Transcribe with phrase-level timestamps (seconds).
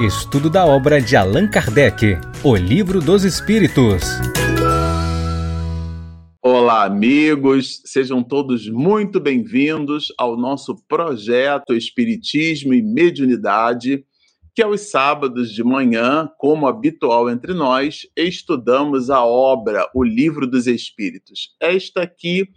[0.00, 4.04] Estudo da obra de Allan Kardec, O Livro dos Espíritos.
[6.40, 14.04] Olá, amigos, sejam todos muito bem-vindos ao nosso projeto Espiritismo e Mediunidade,
[14.54, 20.68] que aos sábados de manhã, como habitual entre nós, estudamos a obra O Livro dos
[20.68, 21.56] Espíritos.
[21.58, 22.48] Esta aqui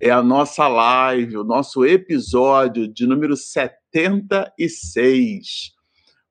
[0.00, 5.72] é a nossa live, o nosso episódio de número 76.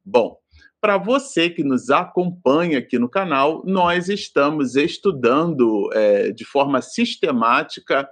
[0.04, 0.36] Bom,
[0.88, 8.08] para você que nos acompanha aqui no canal, nós estamos estudando é, de forma sistemática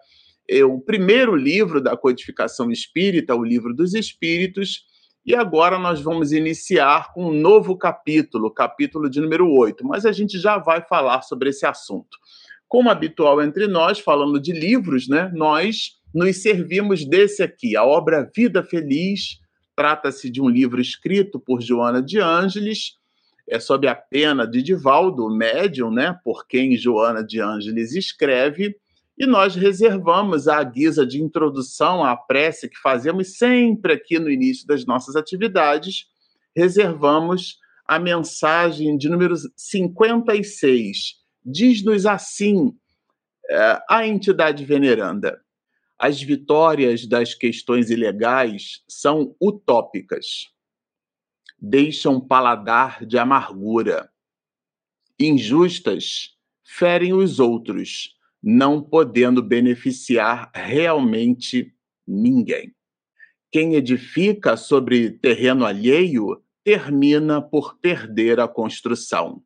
[0.46, 4.84] é, o primeiro livro da codificação espírita, o Livro dos Espíritos,
[5.26, 10.38] e agora nós vamos iniciar um novo capítulo, capítulo de número 8, mas a gente
[10.38, 12.18] já vai falar sobre esse assunto.
[12.68, 18.30] Como habitual entre nós, falando de livros, né, nós nos servimos desse aqui, a obra
[18.36, 19.40] Vida Feliz,
[19.76, 22.98] Trata-se de um livro escrito por Joana de Ângeles,
[23.48, 28.76] é sob a pena de Divaldo, médium, né, por quem Joana de Ângeles escreve,
[29.18, 34.68] e nós reservamos a guisa de introdução à prece que fazemos sempre aqui no início
[34.68, 36.08] das nossas atividades,
[36.56, 41.16] reservamos a mensagem de número 56.
[41.46, 42.76] Diz-nos assim
[43.50, 45.40] é, a entidade veneranda
[45.98, 50.50] as vitórias das questões ilegais são utópicas.
[51.58, 54.10] Deixam paladar de amargura.
[55.18, 61.74] Injustas ferem os outros, não podendo beneficiar realmente
[62.06, 62.76] ninguém.
[63.50, 69.42] Quem edifica sobre terreno alheio termina por perder a construção.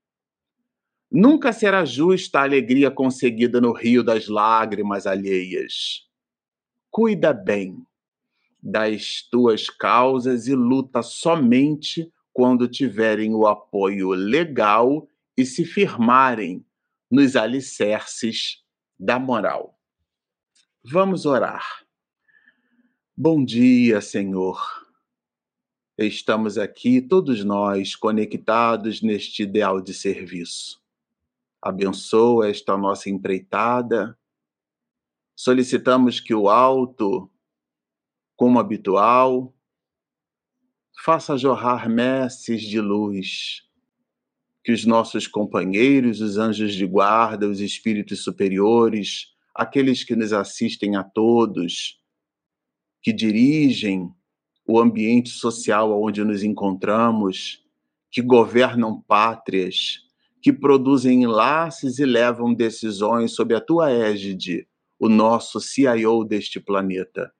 [1.12, 6.09] Nunca será justa a alegria conseguida no rio das lágrimas alheias
[6.92, 7.86] cuida bem
[8.62, 16.66] das tuas causas e luta somente quando tiverem o apoio legal e se firmarem
[17.10, 18.64] nos alicerces
[19.00, 19.80] da moral.
[20.84, 21.86] Vamos orar.
[23.16, 24.62] Bom dia, Senhor.
[25.98, 30.82] Estamos aqui, todos nós, conectados neste ideal de serviço.
[31.62, 34.19] Abençoa esta nossa empreitada
[35.42, 37.32] Solicitamos que o alto,
[38.36, 39.56] como habitual,
[41.02, 43.64] faça jorrar messes de luz,
[44.62, 50.98] que os nossos companheiros, os anjos de guarda, os espíritos superiores, aqueles que nos assistem
[50.98, 52.04] a todos,
[53.02, 54.14] que dirigem
[54.68, 57.64] o ambiente social onde nos encontramos,
[58.12, 60.02] que governam pátrias,
[60.42, 64.68] que produzem enlaces e levam decisões sob a tua égide,
[65.00, 67.34] o nosso CIO deste planeta.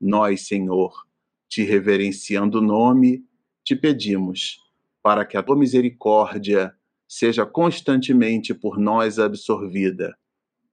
[0.00, 1.06] Nós, Senhor,
[1.48, 3.24] te reverenciando o nome,
[3.64, 4.60] te pedimos
[5.02, 6.74] para que a tua misericórdia
[7.08, 10.16] seja constantemente por nós absorvida,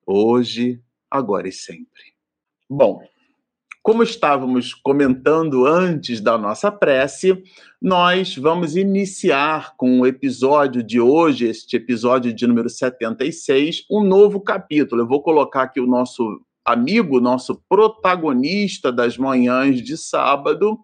[0.05, 2.13] hoje, agora e sempre.
[2.69, 3.01] Bom,
[3.87, 7.41] como estávamos comentando antes da nossa prece,
[7.81, 14.41] nós vamos iniciar com o episódio de hoje, este episódio de número 76, um novo
[14.41, 15.03] capítulo.
[15.03, 20.77] Eu vou colocar aqui o nosso amigo, nosso protagonista das manhãs de sábado,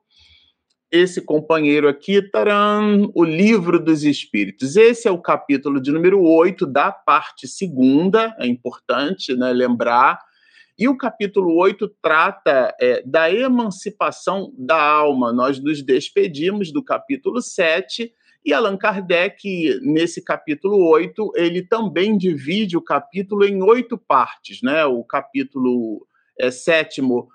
[0.90, 4.78] esse companheiro aqui, taran, o Livro dos Espíritos.
[4.78, 10.20] Esse é o capítulo de número 8 da parte segunda, é importante né, lembrar
[10.78, 15.31] e o capítulo 8 trata é, da emancipação da alma.
[15.31, 18.11] Nós nos despedimos do capítulo 7
[18.45, 24.61] e Allan Kardec, nesse capítulo 8, ele também divide o capítulo em oito partes.
[24.61, 24.84] Né?
[24.85, 26.06] O capítulo
[26.38, 27.29] é, sétimo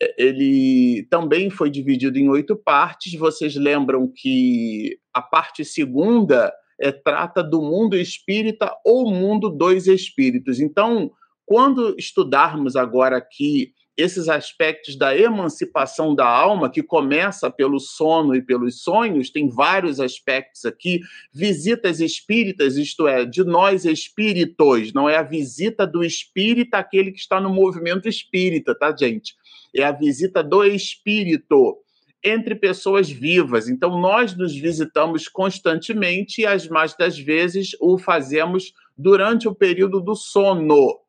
[0.00, 3.14] é, ele também foi dividido em oito partes.
[3.14, 10.60] Vocês lembram que a parte segunda é, trata do mundo espírita ou mundo dos espíritos.
[10.60, 11.10] Então,
[11.46, 18.42] quando estudarmos agora aqui esses aspectos da emancipação da alma, que começa pelo sono e
[18.42, 21.00] pelos sonhos, tem vários aspectos aqui.
[21.32, 27.20] Visitas espíritas, isto é, de nós espíritos, não é a visita do espírita aquele que
[27.20, 29.34] está no movimento espírita, tá, gente?
[29.74, 31.78] É a visita do espírito
[32.22, 33.68] entre pessoas vivas.
[33.68, 40.00] Então, nós nos visitamos constantemente e, as mais das vezes, o fazemos durante o período
[40.00, 41.03] do sono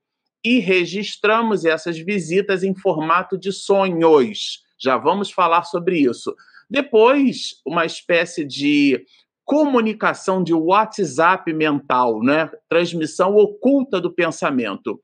[0.45, 4.61] e registramos essas visitas em formato de sonhos.
[4.77, 6.35] Já vamos falar sobre isso.
[6.69, 9.03] Depois, uma espécie de
[9.43, 12.51] comunicação de WhatsApp mental, né?
[12.69, 15.01] Transmissão oculta do pensamento.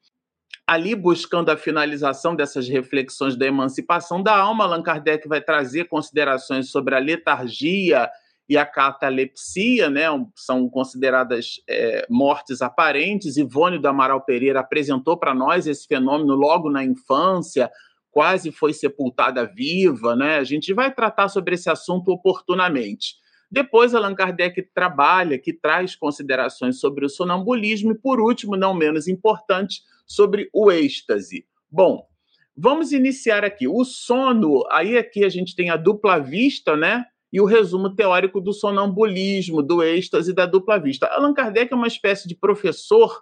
[0.68, 6.70] Ali, buscando a finalização dessas reflexões da emancipação da alma, Allan Kardec vai trazer considerações
[6.70, 8.08] sobre a letargia
[8.52, 13.38] e a catalepsia, né, são consideradas é, mortes aparentes.
[13.38, 17.72] Ivone do Amaral Pereira apresentou para nós esse fenômeno logo na infância,
[18.12, 20.36] quase foi sepultada viva, né?
[20.36, 23.16] A gente vai tratar sobre esse assunto oportunamente.
[23.50, 29.08] Depois, Allan Kardec trabalha, que traz considerações sobre o sonambulismo e, por último, não menos
[29.08, 31.46] importante, sobre o êxtase.
[31.72, 32.06] Bom,
[32.54, 33.66] vamos iniciar aqui.
[33.66, 37.06] O sono, aí aqui a gente tem a dupla vista, né?
[37.32, 41.08] E o resumo teórico do sonambulismo, do êxtase e da dupla vista.
[41.08, 43.22] Allan Kardec é uma espécie de professor,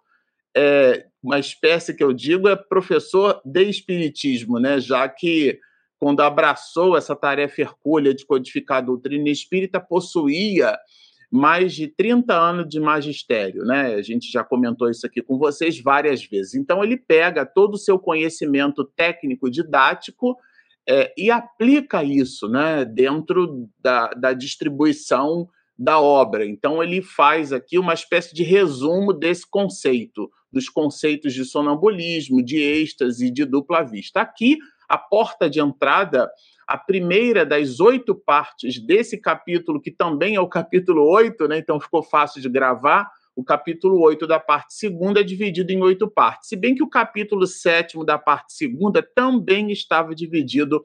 [0.56, 4.80] é, uma espécie que eu digo é professor de espiritismo, né?
[4.80, 5.60] já que
[6.00, 10.78] quando abraçou essa tarefa hercúlea de codificar a doutrina espírita, possuía
[11.32, 13.94] mais de 30 anos de magistério, né?
[13.94, 16.56] A gente já comentou isso aqui com vocês várias vezes.
[16.56, 20.36] Então ele pega todo o seu conhecimento técnico didático
[20.88, 25.48] é, e aplica isso né, dentro da, da distribuição
[25.78, 26.46] da obra.
[26.46, 32.58] Então, ele faz aqui uma espécie de resumo desse conceito, dos conceitos de sonambulismo, de
[32.58, 34.20] êxtase e de dupla vista.
[34.20, 34.58] Aqui,
[34.90, 36.30] a porta de entrada,
[36.68, 41.80] a primeira das oito partes desse capítulo, que também é o capítulo oito, né, então
[41.80, 43.10] ficou fácil de gravar,
[43.40, 46.90] o capítulo 8 da parte segunda é dividido em oito partes, se bem que o
[46.90, 50.84] capítulo sétimo da parte segunda também estava dividido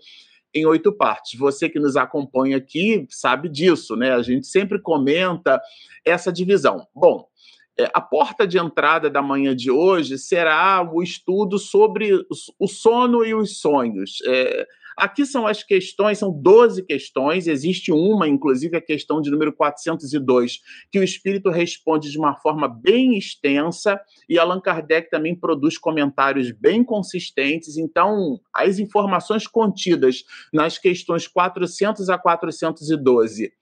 [0.55, 1.37] em oito partes.
[1.37, 4.13] Você que nos acompanha aqui sabe disso, né?
[4.13, 5.61] A gente sempre comenta
[6.05, 6.87] essa divisão.
[6.95, 7.27] Bom,
[7.77, 12.13] é, a porta de entrada da manhã de hoje será o estudo sobre
[12.57, 14.19] o sono e os sonhos.
[14.29, 14.65] É,
[14.97, 20.61] Aqui são as questões, são 12 questões, existe uma, inclusive a questão de número 402,
[20.91, 26.51] que o espírito responde de uma forma bem extensa, e Allan Kardec também produz comentários
[26.53, 27.77] bem consistentes.
[27.77, 33.53] Então, as informações contidas nas questões 400 a 412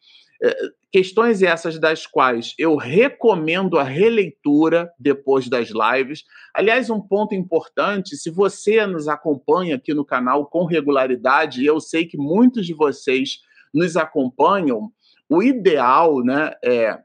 [0.90, 6.24] Questões essas das quais eu recomendo a releitura depois das lives.
[6.52, 11.80] Aliás, um ponto importante: se você nos acompanha aqui no canal com regularidade, e eu
[11.80, 13.40] sei que muitos de vocês
[13.72, 14.90] nos acompanham,
[15.28, 16.98] o ideal né, é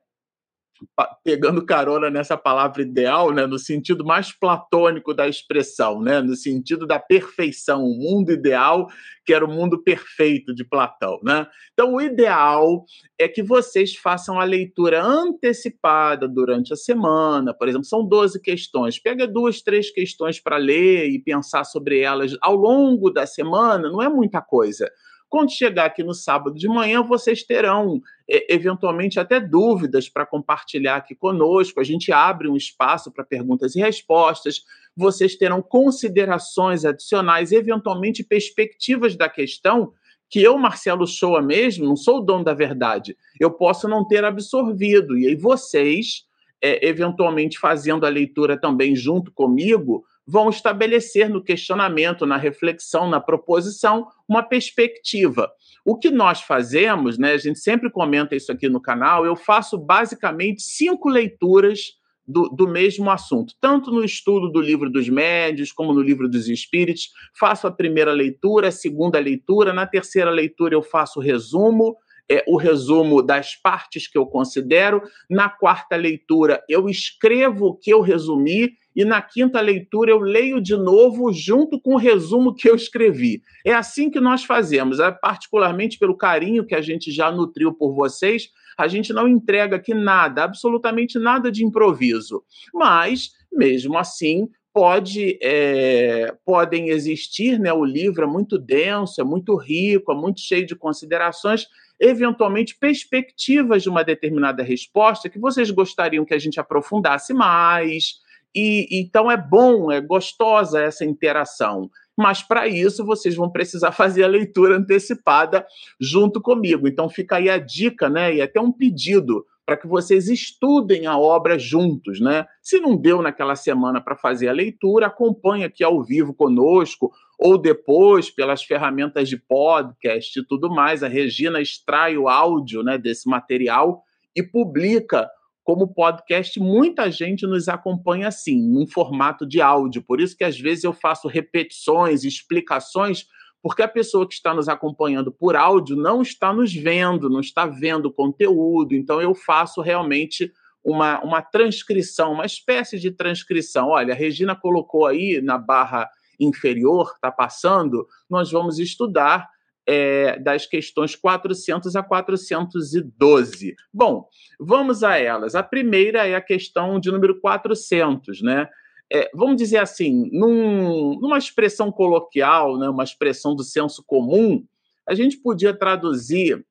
[1.23, 6.85] pegando carona nessa palavra ideal, né, no sentido mais platônico da expressão, né, no sentido
[6.85, 8.87] da perfeição, o mundo ideal,
[9.25, 11.45] que era o mundo perfeito de Platão, né?
[11.73, 12.85] Então, o ideal
[13.19, 18.97] é que vocês façam a leitura antecipada durante a semana, por exemplo, são 12 questões.
[18.97, 24.01] Pega duas, três questões para ler e pensar sobre elas ao longo da semana, não
[24.01, 24.89] é muita coisa.
[25.29, 30.95] Quando chegar aqui no sábado de manhã, vocês terão é, eventualmente até dúvidas para compartilhar
[30.95, 31.79] aqui conosco.
[31.79, 34.63] A gente abre um espaço para perguntas e respostas.
[34.95, 39.93] Vocês terão considerações adicionais, eventualmente perspectivas da questão
[40.29, 43.15] que eu, Marcelo Shoa mesmo, não sou o dono da verdade.
[43.39, 45.17] Eu posso não ter absorvido.
[45.17, 46.25] E aí vocês,
[46.61, 53.21] é, eventualmente fazendo a leitura também junto comigo, vão estabelecer no questionamento, na reflexão, na
[53.21, 55.49] proposição, uma perspectiva.
[55.85, 59.77] O que nós fazemos, né, a gente sempre comenta isso aqui no canal, eu faço
[59.77, 61.97] basicamente cinco leituras
[62.27, 66.49] do, do, mesmo assunto, tanto no estudo do livro dos médios, como no livro dos
[66.49, 67.09] espíritos.
[67.33, 71.95] Faço a primeira leitura, a segunda leitura, na terceira leitura eu faço o resumo,
[72.29, 75.01] é, o resumo das partes que eu considero.
[75.29, 80.59] Na quarta leitura, eu escrevo o que eu resumi e na quinta leitura eu leio
[80.59, 83.41] de novo junto com o resumo que eu escrevi.
[83.65, 87.93] É assim que nós fazemos, é, particularmente pelo carinho que a gente já nutriu por
[87.93, 92.43] vocês, a gente não entrega aqui nada, absolutamente nada de improviso.
[92.73, 97.73] Mas, mesmo assim, pode, é, podem existir, né?
[97.73, 101.65] O livro é muito denso, é muito rico, é muito cheio de considerações,
[101.99, 108.19] eventualmente perspectivas de uma determinada resposta que vocês gostariam que a gente aprofundasse mais,
[108.55, 111.89] e então é bom, é gostosa essa interação.
[112.17, 115.65] Mas para isso vocês vão precisar fazer a leitura antecipada
[115.99, 116.87] junto comigo.
[116.87, 118.33] Então fica aí a dica, né?
[118.33, 122.45] E até um pedido para que vocês estudem a obra juntos, né?
[122.61, 127.57] Se não deu naquela semana para fazer a leitura, acompanhe aqui ao vivo conosco ou
[127.57, 131.03] depois pelas ferramentas de podcast e tudo mais.
[131.03, 134.01] A Regina extrai o áudio, né, desse material
[134.35, 135.29] e publica
[135.67, 140.01] como podcast, muita gente nos acompanha assim, num formato de áudio.
[140.01, 143.25] Por isso que às vezes eu faço repetições, explicações,
[143.61, 147.65] porque a pessoa que está nos acompanhando por áudio não está nos vendo, não está
[147.65, 148.95] vendo o conteúdo.
[148.95, 153.89] Então eu faço realmente uma, uma transcrição, uma espécie de transcrição.
[153.89, 159.47] Olha, a Regina colocou aí na barra inferior, está passando, nós vamos estudar
[159.87, 163.75] é, das questões 400 a 412.
[163.93, 164.27] Bom,
[164.59, 165.55] vamos a elas.
[165.55, 168.67] A primeira é a questão de número 400, né?
[169.11, 174.65] É, vamos dizer assim, num, numa expressão coloquial, né, uma expressão do senso comum,
[175.07, 176.65] a gente podia traduzir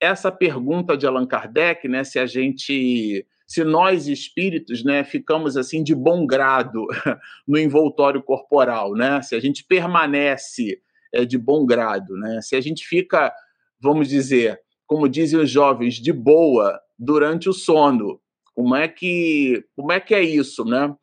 [0.00, 5.82] essa pergunta de Allan Kardec, né, se a gente, se nós espíritos, né, ficamos assim
[5.82, 6.86] de bom grado
[7.46, 10.80] no envoltório corporal, né, se a gente permanece
[11.12, 12.40] é, de bom grado, né?
[12.40, 13.30] Se a gente fica,
[13.78, 18.18] vamos dizer, como dizem os jovens, de boa durante o sono,
[18.54, 20.94] como é que, como é que é isso, né?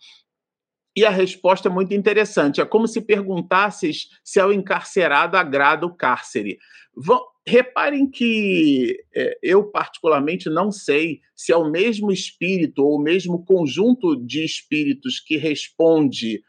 [0.96, 2.60] E a resposta é muito interessante.
[2.60, 6.58] É como se perguntasses se ao encarcerado agrada o cárcere.
[6.96, 13.02] Vão, reparem que é, eu, particularmente, não sei se é o mesmo espírito ou o
[13.02, 16.42] mesmo conjunto de espíritos que responde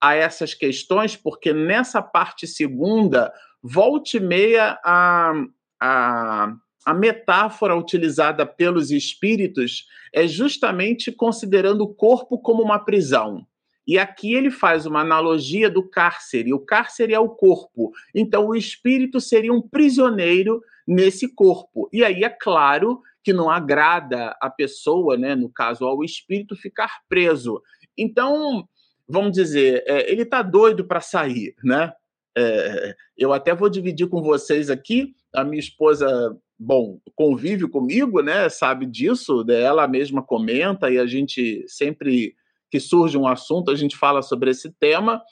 [0.00, 5.32] a essas questões, porque nessa parte segunda, volte meia a,
[5.80, 6.52] a,
[6.84, 13.46] a metáfora utilizada pelos espíritos é justamente considerando o corpo como uma prisão.
[13.88, 16.52] E aqui ele faz uma analogia do cárcere.
[16.52, 17.90] O cárcere é o corpo.
[18.14, 21.88] Então, o espírito seria um prisioneiro nesse corpo.
[21.90, 27.00] E aí é claro que não agrada a pessoa, né, no caso ao espírito, ficar
[27.08, 27.62] preso.
[27.96, 28.68] Então,
[29.08, 31.90] vamos dizer, é, ele está doido para sair, né?
[32.36, 35.14] É, eu até vou dividir com vocês aqui.
[35.34, 38.50] A minha esposa, bom, convive comigo, né?
[38.50, 42.34] Sabe disso, ela mesma comenta e a gente sempre
[42.70, 45.22] que surge um assunto a gente fala sobre esse tema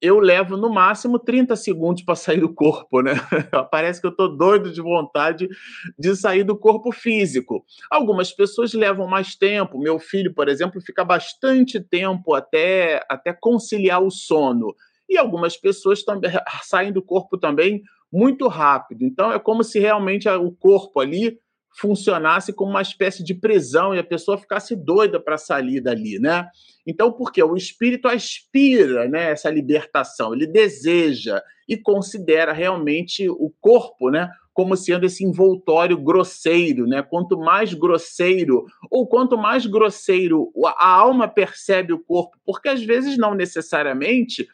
[0.00, 3.12] eu levo no máximo 30 segundos para sair do corpo, né?
[3.70, 5.46] Parece que eu estou doido de vontade
[5.98, 7.64] de sair do corpo físico.
[7.90, 9.78] Algumas pessoas levam mais tempo.
[9.78, 14.74] Meu filho, por exemplo, fica bastante tempo até, até conciliar o sono.
[15.06, 16.30] E algumas pessoas também
[16.62, 19.04] saem do corpo também muito rápido.
[19.04, 21.38] Então é como se realmente o corpo ali
[21.78, 26.48] funcionasse como uma espécie de prisão e a pessoa ficasse doida para sair dali, né?
[26.86, 27.42] Então, por quê?
[27.42, 34.76] O espírito aspira, né, essa libertação, ele deseja e considera realmente o corpo, né, como
[34.76, 37.02] sendo esse envoltório grosseiro, né?
[37.02, 43.16] Quanto mais grosseiro ou quanto mais grosseiro a alma percebe o corpo, porque às vezes
[43.16, 44.46] não necessariamente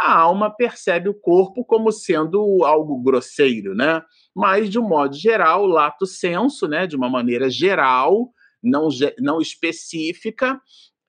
[0.00, 4.02] a alma percebe o corpo como sendo algo grosseiro, né?
[4.34, 8.30] mas de um modo geral, lato senso, né, de uma maneira geral,
[8.62, 8.88] não,
[9.18, 10.60] não específica,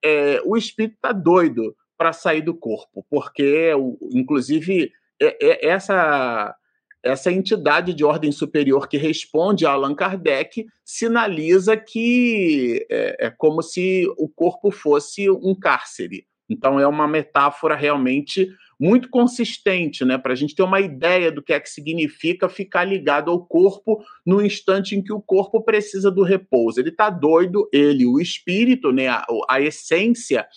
[0.04, 3.72] é, o espírito está doido para sair do corpo, porque,
[4.14, 6.56] inclusive, é, é, essa
[7.04, 13.64] essa entidade de ordem superior que responde a Allan Kardec sinaliza que é, é, como
[13.64, 16.28] se o corpo fosse um cárcere.
[16.52, 18.48] Então é uma metáfora realmente
[18.80, 22.84] muito consistente, né, para a gente ter uma ideia do que é que significa ficar
[22.84, 26.80] ligado ao corpo no instante em que o corpo precisa do repouso.
[26.80, 30.48] Ele está doido, ele, o espírito, né, a, a essência.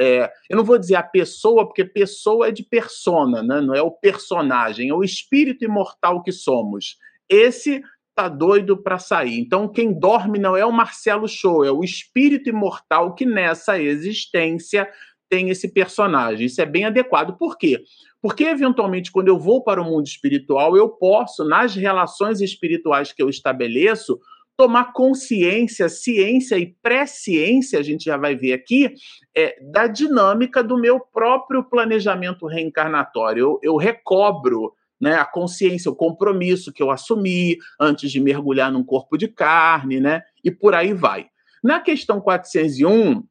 [0.00, 3.82] É, eu não vou dizer a pessoa, porque pessoa é de persona, né, não é
[3.82, 6.96] o personagem, é o espírito imortal que somos.
[7.28, 7.82] Esse
[8.14, 9.38] tá doido para sair.
[9.38, 14.88] Então, quem dorme não é o Marcelo Show, é o espírito imortal que nessa existência
[15.28, 16.46] tem esse personagem.
[16.46, 17.36] Isso é bem adequado.
[17.36, 17.82] Por quê?
[18.20, 23.22] Porque, eventualmente, quando eu vou para o mundo espiritual, eu posso, nas relações espirituais que
[23.22, 24.18] eu estabeleço,
[24.56, 28.94] tomar consciência, ciência e pré-ciência, a gente já vai ver aqui,
[29.36, 33.42] é, da dinâmica do meu próprio planejamento reencarnatório.
[33.42, 38.84] Eu, eu recobro né, a consciência, o compromisso que eu assumi antes de mergulhar num
[38.84, 41.26] corpo de carne, né, e por aí vai.
[41.62, 43.22] Na questão 401,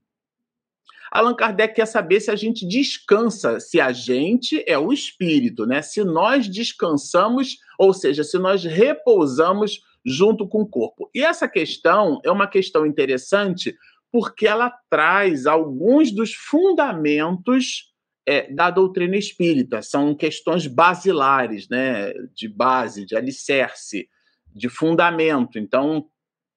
[1.14, 5.80] Allan Kardec quer saber se a gente descansa, se a gente é o espírito, né?
[5.84, 11.12] Se nós descansamos, ou seja, se nós repousamos junto com o corpo.
[11.14, 13.78] E essa questão é uma questão interessante
[14.12, 17.94] porque ela traz alguns dos fundamentos
[18.28, 19.84] é, da doutrina espírita.
[19.84, 22.12] São questões basilares, né?
[22.34, 24.10] De base, de alicerce,
[24.52, 25.60] de fundamento.
[25.60, 26.08] Então,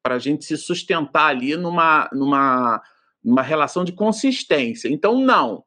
[0.02, 2.80] para a gente se sustentar ali numa, numa
[3.26, 4.88] uma relação de consistência.
[4.88, 5.64] Então, não.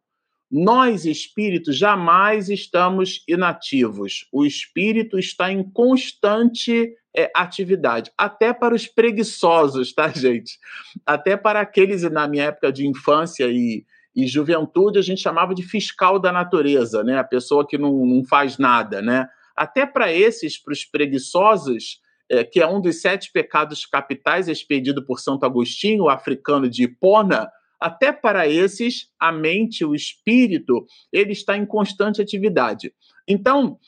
[0.50, 4.26] Nós, espíritos, jamais estamos inativos.
[4.32, 10.58] O espírito está em constante é, atividade, até para os preguiçosos, tá, gente?
[11.06, 13.86] Até para aqueles, na minha época de infância e,
[14.16, 17.20] e juventude, a gente chamava de fiscal da natureza, né?
[17.20, 19.28] A pessoa que não, não faz nada, né?
[19.56, 22.00] Até para esses, para os preguiçosos,
[22.30, 26.84] é, que é um dos sete pecados capitais expedido por Santo Agostinho, o africano de
[26.84, 32.94] Hipona, até para esses, a mente, o espírito, ele está em constante atividade.
[33.28, 33.80] Então,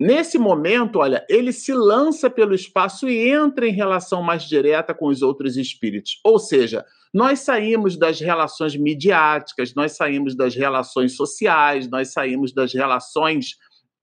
[0.00, 5.08] Nesse momento, olha, ele se lança pelo espaço e entra em relação mais direta com
[5.08, 6.20] os outros espíritos.
[6.22, 12.72] Ou seja, nós saímos das relações midiáticas, nós saímos das relações sociais, nós saímos das
[12.72, 13.56] relações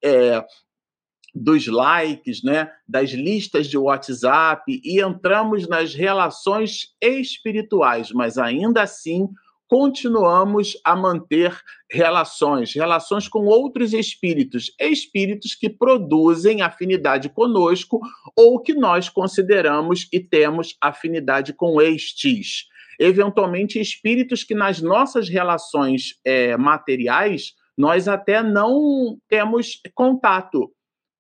[0.04, 0.44] é,
[1.36, 9.28] dos likes, né, das listas de WhatsApp e entramos nas relações espirituais, mas ainda assim
[9.68, 11.58] continuamos a manter
[11.92, 18.00] relações, relações com outros espíritos, espíritos que produzem afinidade conosco
[18.36, 22.68] ou que nós consideramos e temos afinidade com estes.
[23.00, 30.72] Eventualmente, espíritos que nas nossas relações é, materiais nós até não temos contato,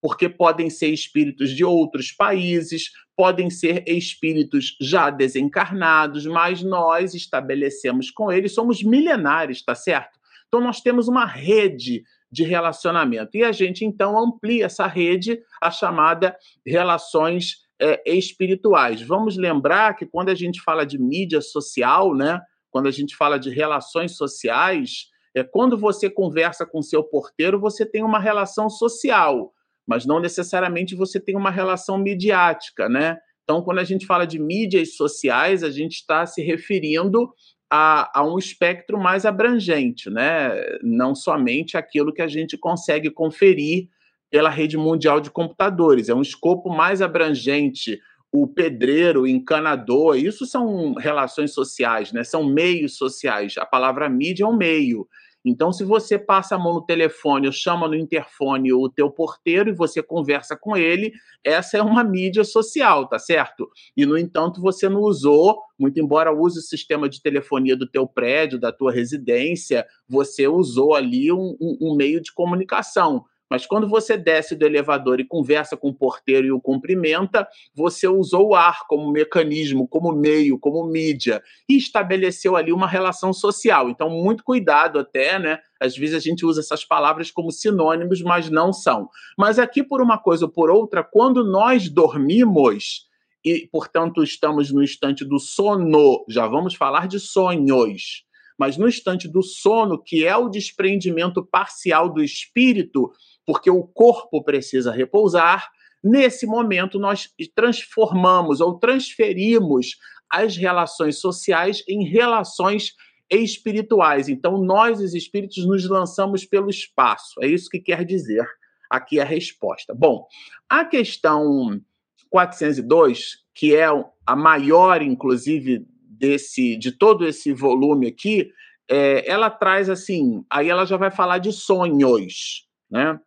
[0.05, 8.12] porque podem ser espíritos de outros países, podem ser espíritos já desencarnados, mas nós estabelecemos
[8.12, 10.19] com eles, somos milenares, tá certo?
[10.47, 15.71] Então nós temos uma rede de relacionamento e a gente então amplia essa rede a
[15.71, 19.01] chamada relações é, espirituais.
[19.01, 23.39] Vamos lembrar que quando a gente fala de mídia social, né, quando a gente fala
[23.39, 29.51] de relações sociais, é quando você conversa com seu porteiro, você tem uma relação social
[29.85, 33.17] mas não necessariamente você tem uma relação midiática, né?
[33.43, 37.31] Então, quando a gente fala de mídias sociais, a gente está se referindo
[37.69, 40.51] a, a, um espectro mais abrangente, né?
[40.81, 43.87] Não somente aquilo que a gente consegue conferir
[44.31, 47.99] pela rede mundial de computadores, é um escopo mais abrangente.
[48.31, 52.23] O pedreiro, o encanador, isso são relações sociais, né?
[52.23, 53.55] São meios sociais.
[53.57, 55.07] A palavra mídia é um meio.
[55.45, 59.69] Então, se você passa a mão no telefone ou chama no interfone o teu porteiro
[59.69, 63.69] e você conversa com ele, essa é uma mídia social, tá certo?
[63.95, 68.07] E, no entanto, você não usou, muito embora use o sistema de telefonia do teu
[68.07, 73.23] prédio, da tua residência, você usou ali um, um, um meio de comunicação.
[73.49, 78.07] Mas quando você desce do elevador e conversa com o porteiro e o cumprimenta, você
[78.07, 83.89] usou o ar como mecanismo, como meio, como mídia e estabeleceu ali uma relação social.
[83.89, 85.59] Então, muito cuidado até, né?
[85.79, 89.09] Às vezes a gente usa essas palavras como sinônimos, mas não são.
[89.37, 93.05] Mas aqui, por uma coisa ou por outra, quando nós dormimos,
[93.46, 98.25] e, portanto, estamos no instante do sono, já vamos falar de sonhos.
[98.57, 103.11] Mas no instante do sono, que é o desprendimento parcial do espírito,
[103.46, 105.70] porque o corpo precisa repousar.
[106.03, 109.98] Nesse momento, nós transformamos ou transferimos
[110.31, 112.94] as relações sociais em relações
[113.29, 114.29] espirituais.
[114.29, 117.41] Então, nós, os espíritos, nos lançamos pelo espaço.
[117.41, 118.46] É isso que quer dizer
[118.89, 119.94] aqui a resposta.
[119.94, 120.27] Bom,
[120.70, 121.81] a questão
[122.29, 123.87] 402, que é
[124.25, 125.85] a maior, inclusive,
[126.17, 128.51] desse de todo esse volume aqui,
[128.89, 133.19] é, ela traz assim, aí ela já vai falar de sonhos, né?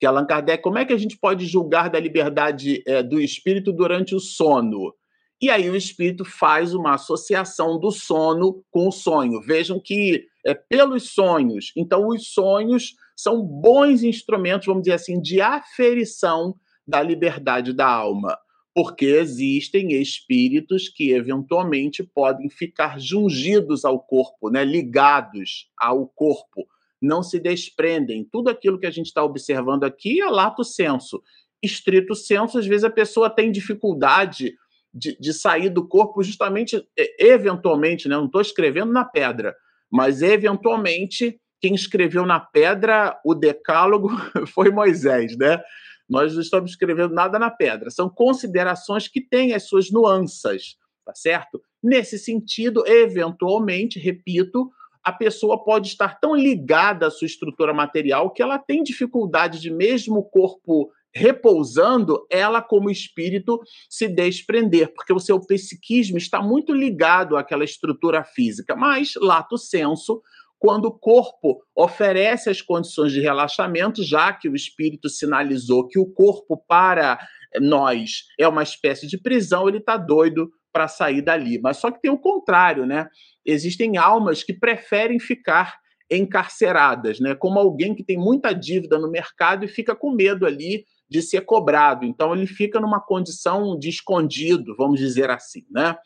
[0.00, 3.70] que Allan Kardec, como é que a gente pode julgar da liberdade é, do espírito
[3.70, 4.94] durante o sono?
[5.42, 9.42] E aí o espírito faz uma associação do sono com o sonho.
[9.42, 11.72] Vejam que é pelos sonhos.
[11.76, 16.54] Então, os sonhos são bons instrumentos, vamos dizer assim, de aferição
[16.86, 18.38] da liberdade da alma.
[18.74, 26.66] Porque existem espíritos que eventualmente podem ficar jungidos ao corpo, né, ligados ao corpo
[27.00, 28.28] não se desprendem.
[28.30, 31.22] Tudo aquilo que a gente está observando aqui é lato senso.
[31.62, 34.54] Estrito senso, às vezes a pessoa tem dificuldade
[34.92, 36.84] de, de sair do corpo justamente,
[37.18, 38.16] eventualmente, né?
[38.16, 39.54] não estou escrevendo na pedra,
[39.90, 44.10] mas eventualmente quem escreveu na pedra o decálogo
[44.52, 45.60] foi Moisés, né?
[46.10, 47.88] Nós não estamos escrevendo nada na pedra.
[47.88, 51.62] São considerações que têm as suas nuances, tá certo?
[51.82, 54.68] Nesse sentido, eventualmente, repito,
[55.02, 59.70] a pessoa pode estar tão ligada à sua estrutura material que ela tem dificuldade de,
[59.70, 66.72] mesmo o corpo repousando, ela, como espírito, se desprender, porque o seu psiquismo está muito
[66.72, 68.76] ligado àquela estrutura física.
[68.76, 70.22] Mas, lato senso,
[70.60, 76.06] quando o corpo oferece as condições de relaxamento, já que o espírito sinalizou que o
[76.06, 77.18] corpo para
[77.58, 81.58] nós é uma espécie de prisão, ele está doido para sair dali.
[81.58, 83.08] Mas só que tem o contrário, né?
[83.44, 85.78] Existem almas que preferem ficar
[86.10, 87.34] encarceradas, né?
[87.34, 91.40] Como alguém que tem muita dívida no mercado e fica com medo ali de ser
[91.40, 92.04] cobrado.
[92.04, 95.96] Então ele fica numa condição de escondido, vamos dizer assim, né?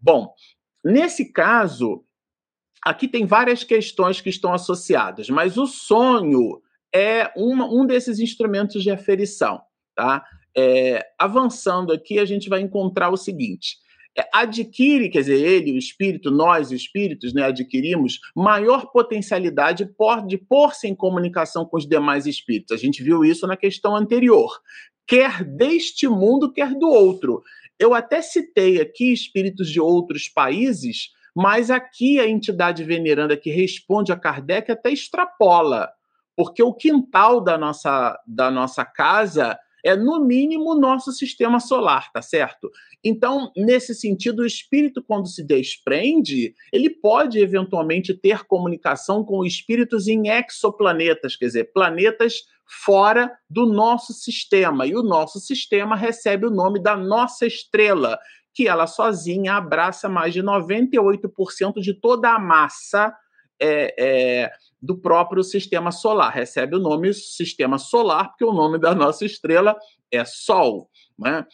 [0.00, 0.32] Bom,
[0.82, 2.02] nesse caso,
[2.84, 6.60] aqui tem várias questões que estão associadas, mas o sonho
[6.94, 9.60] é uma, um desses instrumentos de aferição,
[9.94, 10.24] tá?
[10.56, 13.76] É, avançando aqui, a gente vai encontrar o seguinte:
[14.18, 19.88] é, adquire, quer dizer, ele, o espírito, nós, espíritos, né, adquirimos maior potencialidade
[20.26, 22.76] de pôr-se em comunicação com os demais espíritos.
[22.76, 24.50] A gente viu isso na questão anterior.
[25.06, 27.42] Quer deste mundo, quer do outro.
[27.78, 34.12] Eu até citei aqui espíritos de outros países, mas aqui a entidade veneranda que responde
[34.12, 35.90] a Kardec até extrapola,
[36.36, 42.10] porque o quintal da nossa, da nossa casa é, no mínimo, o nosso sistema solar,
[42.12, 42.70] tá certo?
[43.02, 50.06] Então, nesse sentido, o espírito, quando se desprende, ele pode eventualmente ter comunicação com espíritos
[50.06, 52.34] em exoplanetas, quer dizer, planetas
[52.84, 54.86] fora do nosso sistema.
[54.86, 58.18] E o nosso sistema recebe o nome da nossa estrela,
[58.54, 63.14] que ela sozinha abraça mais de 98% de toda a massa
[63.60, 66.32] é, é, do próprio sistema solar.
[66.32, 69.76] Recebe o nome sistema solar, porque o nome da nossa estrela
[70.10, 70.88] é Sol.
[71.18, 71.44] Né?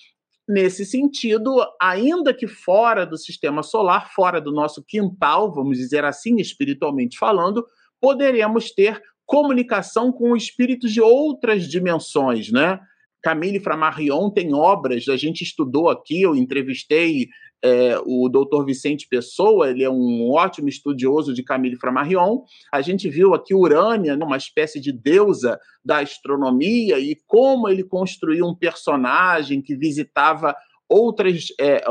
[0.48, 6.36] Nesse sentido, ainda que fora do sistema solar, fora do nosso quintal, vamos dizer assim,
[6.36, 7.66] espiritualmente falando,
[8.00, 12.78] poderemos ter comunicação com espíritos de outras dimensões, né?
[13.26, 17.26] Camille Flammarion tem obras, a gente estudou aqui, eu entrevistei
[17.60, 22.42] é, o doutor Vicente Pessoa, ele é um ótimo estudioso de Camille Flammarion.
[22.72, 28.46] A gente viu aqui Urânia, uma espécie de deusa da astronomia, e como ele construiu
[28.46, 30.54] um personagem que visitava
[30.88, 31.82] outras é,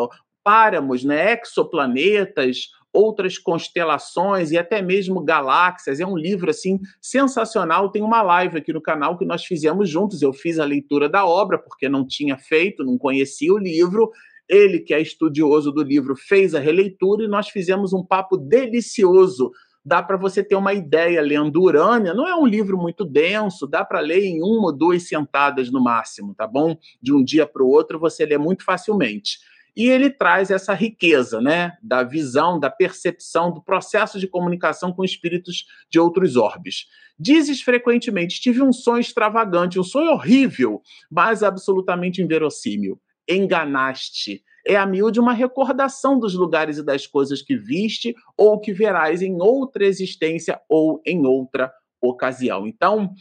[0.41, 5.99] páramos, né, exoplanetas, outras constelações e até mesmo galáxias.
[5.99, 7.91] É um livro assim sensacional.
[7.91, 10.21] Tem uma live aqui no canal que nós fizemos juntos.
[10.21, 14.11] Eu fiz a leitura da obra porque não tinha feito, não conhecia o livro
[14.47, 19.51] ele, que é estudioso do livro, fez a releitura e nós fizemos um papo delicioso.
[19.83, 22.13] Dá para você ter uma ideia lendo Urânia.
[22.13, 25.83] Não é um livro muito denso, dá para ler em uma ou duas sentadas no
[25.83, 26.77] máximo, tá bom?
[27.01, 29.39] De um dia para o outro você lê muito facilmente.
[29.75, 35.03] E ele traz essa riqueza, né, da visão, da percepção, do processo de comunicação com
[35.03, 36.85] espíritos de outros orbes.
[37.19, 44.43] Dizes frequentemente: tive um sonho extravagante, um sonho horrível, mas absolutamente inverossímil enganaste.
[44.65, 49.21] É a miúde uma recordação dos lugares e das coisas que viste ou que verás
[49.21, 52.67] em outra existência ou em outra ocasião.
[52.67, 53.13] Então,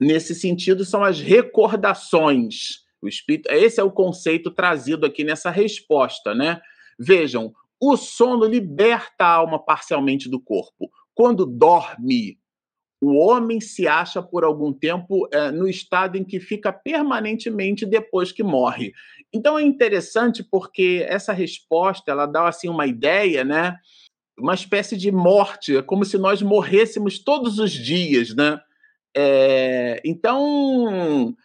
[0.00, 2.83] nesse sentido, são as recordações.
[3.04, 6.60] O espírito, esse é o conceito trazido aqui nessa resposta, né?
[6.98, 10.90] Vejam, o sono liberta a alma parcialmente do corpo.
[11.14, 12.38] Quando dorme,
[13.02, 18.32] o homem se acha por algum tempo é, no estado em que fica permanentemente depois
[18.32, 18.94] que morre.
[19.30, 23.78] Então é interessante porque essa resposta ela dá assim uma ideia, né?
[24.38, 28.58] Uma espécie de morte, é como se nós morrêssemos todos os dias, né?
[29.14, 31.36] É, então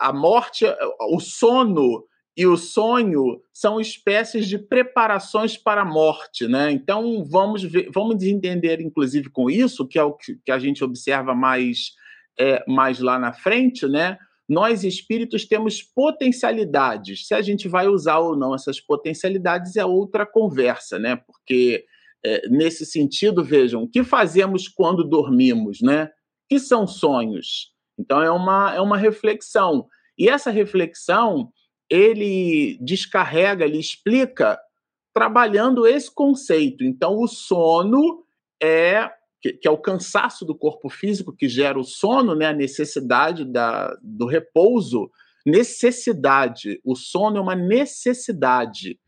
[0.00, 0.64] a morte,
[1.10, 2.04] o sono
[2.36, 6.70] e o sonho são espécies de preparações para a morte, né?
[6.70, 11.34] Então vamos ver, vamos entender, inclusive, com isso, que é o que, a gente observa
[11.34, 11.92] mais,
[12.38, 14.16] é, mais lá na frente, né?
[14.48, 17.26] Nós espíritos temos potencialidades.
[17.26, 21.16] Se a gente vai usar ou não essas potencialidades é outra conversa, né?
[21.16, 21.84] Porque
[22.24, 26.10] é, nesse sentido, vejam, o que fazemos quando dormimos, né?
[26.48, 27.71] Que são sonhos?
[28.02, 29.86] Então é uma, é uma reflexão.
[30.18, 31.52] E essa reflexão
[31.88, 34.58] ele descarrega, ele explica
[35.14, 36.84] trabalhando esse conceito.
[36.84, 38.24] Então, o sono
[38.60, 39.10] é
[39.40, 43.44] que, que, é o cansaço do corpo físico que gera o sono, né, a necessidade
[43.44, 45.10] da, do repouso.
[45.44, 46.80] Necessidade.
[46.84, 48.98] O sono é uma necessidade.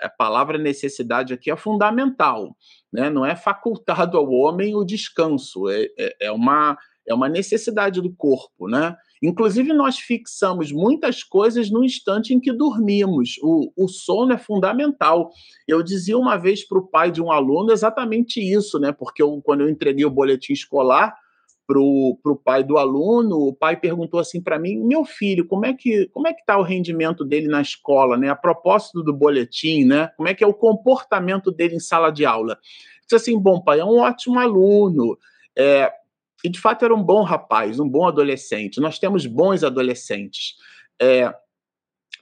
[0.00, 2.56] A palavra necessidade aqui é fundamental.
[2.92, 3.10] Né?
[3.10, 8.12] Não é facultado ao homem o descanso, é, é, é uma, é uma necessidade do
[8.12, 8.68] corpo.
[8.68, 8.96] Né?
[9.22, 13.36] Inclusive, nós fixamos muitas coisas no instante em que dormimos.
[13.42, 15.30] O, o sono é fundamental.
[15.66, 18.92] Eu dizia uma vez para o pai de um aluno exatamente isso, né?
[18.92, 21.14] Porque eu, quando eu entreguei o boletim escolar
[21.66, 25.72] para o pai do aluno, o pai perguntou assim para mim: meu filho, como é
[25.72, 28.28] que como é que está o rendimento dele na escola, né?
[28.28, 30.08] A propósito do boletim, né?
[30.16, 32.58] Como é que é o comportamento dele em sala de aula?
[33.02, 35.16] Disse assim: bom, pai, é um ótimo aluno.
[35.56, 35.92] É,
[36.44, 38.80] e de fato era um bom rapaz, um bom adolescente.
[38.80, 40.54] Nós temos bons adolescentes.
[41.00, 41.32] É,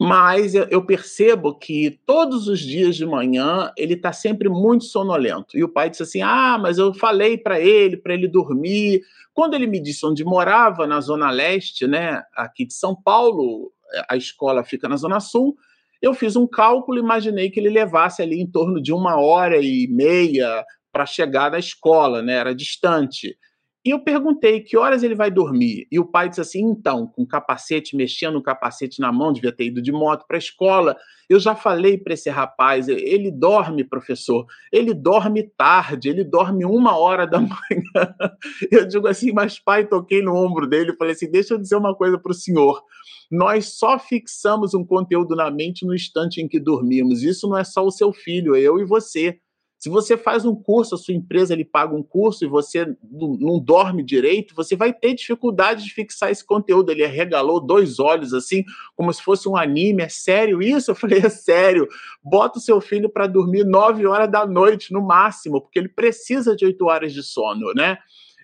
[0.00, 5.58] mas eu percebo que todos os dias de manhã ele está sempre muito sonolento.
[5.58, 9.02] E o pai disse assim: Ah, mas eu falei para ele, para ele dormir.
[9.34, 13.72] Quando ele me disse onde morava, na Zona Leste, né, aqui de São Paulo,
[14.08, 15.56] a escola fica na Zona Sul,
[16.00, 19.58] eu fiz um cálculo e imaginei que ele levasse ali em torno de uma hora
[19.58, 23.36] e meia para chegar na escola, né, era distante.
[23.82, 25.86] E eu perguntei que horas ele vai dormir.
[25.90, 29.66] E o pai disse assim: então, com capacete, mexendo o capacete na mão, devia ter
[29.66, 30.96] ido de moto para a escola.
[31.30, 36.94] Eu já falei para esse rapaz: ele dorme, professor, ele dorme tarde, ele dorme uma
[36.98, 38.14] hora da manhã.
[38.70, 41.94] Eu digo assim, mas pai, toquei no ombro dele, falei assim: deixa eu dizer uma
[41.94, 42.82] coisa para o senhor.
[43.30, 47.22] Nós só fixamos um conteúdo na mente no instante em que dormimos.
[47.22, 49.38] Isso não é só o seu filho, é eu e você.
[49.80, 53.58] Se você faz um curso, a sua empresa ele paga um curso e você não
[53.58, 56.92] dorme direito, você vai ter dificuldade de fixar esse conteúdo.
[56.92, 58.62] Ele regalou dois olhos assim,
[58.94, 60.02] como se fosse um anime.
[60.02, 60.90] É sério isso?
[60.90, 61.88] Eu falei, é sério.
[62.22, 66.54] Bota o seu filho para dormir nove horas da noite no máximo, porque ele precisa
[66.54, 67.96] de oito horas de sono, né?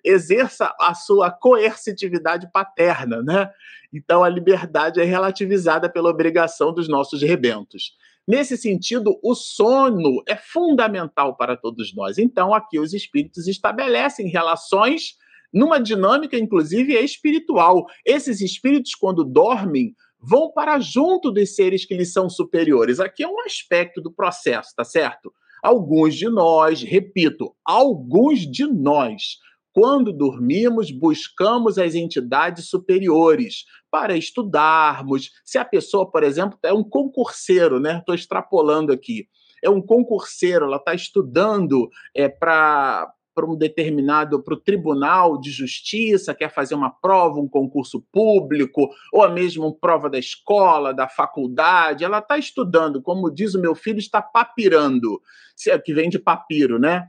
[0.03, 3.51] Exerça a sua coercitividade paterna, né?
[3.93, 7.95] Então a liberdade é relativizada pela obrigação dos nossos rebentos.
[8.27, 12.19] Nesse sentido, o sono é fundamental para todos nós.
[12.19, 15.15] Então, aqui os espíritos estabelecem relações
[15.53, 17.87] numa dinâmica, inclusive, espiritual.
[18.05, 22.99] Esses espíritos, quando dormem, vão para junto dos seres que lhes são superiores.
[22.99, 25.33] Aqui é um aspecto do processo, tá certo?
[25.63, 29.39] Alguns de nós, repito, alguns de nós
[29.77, 35.31] quando dormimos, buscamos as entidades superiores para estudarmos.
[35.43, 37.97] Se a pessoa, por exemplo, é um concurseiro, né?
[37.97, 39.27] Estou extrapolando aqui.
[39.65, 45.51] É um concurseiro, ela está estudando é, para para um determinado, para o tribunal de
[45.51, 51.07] justiça, quer fazer uma prova, um concurso público, ou mesmo uma prova da escola, da
[51.07, 55.21] faculdade, ela está estudando, como diz o meu filho, está papirando,
[55.69, 57.07] é que vem de papiro, né?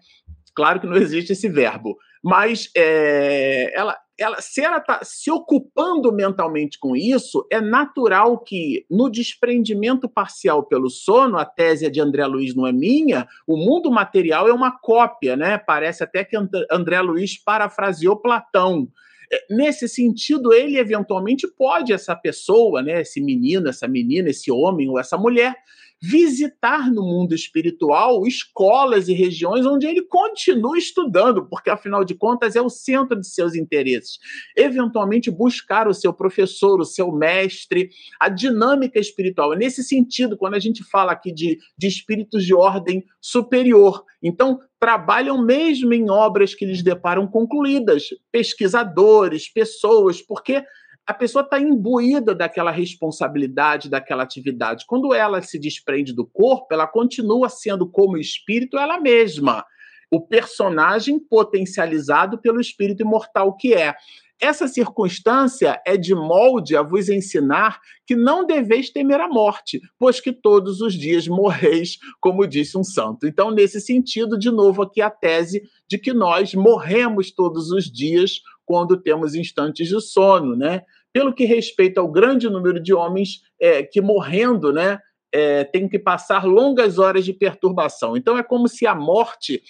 [0.54, 6.12] Claro que não existe esse verbo, mas é, ela, ela, se ela está se ocupando
[6.12, 12.25] mentalmente com isso, é natural que no desprendimento parcial pelo sono, a tese de André
[12.25, 15.58] Luiz não é minha, o mundo material é uma cópia, né?
[15.58, 16.36] Parece até que
[16.71, 18.88] André Luiz parafraseou Platão.
[19.32, 24.89] É, nesse sentido, ele eventualmente pode, essa pessoa, né, esse menino, essa menina, esse homem
[24.89, 25.53] ou essa mulher,
[26.01, 32.55] visitar no mundo espiritual escolas e regiões onde ele continua estudando, porque afinal de contas
[32.55, 34.19] é o centro de seus interesses.
[34.55, 39.53] Eventualmente buscar o seu professor, o seu mestre, a dinâmica espiritual.
[39.53, 44.60] É nesse sentido, quando a gente fala aqui de, de espíritos de ordem superior, então
[44.79, 50.63] trabalham mesmo em obras que lhes deparam concluídas, pesquisadores, pessoas, porque
[51.07, 54.85] a pessoa está imbuída daquela responsabilidade, daquela atividade.
[54.85, 59.65] Quando ela se desprende do corpo, ela continua sendo como espírito ela mesma,
[60.11, 63.95] o personagem potencializado pelo espírito imortal que é.
[64.39, 70.19] Essa circunstância é de molde a vos ensinar que não deveis temer a morte, pois
[70.19, 73.25] que todos os dias morreis, como disse um santo.
[73.25, 78.41] Então, nesse sentido, de novo aqui a tese de que nós morremos todos os dias
[78.63, 80.83] quando temos instantes de sono, né?
[81.17, 84.99] Pelo que respeita ao grande número de homens é, que morrendo, né,
[85.34, 88.15] é, tem que passar longas horas de perturbação.
[88.15, 89.63] Então é como se a morte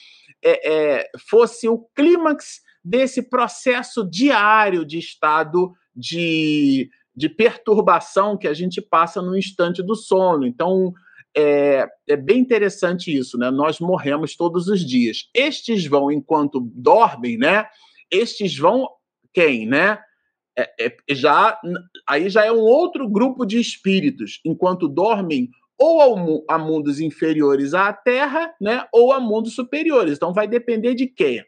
[0.44, 8.54] é, é, fosse o clímax desse processo diário de estado de, de perturbação que a
[8.54, 10.46] gente passa no instante do sono.
[10.46, 10.94] Então
[11.34, 13.50] é, é, bem interessante isso, né?
[13.50, 15.30] Nós morremos todos os dias.
[15.34, 17.68] Estes vão enquanto dormem, né?
[18.12, 18.86] Estes vão
[19.34, 19.98] quem, né?
[20.58, 21.60] É, é, já
[22.08, 27.76] aí já é um outro grupo de espíritos, enquanto dormem ou ao, a mundos inferiores
[27.76, 30.16] à Terra, né, ou a mundos superiores.
[30.16, 31.44] Então vai depender de quem?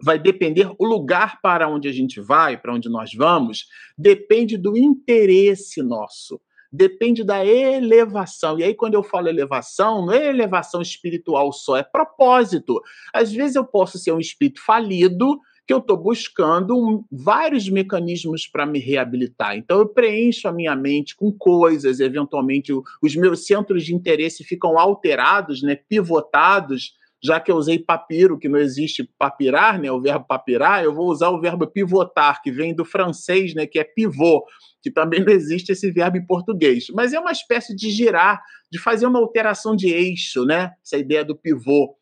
[0.00, 3.66] Vai depender o lugar para onde a gente vai, para onde nós vamos,
[3.98, 6.40] depende do interesse nosso
[6.76, 8.58] depende da elevação.
[8.58, 12.80] E aí, quando eu falo elevação, não é elevação espiritual só, é propósito.
[13.14, 18.64] Às vezes eu posso ser um espírito falido que eu estou buscando vários mecanismos para
[18.64, 19.56] me reabilitar.
[19.56, 24.78] Então, eu preencho a minha mente com coisas, eventualmente os meus centros de interesse ficam
[24.78, 30.24] alterados, né, pivotados, já que eu usei papiro, que não existe papirar, né, o verbo
[30.24, 34.44] papirar, eu vou usar o verbo pivotar, que vem do francês, né, que é pivô,
[34.80, 36.86] que também não existe esse verbo em português.
[36.94, 41.24] Mas é uma espécie de girar, de fazer uma alteração de eixo, né, essa ideia
[41.24, 41.96] do pivô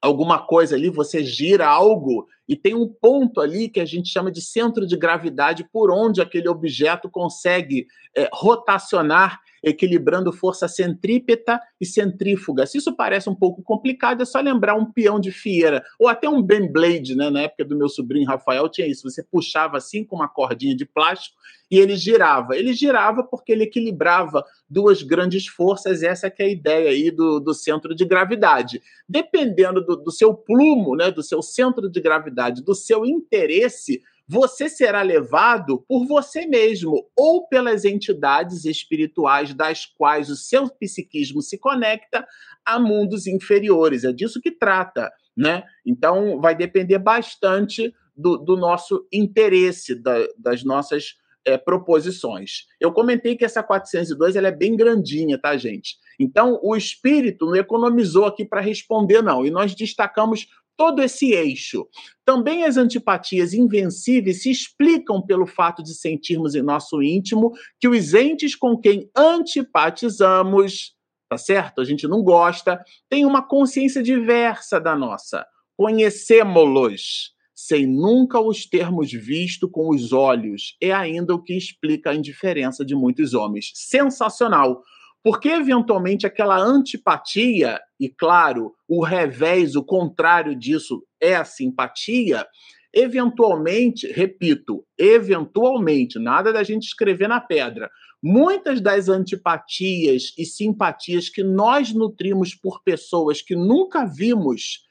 [0.00, 4.28] alguma coisa ali, você gira algo e tem um ponto ali que a gente chama
[4.28, 7.86] de centro de gravidade por onde aquele objeto consegue
[8.16, 12.66] é, rotacionar equilibrando força centrípeta e centrífuga.
[12.66, 16.28] Se isso parece um pouco complicado, é só lembrar um peão de fieira, ou até
[16.28, 17.30] um Beyblade, né?
[17.30, 20.84] Na época do meu sobrinho Rafael tinha isso, você puxava assim com uma cordinha de
[20.84, 21.36] plástico
[21.70, 22.56] e ele girava.
[22.56, 27.38] Ele girava porque ele equilibrava duas grandes forças, essa é, é a ideia aí do,
[27.38, 28.82] do centro de gravidade.
[29.08, 34.00] Dependendo do, do seu plumo, né, do seu centro de gravidade, verdade, do seu interesse,
[34.26, 41.42] você será levado por você mesmo ou pelas entidades espirituais das quais o seu psiquismo
[41.42, 42.26] se conecta
[42.64, 44.04] a mundos inferiores.
[44.04, 45.64] É disso que trata, né?
[45.84, 52.66] Então, vai depender bastante do, do nosso interesse, da, das nossas é, proposições.
[52.78, 55.96] Eu comentei que essa 402 ela é bem grandinha, tá, gente?
[56.18, 59.44] Então, o espírito não economizou aqui para responder, não.
[59.44, 60.46] E nós destacamos
[60.80, 61.86] todo esse eixo.
[62.24, 68.14] Também as antipatias invencíveis se explicam pelo fato de sentirmos em nosso íntimo que os
[68.14, 70.94] entes com quem antipatizamos,
[71.28, 71.82] tá certo?
[71.82, 75.46] A gente não gosta, têm uma consciência diversa da nossa.
[75.76, 82.14] Conhecemos-los sem nunca os termos visto com os olhos, é ainda o que explica a
[82.14, 83.70] indiferença de muitos homens.
[83.74, 84.80] Sensacional!
[85.22, 92.46] Porque, eventualmente, aquela antipatia, e claro, o revés, o contrário disso é a simpatia,
[92.92, 97.90] eventualmente, repito, eventualmente, nada da gente escrever na pedra.
[98.22, 104.88] Muitas das antipatias e simpatias que nós nutrimos por pessoas que nunca vimos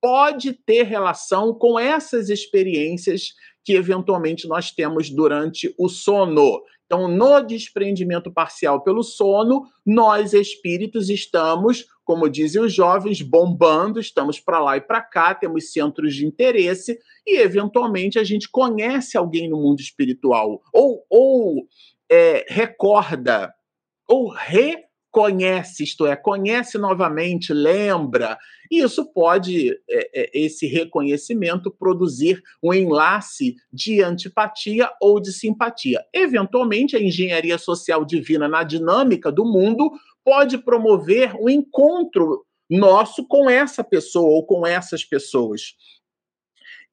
[0.00, 6.62] pode ter relação com essas experiências que eventualmente nós temos durante o sono.
[6.90, 14.40] Então, no desprendimento parcial pelo sono, nós espíritos estamos, como dizem os jovens, bombando, estamos
[14.40, 19.48] para lá e para cá, temos centros de interesse e, eventualmente, a gente conhece alguém
[19.48, 21.68] no mundo espiritual ou, ou
[22.10, 23.54] é, recorda
[24.08, 28.38] ou re conhece, isto é, conhece novamente, lembra.
[28.70, 36.04] E isso pode, é, é, esse reconhecimento, produzir um enlace de antipatia ou de simpatia.
[36.14, 39.90] Eventualmente, a engenharia social divina na dinâmica do mundo
[40.24, 45.74] pode promover um encontro nosso com essa pessoa ou com essas pessoas.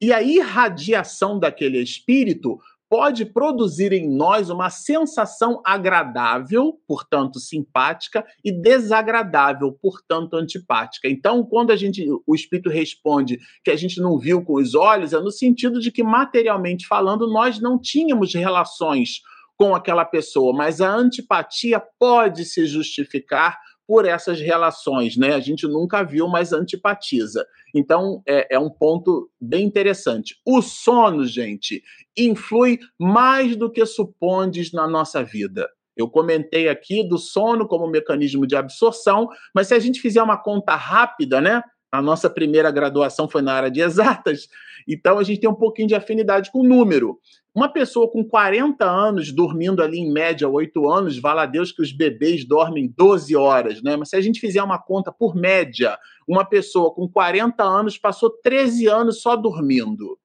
[0.00, 8.50] E a irradiação daquele espírito pode produzir em nós uma sensação agradável, portanto simpática, e
[8.50, 11.08] desagradável, portanto antipática.
[11.08, 15.12] Então, quando a gente, o espírito responde que a gente não viu com os olhos,
[15.12, 19.20] é no sentido de que materialmente falando nós não tínhamos relações
[19.56, 25.34] com aquela pessoa, mas a antipatia pode se justificar por essas relações, né?
[25.34, 27.46] A gente nunca viu, mas antipatiza.
[27.74, 30.36] Então, é, é, um ponto bem interessante.
[30.44, 31.82] O sono, gente,
[32.14, 35.66] influi mais do que supondes na nossa vida.
[35.96, 40.36] Eu comentei aqui do sono como mecanismo de absorção, mas se a gente fizer uma
[40.36, 41.62] conta rápida, né?
[41.90, 44.48] A nossa primeira graduação foi na área de exatas,
[44.86, 47.18] então a gente tem um pouquinho de afinidade com o número.
[47.54, 51.82] Uma pessoa com 40 anos, dormindo ali em média 8 anos, vale a Deus que
[51.82, 53.96] os bebês dormem 12 horas, né?
[53.96, 58.30] Mas se a gente fizer uma conta por média, uma pessoa com 40 anos passou
[58.30, 60.18] 13 anos só dormindo.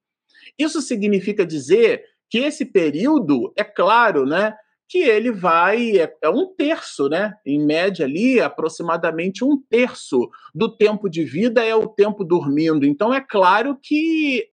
[0.59, 4.53] Isso significa dizer que esse período, é claro, né?
[4.93, 7.33] Que ele vai, é, é um terço, né?
[7.43, 12.85] Em média ali, aproximadamente um terço do tempo de vida é o tempo dormindo.
[12.85, 14.45] Então é claro que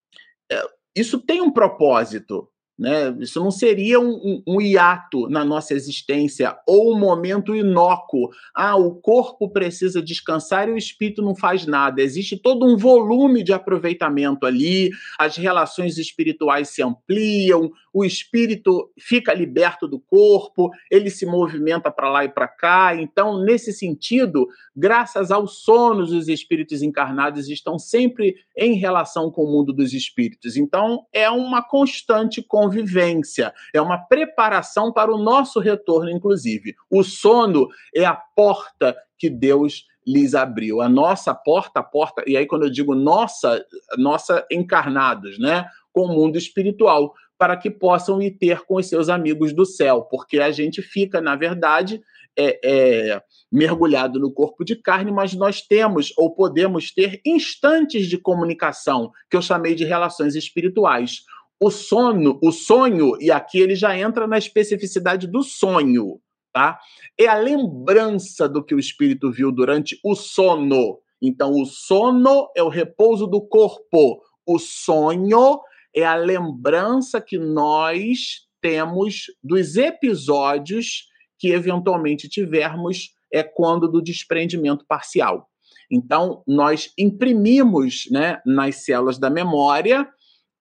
[0.50, 0.62] é,
[0.96, 2.48] isso tem um propósito,
[2.80, 3.14] né?
[3.20, 8.30] Isso não seria um, um, um, hiato na nossa existência ou um momento inócuo.
[8.56, 12.02] Ah, o corpo precisa descansar e o espírito não faz nada.
[12.02, 19.34] Existe todo um volume de aproveitamento ali, as relações espirituais se ampliam, o espírito fica
[19.34, 22.96] liberto do corpo, ele se movimenta para lá e para cá.
[22.96, 29.52] Então, nesse sentido, graças aos sonos, os espíritos encarnados estão sempre em relação com o
[29.52, 30.56] mundo dos espíritos.
[30.56, 36.76] Então, é uma constante convivência, é uma preparação para o nosso retorno, inclusive.
[36.90, 40.82] O sono é a porta que Deus lhes abriu.
[40.82, 43.64] A nossa porta, a porta, e aí quando eu digo nossa,
[43.98, 49.08] nossa encarnados, né, com o mundo espiritual, para que possam ir ter com os seus
[49.08, 52.02] amigos do céu, porque a gente fica, na verdade,
[52.38, 58.18] é, é, mergulhado no corpo de carne, mas nós temos ou podemos ter instantes de
[58.18, 61.24] comunicação, que eu chamei de relações espirituais.
[61.58, 66.20] O sono, o sonho, e aqui ele já entra na especificidade do sonho,
[66.52, 66.78] tá?
[67.18, 71.00] É a lembrança do que o espírito viu durante o sono.
[71.22, 74.22] Então, o sono é o repouso do corpo.
[74.46, 75.62] O sonho
[75.96, 84.86] é a lembrança que nós temos dos episódios que eventualmente tivermos é quando do desprendimento
[84.88, 85.48] parcial.
[85.90, 90.08] Então, nós imprimimos né, nas células da memória,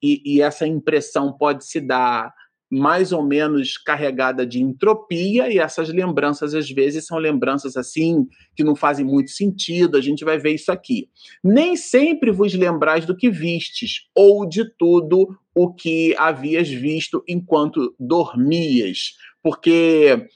[0.03, 2.33] e, e essa impressão pode se dar
[2.71, 8.63] mais ou menos carregada de entropia, e essas lembranças, às vezes, são lembranças assim que
[8.63, 9.97] não fazem muito sentido.
[9.97, 11.09] A gente vai ver isso aqui.
[11.43, 17.95] Nem sempre vos lembrais do que vistes, ou de tudo o que havias visto enquanto
[17.99, 20.29] dormias, porque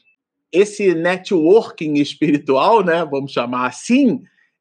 [0.51, 4.21] esse networking espiritual, né, vamos chamar assim,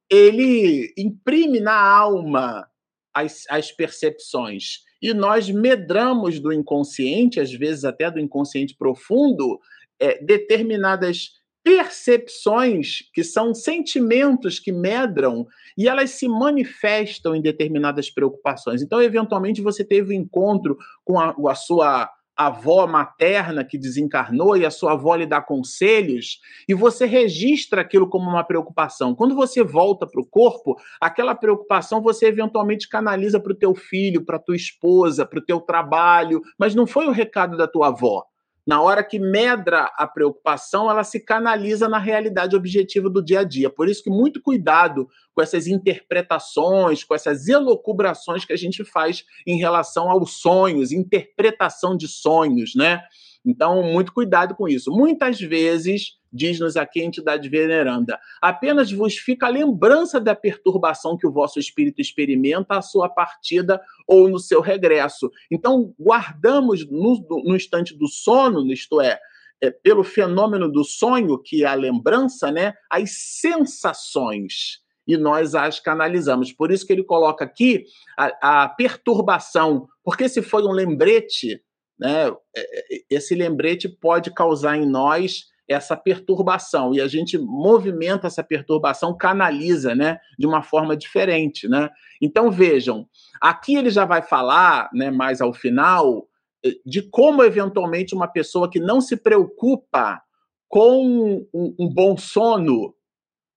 [0.09, 2.67] ele imprime na alma
[3.13, 4.79] as, as percepções.
[5.01, 9.59] E nós medramos do inconsciente, às vezes até do inconsciente profundo,
[9.99, 15.45] é, determinadas percepções que são sentimentos que medram
[15.77, 18.81] e elas se manifestam em determinadas preocupações.
[18.81, 24.65] Então, eventualmente, você teve um encontro com a, a sua avó materna que desencarnou e
[24.65, 29.13] a sua avó lhe dá conselhos, e você registra aquilo como uma preocupação.
[29.15, 34.25] Quando você volta para o corpo, aquela preocupação você eventualmente canaliza para o teu filho,
[34.25, 38.30] para tua esposa, para o teu trabalho, mas não foi o recado da tua avó.
[38.65, 43.43] Na hora que medra a preocupação, ela se canaliza na realidade objetiva do dia a
[43.43, 43.69] dia.
[43.69, 49.25] Por isso que muito cuidado com essas interpretações, com essas elocubrações que a gente faz
[49.47, 53.01] em relação aos sonhos, interpretação de sonhos, né?
[53.45, 54.91] Então, muito cuidado com isso.
[54.91, 61.25] Muitas vezes, diz-nos aqui a entidade veneranda, apenas vos fica a lembrança da perturbação que
[61.25, 65.31] o vosso espírito experimenta à sua partida ou no seu regresso.
[65.49, 69.19] Então, guardamos no, no instante do sono, isto é,
[69.59, 75.79] é, pelo fenômeno do sonho, que é a lembrança, né, as sensações e nós as
[75.79, 76.51] canalizamos.
[76.53, 77.85] Por isso que ele coloca aqui
[78.17, 81.61] a, a perturbação, porque se foi um lembrete
[82.01, 88.25] né, é, é, esse lembrete pode causar em nós essa perturbação e a gente movimenta
[88.25, 91.89] essa perturbação, canaliza, né, de uma forma diferente, né?
[92.19, 93.07] Então vejam,
[93.39, 96.27] aqui ele já vai falar, né, mais ao final,
[96.65, 100.21] eh, de como eventualmente uma pessoa que não se preocupa
[100.67, 102.93] com um, um bom sono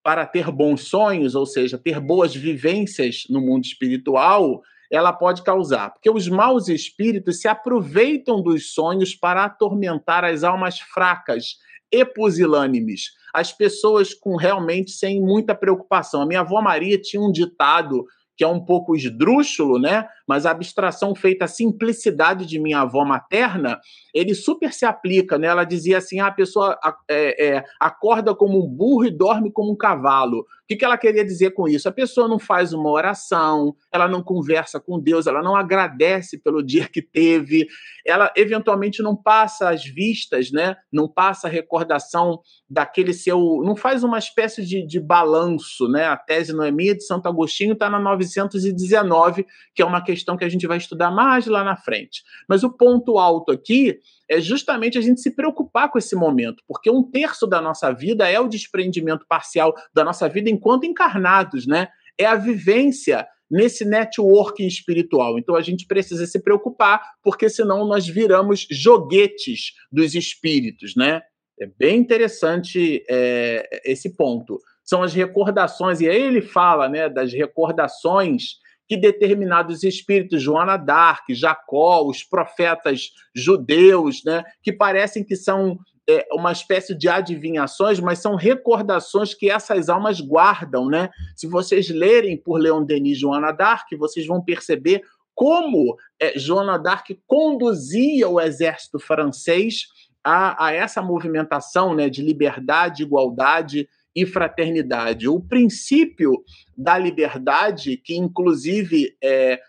[0.05, 4.61] para ter bons sonhos, ou seja, ter boas vivências no mundo espiritual,
[4.95, 5.91] ela pode causar.
[5.91, 11.57] Porque os maus espíritos se aproveitam dos sonhos para atormentar as almas fracas
[11.91, 16.23] e pusilânimes, as pessoas com realmente sem muita preocupação.
[16.23, 18.05] A minha avó Maria tinha um ditado
[18.37, 20.07] que é um pouco esdrúxulo, né?
[20.27, 23.79] Mas a abstração feita à simplicidade de minha avó materna,
[24.13, 25.47] ele super se aplica, né?
[25.47, 26.79] Ela dizia assim: ah, a pessoa
[27.09, 30.45] é, é, acorda como um burro e dorme como um cavalo.
[30.65, 31.87] O que, ela queria dizer com isso?
[31.87, 36.63] A pessoa não faz uma oração, ela não conversa com Deus, ela não agradece pelo
[36.63, 37.67] dia que teve,
[38.07, 40.75] ela eventualmente não passa as vistas, né?
[40.91, 43.61] Não passa a recordação daquele seu.
[43.63, 46.07] Não faz uma espécie de, de balanço, né?
[46.07, 50.49] A tese Noemia de Santo Agostinho está na 919, que é uma questão que a
[50.49, 52.23] gente vai estudar mais lá na frente.
[52.49, 53.99] Mas o ponto alto aqui
[54.29, 58.29] é justamente a gente se preocupar com esse momento, porque um terço da nossa vida
[58.29, 61.89] é o desprendimento parcial da nossa vida enquanto encarnados, né?
[62.19, 65.39] É a vivência nesse networking espiritual.
[65.39, 71.23] Então a gente precisa se preocupar, porque senão nós viramos joguetes dos espíritos, né?
[71.61, 74.59] É bem interessante é, esse ponto.
[74.83, 78.57] São as recordações, e aí ele fala né, das recordações
[78.89, 85.79] que determinados espíritos, Joana d'Arc, Jacó, os profetas judeus, né, que parecem que são
[86.09, 91.09] é, uma espécie de adivinhações, mas são recordações que essas almas guardam, né?
[91.35, 95.03] Se vocês lerem por Leon Denis Joana d'Arc, vocês vão perceber
[95.35, 99.87] como é, Joana d'Arc conduzia o exército francês
[100.23, 105.29] a, a essa movimentação né, de liberdade, igualdade e fraternidade.
[105.29, 106.43] O princípio
[106.77, 109.61] da liberdade, que inclusive é,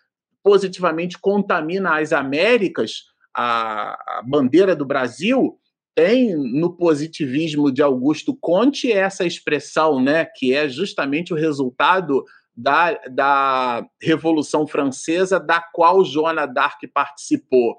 [0.44, 5.58] positivamente contamina as Américas, a, a bandeira do Brasil,
[5.96, 12.24] tem no positivismo de Augusto Conte essa expressão, né, que é justamente o resultado
[12.56, 17.78] da, da Revolução Francesa, da qual Joana d'Arc participou.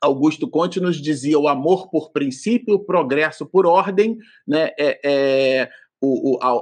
[0.00, 4.16] Augusto Conte nos dizia o amor por princípio, o progresso por ordem,
[4.46, 4.70] né?
[4.78, 5.68] É, é
[6.00, 6.54] o, o, a,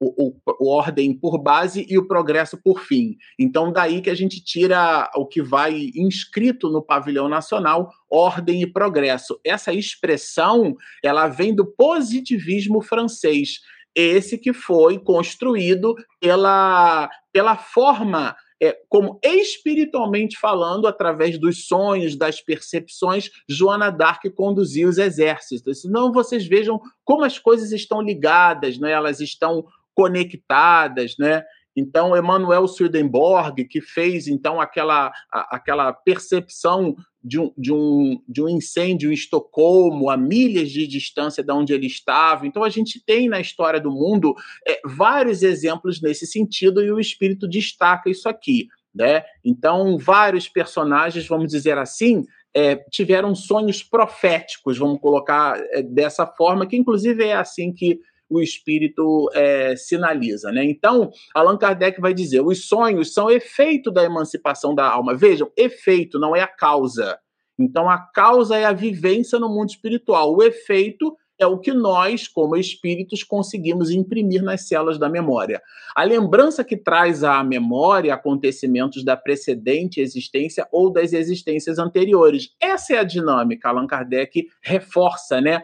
[0.00, 3.16] o, o, ordem por base e o progresso por fim.
[3.38, 8.66] Então, daí que a gente tira o que vai inscrito no pavilhão nacional, ordem e
[8.66, 9.38] progresso.
[9.44, 13.60] Essa expressão, ela vem do positivismo francês,
[13.94, 22.40] esse que foi construído pela, pela forma é, como espiritualmente falando, através dos sonhos, das
[22.40, 25.84] percepções, Joana d'Arc conduzia os exércitos.
[25.84, 28.92] Não, vocês vejam como as coisas estão ligadas, né?
[28.92, 31.44] elas estão conectadas, né?
[31.76, 36.94] Então, Emmanuel Swedenborg, que fez então aquela, a, aquela percepção
[37.24, 41.72] de um, de um, de um incêndio em Estocolmo, a milhas de distância de onde
[41.72, 42.46] ele estava.
[42.46, 44.34] Então, a gente tem na história do mundo
[44.68, 48.68] é, vários exemplos nesse sentido e o espírito destaca isso aqui.
[48.94, 49.24] Né?
[49.42, 56.66] Então, vários personagens, vamos dizer assim, é, tiveram sonhos proféticos, vamos colocar é, dessa forma,
[56.66, 57.98] que inclusive é assim que
[58.28, 60.50] o espírito é, sinaliza.
[60.50, 60.64] Né?
[60.64, 65.14] Então, Allan Kardec vai dizer: os sonhos são efeito da emancipação da alma.
[65.14, 67.18] Vejam, efeito não é a causa.
[67.58, 70.34] Então, a causa é a vivência no mundo espiritual.
[70.34, 75.60] O efeito é o que nós, como espíritos, conseguimos imprimir nas células da memória.
[75.94, 82.50] A lembrança que traz à memória acontecimentos da precedente existência ou das existências anteriores.
[82.60, 83.68] Essa é a dinâmica.
[83.68, 85.62] Allan Kardec reforça, né?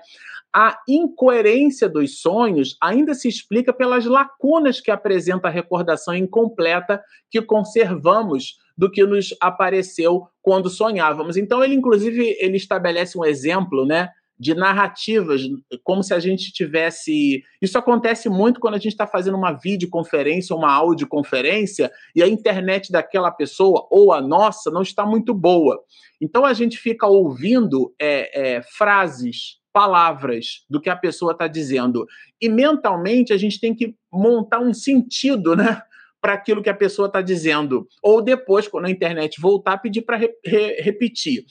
[0.52, 7.40] A incoerência dos sonhos ainda se explica pelas lacunas que apresenta a recordação incompleta que
[7.40, 11.36] conservamos do que nos apareceu quando sonhávamos.
[11.36, 14.08] Então ele inclusive ele estabelece um exemplo, né,
[14.40, 15.42] de narrativas,
[15.84, 17.44] como se a gente tivesse.
[17.60, 22.90] Isso acontece muito quando a gente está fazendo uma videoconferência, uma audioconferência, e a internet
[22.90, 25.78] daquela pessoa ou a nossa não está muito boa.
[26.18, 32.06] Então a gente fica ouvindo é, é, frases palavras do que a pessoa está dizendo.
[32.40, 35.82] E mentalmente a gente tem que montar um sentido, né?
[36.20, 37.88] Para aquilo que a pessoa está dizendo.
[38.02, 41.44] Ou depois, quando a internet voltar, pedir para re re repetir.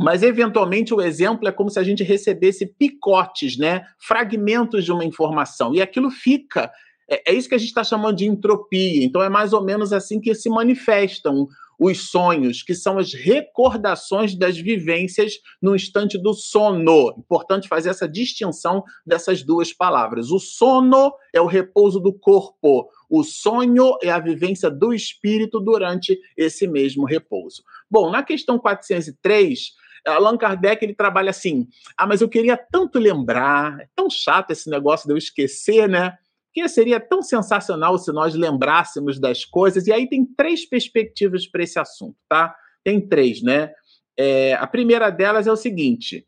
[0.00, 3.86] Mas, eventualmente, o exemplo é como se a gente recebesse picotes, né?
[3.98, 5.74] fragmentos de uma informação.
[5.74, 6.70] E aquilo fica.
[7.08, 9.04] É, é isso que a gente está chamando de entropia.
[9.04, 11.46] Então, é mais ou menos assim que se manifestam
[11.78, 17.14] os sonhos, que são as recordações das vivências no instante do sono.
[17.18, 20.30] Importante fazer essa distinção dessas duas palavras.
[20.30, 26.18] O sono é o repouso do corpo, o sonho é a vivência do espírito durante
[26.36, 27.62] esse mesmo repouso.
[27.90, 29.74] Bom, na questão 403,
[30.06, 34.70] Allan Kardec ele trabalha assim: ah, mas eu queria tanto lembrar, é tão chato esse
[34.70, 36.16] negócio de eu esquecer, né?
[36.56, 39.86] Que seria tão sensacional se nós lembrássemos das coisas.
[39.86, 42.56] E aí tem três perspectivas para esse assunto, tá?
[42.82, 43.72] Tem três, né?
[44.18, 46.26] É, a primeira delas é o seguinte: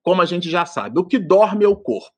[0.00, 2.12] como a gente já sabe, o que dorme é o corpo.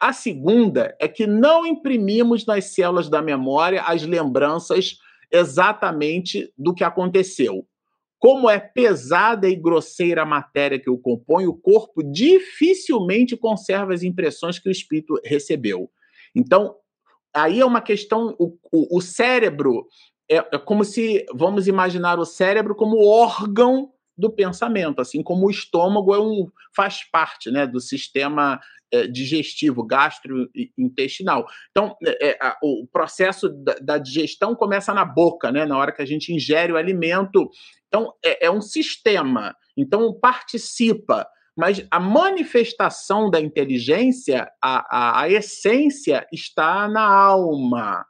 [0.00, 4.96] A segunda é que não imprimimos nas células da memória as lembranças
[5.30, 7.66] exatamente do que aconteceu.
[8.18, 14.02] Como é pesada e grosseira a matéria que o compõe, o corpo dificilmente conserva as
[14.02, 15.90] impressões que o espírito recebeu.
[16.34, 16.74] Então,
[17.34, 18.34] aí é uma questão.
[18.38, 19.86] O, o, o cérebro
[20.30, 25.50] é, é, como se, vamos imaginar o cérebro como órgão do pensamento, assim como o
[25.50, 28.60] estômago é um, faz parte né, do sistema
[28.92, 31.46] é, digestivo, gastrointestinal.
[31.70, 35.92] Então, é, é, a, o processo da, da, digestão começa na boca, né, na hora
[35.92, 37.50] que a gente ingere o alimento.
[37.88, 39.54] Então, é, é um sistema.
[39.76, 41.26] Então, participa
[41.56, 48.04] mas a manifestação da inteligência, a, a, a essência está na alma,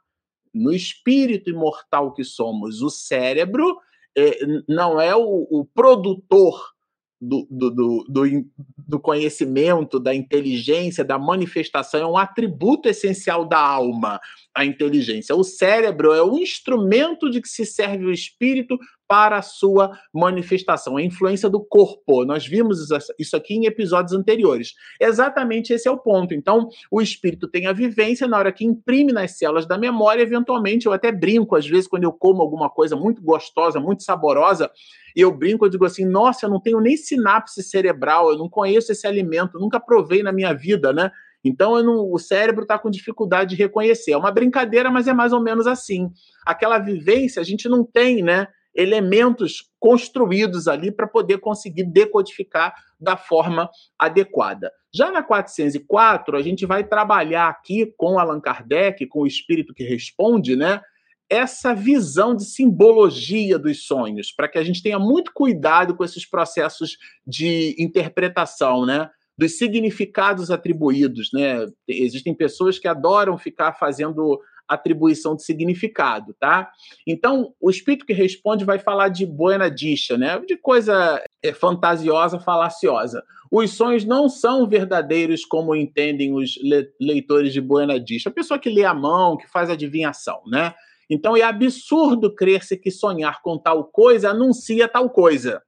[0.53, 2.81] no espírito imortal que somos.
[2.81, 3.77] O cérebro
[4.17, 6.75] é, não é o, o produtor
[7.21, 8.45] do, do, do,
[8.77, 14.19] do, conhecimento, da inteligência, da manifestação, é um atributo essencial da alma,
[14.55, 15.35] a inteligência.
[15.35, 18.77] O cérebro é o instrumento de que se serve o espírito
[19.07, 22.25] para a sua manifestação, a influência do corpo.
[22.25, 22.87] Nós vimos
[23.19, 24.73] isso aqui em episódios anteriores.
[24.99, 26.33] Exatamente esse é o ponto.
[26.33, 30.87] Então, o espírito tem a vivência na hora que imprime nas células da memória, eventualmente
[30.87, 34.71] eu até brinco às vezes quando eu como alguma coisa muito gostosa, muito saborosa,
[35.15, 38.49] e eu brinco, eu digo assim: "Nossa, eu não tenho nem sinapse cerebral, eu não
[38.49, 41.11] conheço esse alimento, nunca provei na minha vida, né?"
[41.45, 44.11] Então não, o cérebro está com dificuldade de reconhecer.
[44.11, 46.09] É uma brincadeira, mas é mais ou menos assim.
[46.45, 48.47] Aquela vivência a gente não tem, né?
[48.75, 54.71] elementos construídos ali para poder conseguir decodificar da forma adequada.
[54.93, 59.83] Já na 404, a gente vai trabalhar aqui com Allan Kardec, com o espírito que
[59.83, 60.81] responde, né?
[61.29, 66.25] Essa visão de simbologia dos sonhos, para que a gente tenha muito cuidado com esses
[66.29, 69.09] processos de interpretação, né?
[69.37, 71.67] Dos significados atribuídos, né?
[71.87, 76.71] Existem pessoas que adoram ficar fazendo atribuição de significado, tá?
[77.05, 80.39] Então, o espírito que responde vai falar de buena dicha, né?
[80.39, 83.23] De coisa é, fantasiosa, falaciosa.
[83.51, 86.55] Os sonhos não são verdadeiros como entendem os
[86.99, 88.29] leitores de buena dicha.
[88.29, 90.73] A pessoa que lê a mão, que faz adivinhação, né?
[91.09, 95.61] Então é absurdo crer-se que sonhar com tal coisa anuncia tal coisa.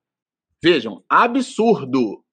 [0.63, 2.23] Vejam, absurdo.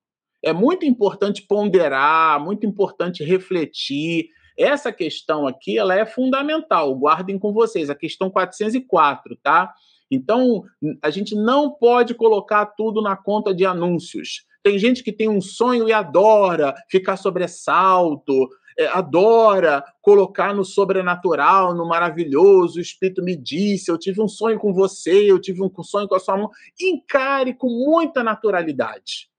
[0.45, 6.95] É muito importante ponderar, muito importante refletir, essa questão aqui, ela é fundamental.
[6.95, 9.73] Guardem com vocês, a questão 404, tá?
[10.11, 10.63] Então,
[11.03, 14.45] a gente não pode colocar tudo na conta de anúncios.
[14.63, 21.75] Tem gente que tem um sonho e adora ficar sobressalto, é, adora colocar no sobrenatural,
[21.75, 22.79] no maravilhoso.
[22.79, 26.15] O Espírito me disse: eu tive um sonho com você, eu tive um sonho com
[26.15, 26.51] a sua mão.
[26.81, 29.34] Encare com muita naturalidade.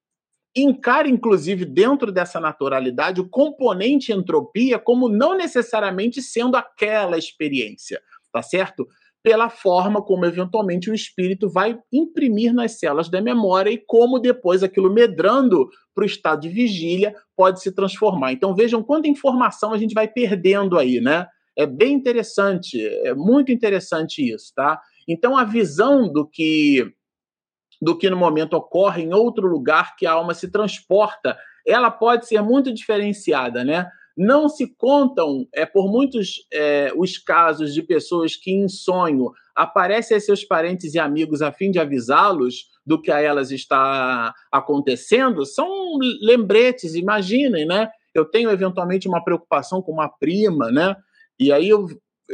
[0.56, 8.02] Encare, inclusive, dentro dessa naturalidade, o componente entropia como não necessariamente sendo aquela experiência,
[8.32, 8.88] tá certo?
[9.26, 14.62] pela forma como eventualmente o espírito vai imprimir nas células da memória e como depois
[14.62, 18.34] aquilo medrando para o estado de vigília pode se transformar.
[18.34, 21.26] Então vejam quanta informação a gente vai perdendo aí, né?
[21.56, 24.80] É bem interessante, é muito interessante isso, tá?
[25.08, 26.94] Então a visão do que
[27.86, 32.26] do que no momento ocorre em outro lugar que a alma se transporta, ela pode
[32.26, 33.88] ser muito diferenciada, né?
[34.18, 40.18] Não se contam é, por muitos é, os casos de pessoas que em sonho aparecem
[40.18, 45.46] a seus parentes e amigos a fim de avisá-los do que a elas está acontecendo,
[45.46, 45.70] são
[46.24, 47.88] lembretes, imaginem, né?
[48.16, 50.96] Eu tenho eventualmente uma preocupação com uma prima, né?
[51.40, 51.86] E aí eu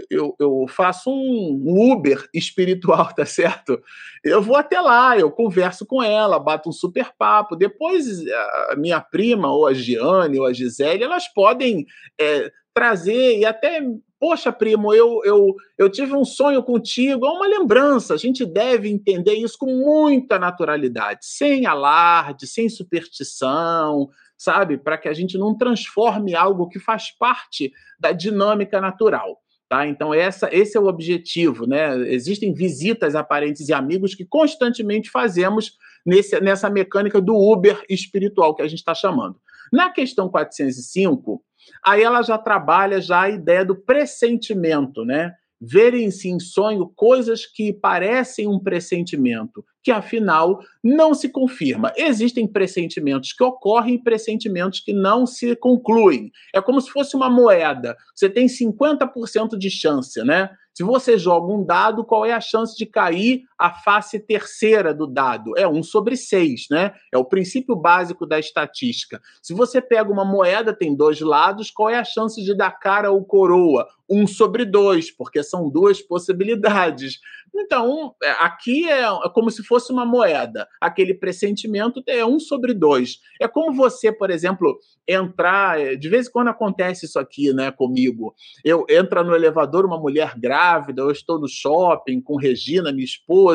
[0.10, 3.82] eu, eu faço um Uber espiritual, tá certo?
[4.24, 7.56] Eu vou até lá, eu converso com ela, bato um super papo.
[7.56, 8.26] Depois,
[8.70, 11.86] a minha prima, ou a Giane, ou a Gisele, elas podem
[12.20, 13.82] é, trazer e até.
[14.20, 18.14] Poxa, primo, eu, eu, eu tive um sonho contigo, é uma lembrança.
[18.14, 24.78] A gente deve entender isso com muita naturalidade, sem alarde, sem superstição, sabe?
[24.78, 29.41] Para que a gente não transforme algo que faz parte da dinâmica natural.
[29.72, 29.88] Tá?
[29.88, 31.66] Então, essa, esse é o objetivo.
[31.66, 31.96] Né?
[32.10, 38.54] Existem visitas a parentes e amigos que constantemente fazemos nesse, nessa mecânica do Uber espiritual
[38.54, 39.38] que a gente está chamando.
[39.72, 41.42] Na questão 405,
[41.86, 45.34] aí ela já trabalha já a ideia do pressentimento, né?
[45.62, 51.92] verem-se em sonho coisas que parecem um pressentimento, que afinal não se confirma.
[51.96, 56.32] Existem pressentimentos que ocorrem e pressentimentos que não se concluem.
[56.54, 57.96] É como se fosse uma moeda.
[58.16, 60.50] Você tem 50% de chance, né?
[60.74, 65.06] Se você joga um dado, qual é a chance de cair a face terceira do
[65.06, 65.54] dado?
[65.56, 66.94] É 1 sobre 6, né?
[67.14, 69.22] É o princípio básico da estatística.
[69.40, 73.12] Se você pega uma moeda, tem dois lados, qual é a chance de dar cara
[73.12, 73.88] ou coroa?
[74.10, 77.20] 1 sobre 2, porque são duas possibilidades.
[77.54, 80.68] Então, é, aqui é, é, como se fosse uma moeda.
[80.80, 83.20] Aquele pressentimento é 1 sobre 2.
[83.40, 85.80] É como você, por exemplo, entrar.
[85.80, 88.34] É, de vez em quando acontece isso aqui né, comigo.
[88.64, 93.51] Eu entro no elevador, uma mulher grávida, eu estou no shopping com Regina, minha esposa,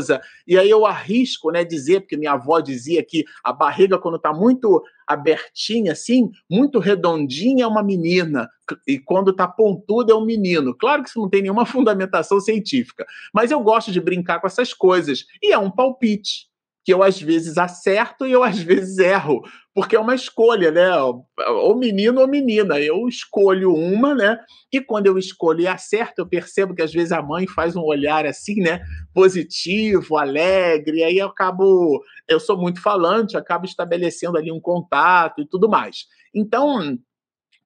[0.47, 4.33] e aí eu arrisco né, dizer, porque minha avó dizia que a barriga, quando está
[4.33, 8.49] muito abertinha, assim, muito redondinha, é uma menina.
[8.87, 10.75] E quando tá pontuda, é um menino.
[10.75, 13.07] Claro que isso não tem nenhuma fundamentação científica.
[13.33, 15.25] Mas eu gosto de brincar com essas coisas.
[15.43, 16.49] E é um palpite
[16.87, 19.43] que eu às vezes acerto e eu às vezes erro,
[19.75, 20.89] porque é uma escolha, né?
[20.97, 22.79] Ou menino ou menina.
[22.79, 24.39] Eu escolho uma, né?
[24.73, 27.83] E quando eu escolho e acerto, eu percebo que às vezes a mãe faz um
[27.83, 28.85] olhar assim, né?
[29.13, 32.01] Positivo, alegre, aí eu acabo.
[32.29, 36.07] Eu sou muito falante, acabo estabelecendo ali um contato e tudo mais.
[36.33, 36.97] Então,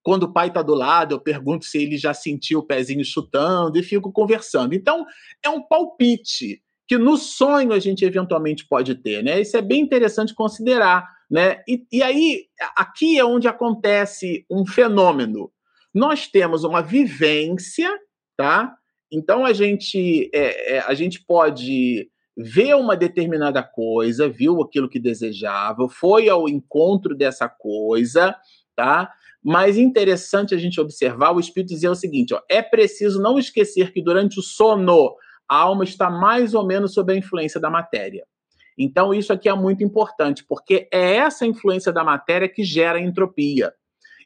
[0.02, 3.78] quando o pai está do lado, eu pergunto se ele já sentiu o pezinho chutando
[3.78, 4.74] e fico conversando.
[4.74, 5.04] Então,
[5.42, 9.40] é um palpite que no sonho a gente eventualmente pode ter, né?
[9.40, 11.62] Isso é bem interessante considerar, né?
[11.68, 15.52] E, e aí, aqui é onde acontece um fenômeno.
[15.94, 17.88] Nós temos uma vivência,
[18.36, 18.74] tá?
[19.08, 24.98] Então a gente, é, é, a gente pode ver uma determinada coisa, viu aquilo que
[24.98, 28.34] desejava, foi ao encontro dessa coisa,
[28.74, 29.08] tá?
[29.40, 33.92] Mas interessante a gente observar o Espírito dizer o seguinte: ó, é preciso não esquecer
[33.92, 35.14] que durante o sono
[35.50, 38.24] a alma está mais ou menos sob a influência da matéria.
[38.78, 43.74] Então, isso aqui é muito importante, porque é essa influência da matéria que gera entropia.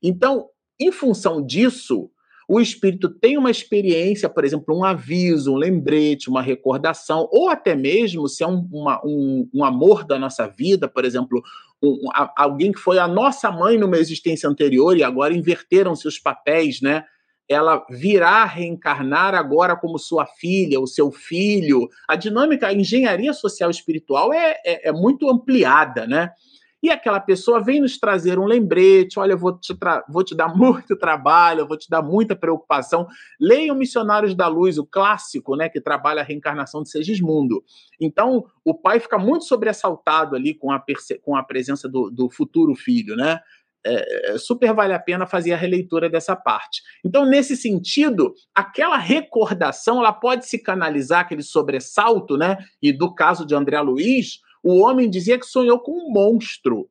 [0.03, 0.49] Então,
[0.79, 2.11] em função disso,
[2.47, 7.75] o espírito tem uma experiência, por exemplo, um aviso, um lembrete, uma recordação, ou até
[7.75, 11.43] mesmo se é um, uma, um, um amor da nossa vida, por exemplo,
[11.83, 11.97] um,
[12.37, 17.05] alguém que foi a nossa mãe numa existência anterior e agora inverteram-se os papéis, né?
[17.49, 21.89] Ela virá reencarnar agora como sua filha, o seu filho.
[22.09, 26.31] A dinâmica, a engenharia social espiritual é, é, é muito ampliada, né?
[26.85, 29.75] E aquela pessoa vem nos trazer um lembrete: olha, eu vou te,
[30.07, 33.07] vou te dar muito trabalho, eu vou te dar muita preocupação.
[33.41, 37.65] Leiam Missionários da Luz, o clássico, né, que trabalha a reencarnação de Segismundo.
[37.99, 40.85] Então, o pai fica muito sobressaltado ali com a,
[41.23, 43.41] com a presença do, do futuro filho, né?
[43.87, 46.83] É, super vale a pena fazer a releitura dessa parte.
[47.05, 52.59] Então, nesse sentido, aquela recordação ela pode se canalizar, aquele sobressalto, né?
[52.83, 56.89] E do caso de André Luiz, o homem dizia que sonhou com um monstro.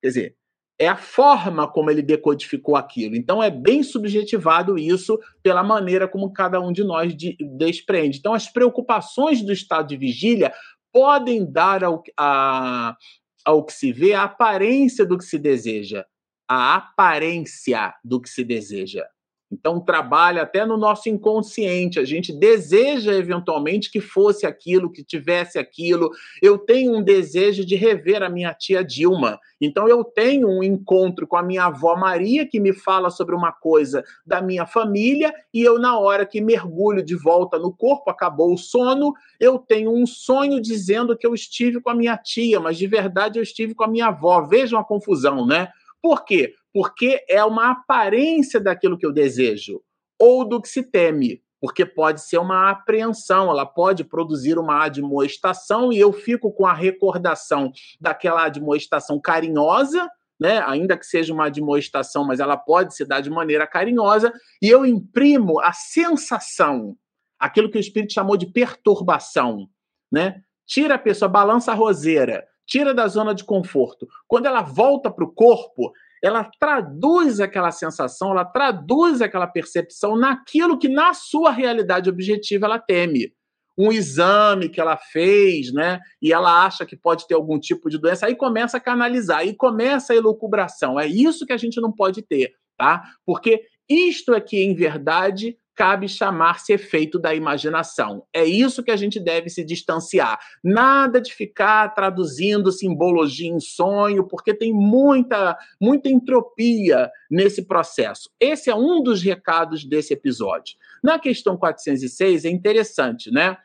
[0.00, 0.36] Quer dizer,
[0.78, 3.14] é a forma como ele decodificou aquilo.
[3.14, 8.18] Então é bem subjetivado isso pela maneira como cada um de nós de, desprende.
[8.18, 10.52] Então as preocupações do estado de vigília
[10.92, 12.96] podem dar ao, a,
[13.44, 16.04] ao que se vê a aparência do que se deseja,
[16.52, 19.06] a aparência do que se deseja.
[19.52, 21.98] Então, trabalha até no nosso inconsciente.
[22.00, 26.10] A gente deseja eventualmente que fosse aquilo, que tivesse aquilo.
[26.40, 29.38] Eu tenho um desejo de rever a minha tia Dilma.
[29.60, 33.52] Então, eu tenho um encontro com a minha avó Maria, que me fala sobre uma
[33.52, 38.54] coisa da minha família, e eu, na hora que mergulho de volta no corpo, acabou
[38.54, 42.78] o sono, eu tenho um sonho dizendo que eu estive com a minha tia, mas
[42.78, 44.40] de verdade eu estive com a minha avó.
[44.40, 45.68] Vejam a confusão, né?
[46.02, 46.52] Por quê?
[46.74, 49.80] Porque é uma aparência daquilo que eu desejo
[50.18, 55.92] ou do que se teme, porque pode ser uma apreensão, ela pode produzir uma admoestação
[55.92, 60.60] e eu fico com a recordação daquela admoestação carinhosa, né?
[60.66, 64.84] Ainda que seja uma admoestação, mas ela pode se dar de maneira carinhosa, e eu
[64.84, 66.96] imprimo a sensação,
[67.38, 69.68] aquilo que o espírito chamou de perturbação,
[70.10, 70.42] né?
[70.66, 74.08] Tira a pessoa, balança a roseira, tira da zona de conforto.
[74.26, 75.92] Quando ela volta para o corpo,
[76.22, 82.78] ela traduz aquela sensação, ela traduz aquela percepção naquilo que na sua realidade objetiva ela
[82.78, 83.32] teme.
[83.76, 85.98] Um exame que ela fez, né?
[86.20, 89.56] E ela acha que pode ter algum tipo de doença, aí começa a canalizar, aí
[89.56, 91.00] começa a elucubração.
[91.00, 93.02] É isso que a gente não pode ter, tá?
[93.26, 98.24] Porque isto é que, em verdade, cabe chamar-se efeito da imaginação.
[98.32, 100.38] É isso que a gente deve se distanciar.
[100.62, 108.30] Nada de ficar traduzindo simbologia em sonho, porque tem muita, muita entropia nesse processo.
[108.38, 110.76] Esse é um dos recados desse episódio.
[111.02, 113.56] Na questão 406 é interessante, né?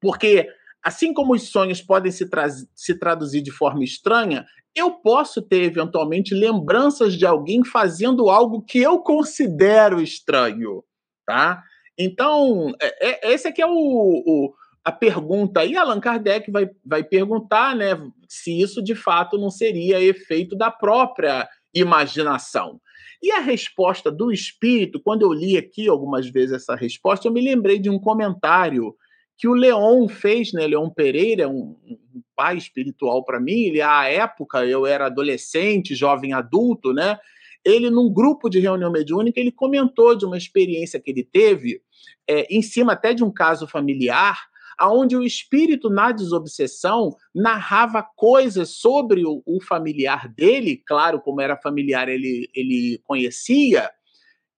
[0.00, 0.48] Porque
[0.82, 4.44] assim como os sonhos podem se, tra se traduzir de forma estranha,
[4.74, 10.82] eu posso ter eventualmente lembranças de alguém fazendo algo que eu considero estranho
[11.26, 11.62] tá?
[11.98, 14.54] Então, é, é, esse aqui é o, o,
[14.84, 15.64] a pergunta.
[15.64, 17.98] E Allan Kardec vai, vai perguntar né,
[18.28, 22.80] se isso de fato não seria efeito da própria imaginação.
[23.22, 27.40] E a resposta do espírito, quando eu li aqui algumas vezes essa resposta, eu me
[27.40, 28.94] lembrei de um comentário
[29.36, 30.66] que o Leon fez, né?
[30.66, 33.64] Leon Pereira, um, um pai espiritual para mim.
[33.64, 37.18] Ele, à época, eu era adolescente, jovem adulto, né?
[37.64, 41.80] Ele, num grupo de reunião mediúnica, ele comentou de uma experiência que ele teve,
[42.28, 44.38] é, em cima até de um caso familiar,
[44.78, 51.56] aonde o espírito, na desobsessão, narrava coisas sobre o, o familiar dele, claro, como era
[51.56, 53.90] familiar, ele, ele conhecia,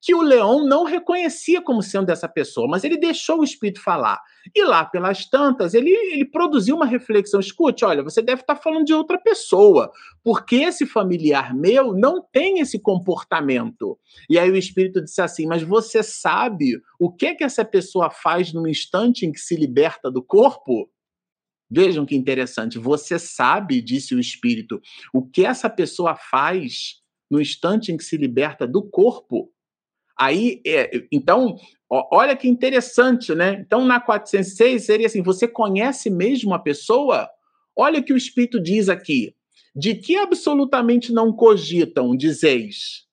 [0.00, 4.20] que o leão não reconhecia como sendo essa pessoa, mas ele deixou o espírito falar.
[4.54, 8.84] E lá pelas tantas, ele, ele produziu uma reflexão: escute, olha, você deve estar falando
[8.84, 9.90] de outra pessoa,
[10.22, 13.98] porque esse familiar meu não tem esse comportamento.
[14.30, 18.52] E aí o espírito disse assim: mas você sabe o que que essa pessoa faz
[18.52, 20.88] no instante em que se liberta do corpo?
[21.68, 22.78] Vejam que interessante.
[22.78, 24.80] Você sabe, disse o espírito,
[25.12, 29.52] o que essa pessoa faz no instante em que se liberta do corpo?
[30.18, 31.56] Aí, é, então,
[31.90, 33.58] ó, olha que interessante, né?
[33.60, 37.28] Então, na 406 seria assim: você conhece mesmo a pessoa?
[37.76, 39.34] Olha o que o Espírito diz aqui.
[39.74, 43.04] De que absolutamente não cogitam, dizeis?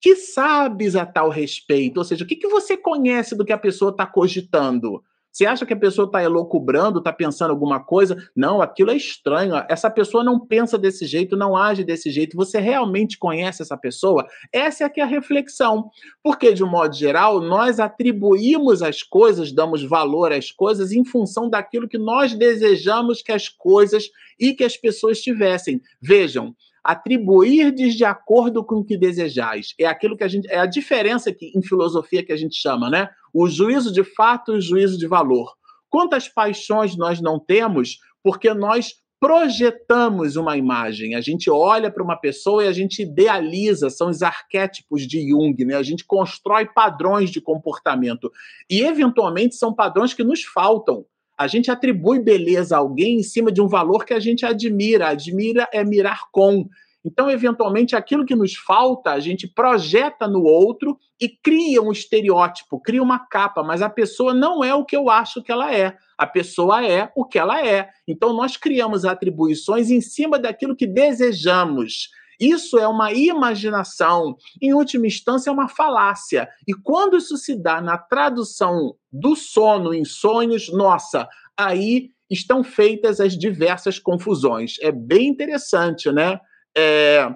[0.00, 1.98] Que sabes a tal respeito?
[1.98, 5.04] Ou seja, o que, que você conhece do que a pessoa está cogitando?
[5.36, 8.16] Você acha que a pessoa está elocubrando, está pensando alguma coisa?
[8.34, 9.54] Não, aquilo é estranho.
[9.68, 12.34] Essa pessoa não pensa desse jeito, não age desse jeito.
[12.38, 14.26] Você realmente conhece essa pessoa?
[14.50, 15.90] Essa é é a reflexão.
[16.22, 21.50] Porque, de um modo geral, nós atribuímos as coisas, damos valor às coisas em função
[21.50, 24.08] daquilo que nós desejamos que as coisas
[24.40, 25.82] e que as pessoas tivessem.
[26.00, 26.56] Vejam,
[26.86, 29.74] atribuirdes de acordo com o que desejais.
[29.78, 32.88] É aquilo que a gente é a diferença que em filosofia que a gente chama,
[32.88, 33.10] né?
[33.38, 35.52] O juízo de fato e o juízo de valor.
[35.90, 41.14] Quantas paixões nós não temos porque nós projetamos uma imagem.
[41.14, 45.64] A gente olha para uma pessoa e a gente idealiza, são os arquétipos de Jung,
[45.66, 45.74] né?
[45.74, 48.32] A gente constrói padrões de comportamento.
[48.70, 51.04] E eventualmente são padrões que nos faltam.
[51.38, 55.08] A gente atribui beleza a alguém em cima de um valor que a gente admira.
[55.08, 56.66] Admira é mirar com.
[57.06, 62.80] Então, eventualmente, aquilo que nos falta, a gente projeta no outro e cria um estereótipo,
[62.80, 65.96] cria uma capa, mas a pessoa não é o que eu acho que ela é.
[66.18, 67.88] A pessoa é o que ela é.
[68.08, 72.08] Então, nós criamos atribuições em cima daquilo que desejamos.
[72.40, 76.48] Isso é uma imaginação, em última instância, é uma falácia.
[76.66, 83.20] E quando isso se dá na tradução do sono em sonhos, nossa, aí estão feitas
[83.20, 84.74] as diversas confusões.
[84.80, 86.40] É bem interessante, né?
[86.76, 87.34] É,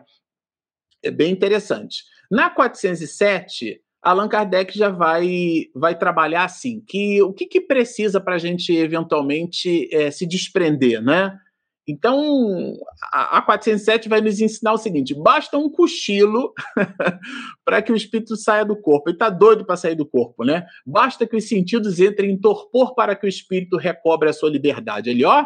[1.03, 2.05] é bem interessante.
[2.31, 8.37] Na 407, Allan Kardec já vai, vai trabalhar assim, que o que, que precisa para
[8.37, 11.39] a gente eventualmente é, se desprender, né?
[11.89, 12.75] Então,
[13.13, 16.53] a, 407 vai nos ensinar o seguinte: basta um cochilo
[17.65, 19.11] para que o espírito saia do corpo.
[19.11, 20.65] Ele está doido para sair do corpo, né?
[20.87, 25.11] Basta que os sentidos entrem em torpor para que o espírito recobre a sua liberdade.
[25.11, 25.45] Ele, ó,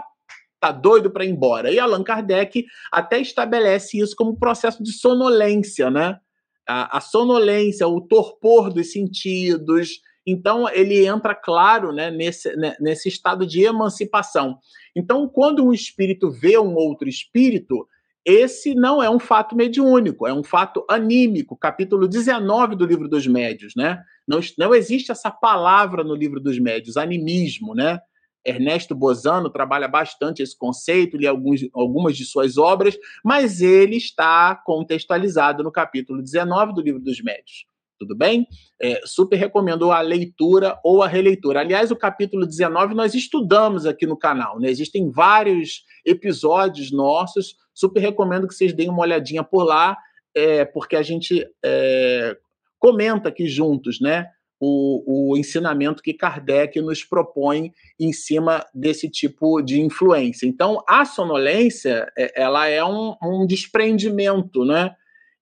[0.64, 1.70] tá doido para ir embora.
[1.70, 6.18] E Allan Kardec até estabelece isso como processo de sonolência, né?
[6.66, 10.00] A, a sonolência, o torpor dos sentidos.
[10.26, 14.58] Então, ele entra, claro, né, nesse, né, nesse estado de emancipação.
[14.96, 17.86] Então, quando um espírito vê um outro espírito,
[18.24, 23.26] esse não é um fato mediúnico, é um fato anímico, capítulo 19 do livro dos
[23.26, 24.02] médios, né?
[24.26, 28.00] Não, não existe essa palavra no livro dos médios, animismo, né?
[28.44, 34.54] Ernesto Bozano trabalha bastante esse conceito, li alguns, algumas de suas obras, mas ele está
[34.54, 37.66] contextualizado no capítulo 19 do livro dos médios
[37.98, 38.46] tudo bem?
[38.80, 41.60] É, super recomendo a leitura ou a releitura.
[41.60, 44.68] Aliás, o capítulo 19 nós estudamos aqui no canal, né?
[44.68, 49.96] Existem vários episódios nossos, super recomendo que vocês deem uma olhadinha por lá,
[50.34, 52.36] é, porque a gente é,
[52.78, 54.26] comenta aqui juntos, né?
[54.60, 60.46] O, o, ensinamento que Kardec nos propõe em cima desse tipo de influência.
[60.46, 64.94] Então, a sonolência, é, ela é um, um desprendimento, né?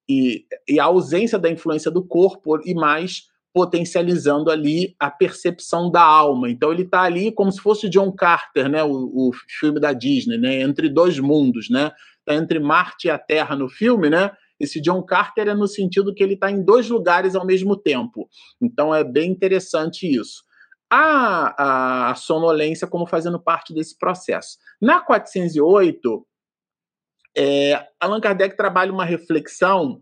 [0.08, 6.02] e, e a ausência da influência do corpo e mais potencializando ali a percepção da
[6.02, 6.50] alma.
[6.50, 10.38] Então ele está ali como se fosse John Carter, né, o, o, filme da Disney,
[10.38, 11.92] né, entre dois mundos, né,
[12.24, 14.30] tá entre Marte e a Terra no filme, né.
[14.62, 18.28] Esse John Carter é no sentido que ele está em dois lugares ao mesmo tempo.
[18.60, 20.44] Então é bem interessante isso.
[20.88, 24.58] A, a sonolência como fazendo parte desse processo.
[24.80, 26.24] Na 408,
[27.36, 30.00] é, Allan Kardec trabalha uma reflexão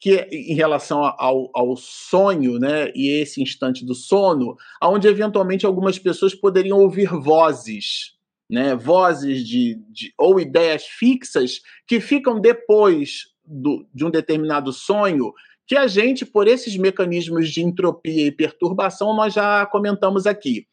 [0.00, 5.64] que é em relação ao, ao sonho, né, e esse instante do sono, onde eventualmente
[5.64, 8.16] algumas pessoas poderiam ouvir vozes,
[8.50, 15.32] né, vozes de, de ou ideias fixas que ficam depois do, de um determinado sonho,
[15.66, 20.66] que a gente, por esses mecanismos de entropia e perturbação, nós já comentamos aqui.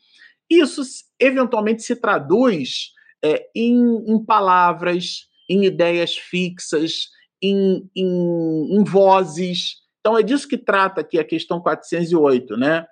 [0.49, 0.81] Isso
[1.19, 2.91] eventualmente se traduz
[3.23, 7.09] é, em, em palavras, em ideias fixas,
[7.41, 9.77] em, em, em vozes.
[9.99, 12.85] Então, é disso que trata aqui a questão 408, né?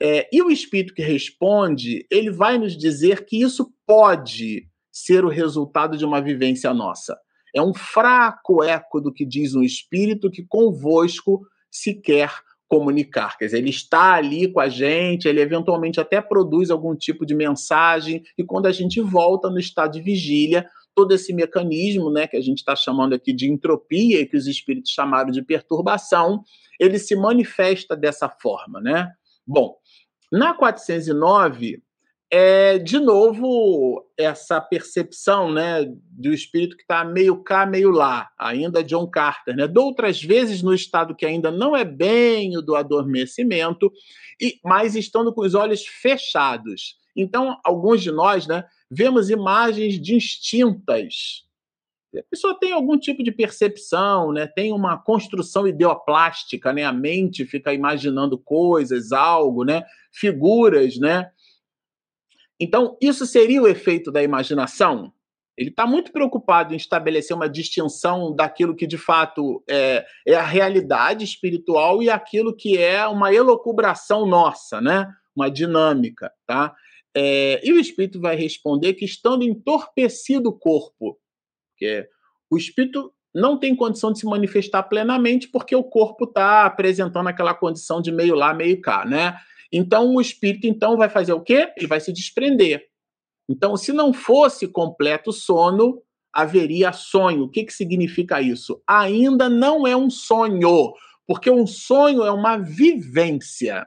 [0.00, 5.28] É, e o espírito que responde, ele vai nos dizer que isso pode ser o
[5.28, 7.16] resultado de uma vivência nossa.
[7.54, 12.32] É um fraco eco do que diz um espírito que convosco se quer
[12.68, 13.36] comunicar.
[13.36, 17.34] Quer dizer, ele está ali com a gente, ele eventualmente até produz algum tipo de
[17.34, 22.36] mensagem, e quando a gente volta no estado de vigília, todo esse mecanismo, né, que
[22.36, 26.42] a gente está chamando aqui de entropia e que os espíritos chamaram de perturbação,
[26.80, 29.10] ele se manifesta dessa forma, né?
[29.46, 29.76] Bom,
[30.30, 31.82] na 409
[32.34, 38.82] é de novo essa percepção, né, do espírito que está meio cá, meio lá, ainda
[38.82, 39.68] John Carter, né?
[39.68, 43.92] De outras vezes no estado que ainda não é bem o do adormecimento,
[44.40, 46.96] e mas estando com os olhos fechados.
[47.14, 51.44] Então, alguns de nós, né, vemos imagens distintas.
[52.18, 54.46] A pessoa tem algum tipo de percepção, né?
[54.46, 56.84] tem uma construção ideoplástica, né?
[56.84, 59.82] a mente fica imaginando coisas, algo, né?
[60.12, 60.98] figuras.
[60.98, 61.30] Né?
[62.62, 65.12] Então, isso seria o efeito da imaginação?
[65.58, 70.44] Ele está muito preocupado em estabelecer uma distinção daquilo que de fato é, é, a
[70.44, 75.12] realidade espiritual e aquilo que é uma elocubração nossa, né?
[75.34, 76.30] uma dinâmica.
[76.46, 76.72] Tá?
[77.16, 81.18] É, e o espírito vai responder que estando entorpecido o corpo,
[81.76, 82.08] que
[82.48, 87.54] o espírito não tem condição de se manifestar plenamente porque o corpo está apresentando aquela
[87.54, 89.36] condição de meio lá, meio cá, né?
[89.72, 91.72] Então o espírito então vai fazer o quê?
[91.76, 92.86] Ele vai se desprender.
[93.48, 96.02] Então, se não fosse completo sono,
[96.32, 97.44] haveria sonho.
[97.44, 98.82] O que, que significa isso?
[98.88, 100.94] Ainda não é um sonho,
[101.26, 103.86] porque um sonho é uma vivência.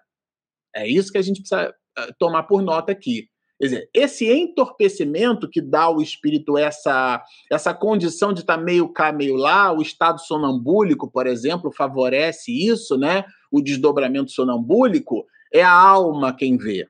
[0.75, 1.73] É isso que a gente precisa
[2.19, 3.27] tomar por nota aqui.
[3.57, 8.89] Quer dizer, esse entorpecimento que dá ao espírito essa, essa condição de estar tá meio
[8.89, 13.23] cá, meio lá, o estado sonambúlico, por exemplo, favorece isso, né?
[13.49, 15.25] O desdobramento sonambúlico,
[15.55, 16.87] é a alma quem vê.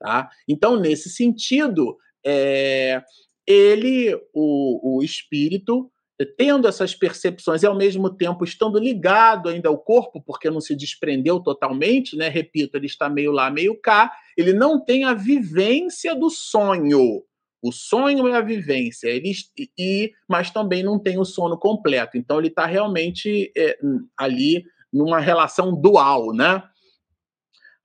[0.00, 0.30] Tá?
[0.48, 3.02] Então, nesse sentido, é,
[3.46, 5.90] ele, o, o espírito,
[6.36, 10.74] tendo essas percepções e ao mesmo tempo estando ligado ainda ao corpo, porque não se
[10.74, 12.28] desprendeu totalmente, né?
[12.28, 17.22] Repito, ele está meio lá, meio cá, ele não tem a vivência do sonho.
[17.60, 19.32] O sonho é a vivência, ele,
[19.76, 22.16] e, mas também não tem o sono completo.
[22.16, 23.76] Então ele está realmente é,
[24.16, 26.62] ali numa relação dual, né?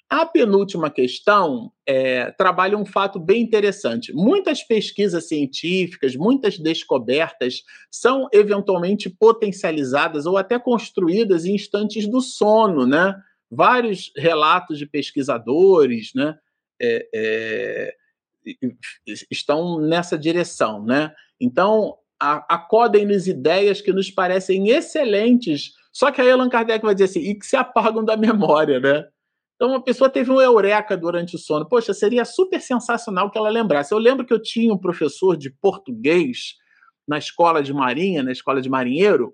[0.09, 4.13] A penúltima questão é, trabalha um fato bem interessante.
[4.13, 12.85] Muitas pesquisas científicas, muitas descobertas são eventualmente potencializadas ou até construídas em instantes do sono,
[12.85, 13.15] né?
[13.49, 16.37] Vários relatos de pesquisadores, né?
[16.79, 17.95] É, é,
[19.31, 21.11] estão nessa direção, né?
[21.39, 27.19] Então, acodem-nos ideias que nos parecem excelentes, só que aí Allan Kardec vai dizer assim,
[27.19, 29.05] e que se apagam da memória, né?
[29.63, 31.65] Então, uma pessoa teve um eureka durante o sono.
[31.65, 33.93] Poxa, seria super sensacional que ela lembrasse.
[33.93, 36.55] Eu lembro que eu tinha um professor de português
[37.07, 39.33] na escola de marinha, na escola de marinheiro,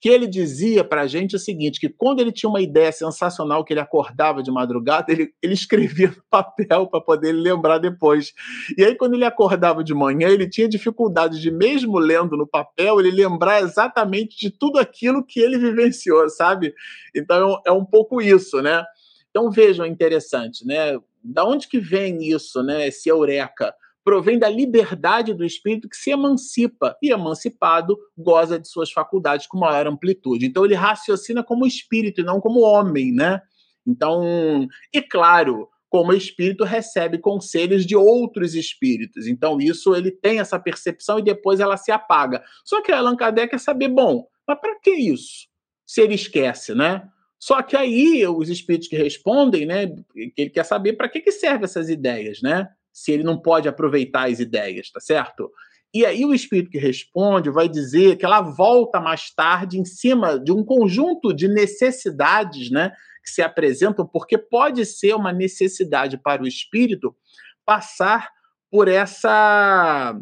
[0.00, 3.64] que ele dizia para a gente o seguinte, que quando ele tinha uma ideia sensacional,
[3.64, 8.32] que ele acordava de madrugada, ele, ele escrevia no papel para poder lembrar depois.
[8.76, 12.98] E aí, quando ele acordava de manhã, ele tinha dificuldade de, mesmo lendo no papel,
[12.98, 16.74] ele lembrar exatamente de tudo aquilo que ele vivenciou, sabe?
[17.14, 18.84] Então, é um pouco isso, né?
[19.30, 20.98] Então vejam, interessante, né?
[21.22, 22.88] Da onde que vem isso, né?
[22.88, 23.74] Esse eureka?
[24.02, 29.58] Provém da liberdade do espírito que se emancipa e emancipado goza de suas faculdades com
[29.58, 30.46] maior amplitude.
[30.46, 33.40] Então ele raciocina como espírito e não como homem, né?
[33.86, 39.26] Então, e claro, como espírito recebe conselhos de outros espíritos.
[39.26, 42.42] Então, isso ele tem essa percepção e depois ela se apaga.
[42.64, 45.48] Só que Allan Kardec quer saber, bom, mas para que isso?
[45.84, 47.02] Se ele esquece, né?
[47.40, 51.32] Só que aí os espíritos que respondem, né, que ele quer saber para que, que
[51.32, 52.68] servem essas ideias, né?
[52.92, 55.50] Se ele não pode aproveitar as ideias, tá certo?
[55.92, 60.38] E aí o espírito que responde vai dizer que ela volta mais tarde em cima
[60.38, 62.92] de um conjunto de necessidades, né,
[63.24, 67.16] que se apresentam, porque pode ser uma necessidade para o espírito
[67.64, 68.28] passar
[68.70, 70.14] por essa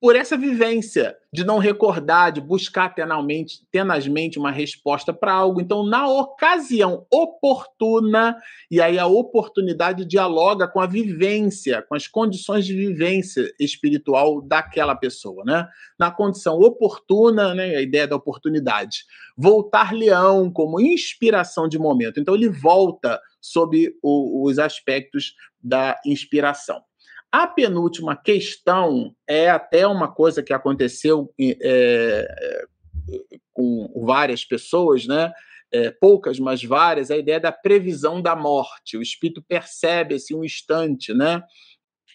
[0.00, 5.60] por essa vivência de não recordar, de buscar tenalmente, tenazmente uma resposta para algo.
[5.60, 8.36] Então, na ocasião oportuna,
[8.70, 14.94] e aí a oportunidade dialoga com a vivência, com as condições de vivência espiritual daquela
[14.94, 15.68] pessoa, né?
[15.98, 19.04] Na condição oportuna, né, a ideia da oportunidade,
[19.36, 22.20] voltar leão como inspiração de momento.
[22.20, 26.87] Então, ele volta sob o, os aspectos da inspiração.
[27.30, 32.26] A penúltima questão é até uma coisa que aconteceu é,
[33.52, 35.32] com várias pessoas, né?
[35.70, 38.96] É, poucas, mas várias, a ideia da previsão da morte.
[38.96, 41.42] O espírito percebe assim, um instante, né?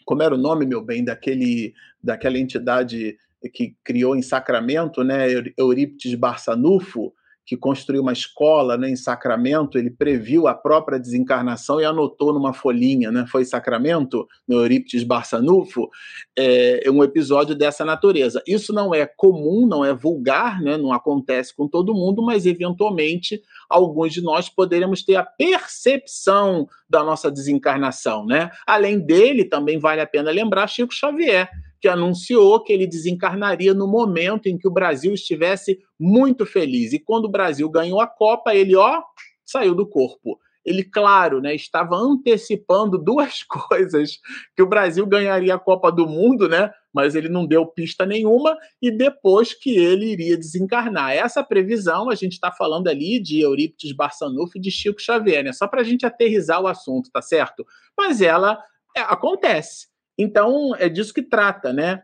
[0.04, 3.16] Como era o nome, meu bem, daquele, daquela entidade
[3.54, 5.28] que criou em Sacramento, né?
[5.56, 7.14] Eurípides Barçanufo,
[7.46, 12.54] que construiu uma escola né, em Sacramento, ele previu a própria desencarnação e anotou numa
[12.54, 15.90] folhinha, né, foi Sacramento, no Eurípides Barçanufo,
[16.38, 18.42] é, um episódio dessa natureza.
[18.48, 23.42] Isso não é comum, não é vulgar, né, não acontece com todo mundo, mas eventualmente
[23.70, 28.26] alguns de nós poderemos ter a percepção da nossa desencarnação.
[28.26, 28.50] Né?
[28.66, 31.50] Além dele, também vale a pena lembrar Chico Xavier,
[31.84, 36.94] que anunciou que ele desencarnaria no momento em que o Brasil estivesse muito feliz.
[36.94, 39.04] E quando o Brasil ganhou a Copa, ele, ó,
[39.46, 40.40] saiu do corpo.
[40.64, 44.18] Ele, claro, né, estava antecipando duas coisas:
[44.56, 46.72] que o Brasil ganharia a Copa do Mundo, né?
[46.94, 51.12] Mas ele não deu pista nenhuma, e depois que ele iria desencarnar.
[51.12, 55.52] Essa previsão, a gente está falando ali de Eurípides Barçanufo e de Chico Xavier, né?
[55.52, 57.66] Só para a gente aterrizar o assunto, tá certo?
[57.98, 58.58] Mas ela
[58.96, 59.92] é, acontece.
[60.18, 62.02] Então, é disso que trata, né?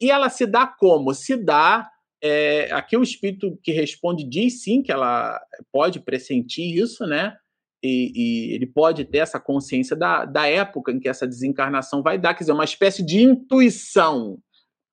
[0.00, 1.14] E ela se dá como?
[1.14, 1.88] Se dá.
[2.22, 5.38] É, aqui o espírito que responde diz sim que ela
[5.70, 7.36] pode pressentir isso, né?
[7.82, 12.18] E, e, ele pode ter essa consciência da, da época em que essa desencarnação vai
[12.18, 14.38] dar, quer dizer, uma espécie de intuição.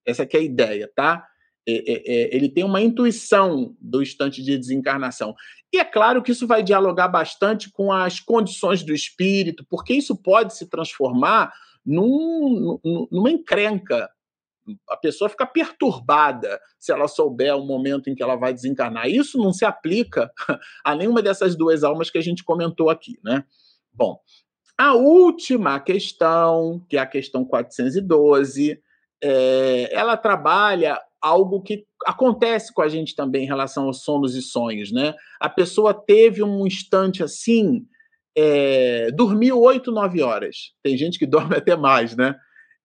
[0.06, 1.26] Essa é a ideia, tá?
[1.66, 5.34] É, é, é, ele tem uma intuição do instante de desencarnação.
[5.74, 10.16] E é claro que isso vai dialogar bastante com as condições do espírito, porque isso
[10.16, 11.54] pode se transformar
[11.86, 12.80] num,
[13.12, 14.10] numa encrenca.
[14.90, 19.10] A pessoa fica perturbada se ela souber o momento em que ela vai desencarnar.
[19.10, 20.32] Isso não se aplica
[20.86, 23.44] a nenhuma dessas duas almas que a gente comentou aqui, né?
[23.92, 24.20] Bom,
[24.78, 28.82] a última questão, que é a questão 412,
[29.22, 34.42] é, ela trabalha algo que acontece com a gente também em relação aos sonos e
[34.42, 35.14] sonhos, né?
[35.40, 37.86] A pessoa teve um instante assim
[38.38, 40.74] é, dormiu oito, nove horas.
[40.84, 42.36] Tem gente que dorme até mais, né?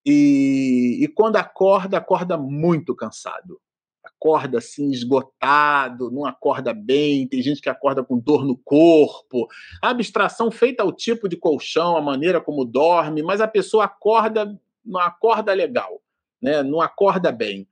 [0.05, 3.61] E, e, quando acorda, acorda muito cansado.
[4.05, 9.49] acorda assim esgotado, não acorda bem, tem gente que acorda com dor no corpo.
[9.83, 14.57] A abstração feita ao tipo de colchão, a maneira como dorme, mas a pessoa acorda,
[14.85, 16.01] não acorda legal,
[16.41, 16.63] né?
[16.63, 17.67] Não acorda bem.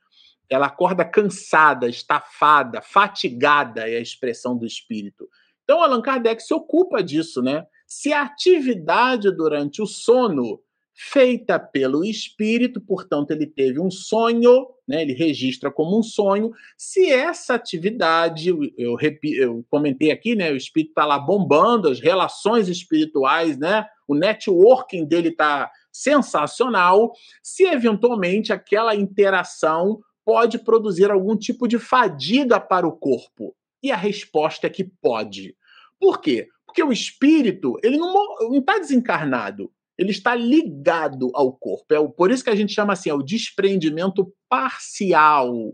[0.50, 5.28] Ela acorda cansada, estafada, fatigada é a expressão do espírito.
[5.64, 7.66] Então Allan Kardec se ocupa disso, né?
[7.86, 10.60] Se a atividade durante o sono
[10.94, 16.52] feita pelo espírito, portanto, ele teve um sonho, né, ele registra como um sonho.
[16.78, 21.98] Se essa atividade, eu, eu, eu comentei aqui, né, o espírito está lá bombando, as
[21.98, 27.12] relações espirituais, né, o networking dele está sensacional.
[27.42, 33.54] Se eventualmente aquela interação pode produzir algum tipo de fadiga para o corpo.
[33.84, 35.56] E a resposta é que pode.
[36.00, 36.48] Por quê?
[36.66, 41.94] Porque o espírito, ele não está desencarnado ele está ligado ao corpo.
[41.94, 45.72] É por isso que a gente chama assim, é o desprendimento parcial,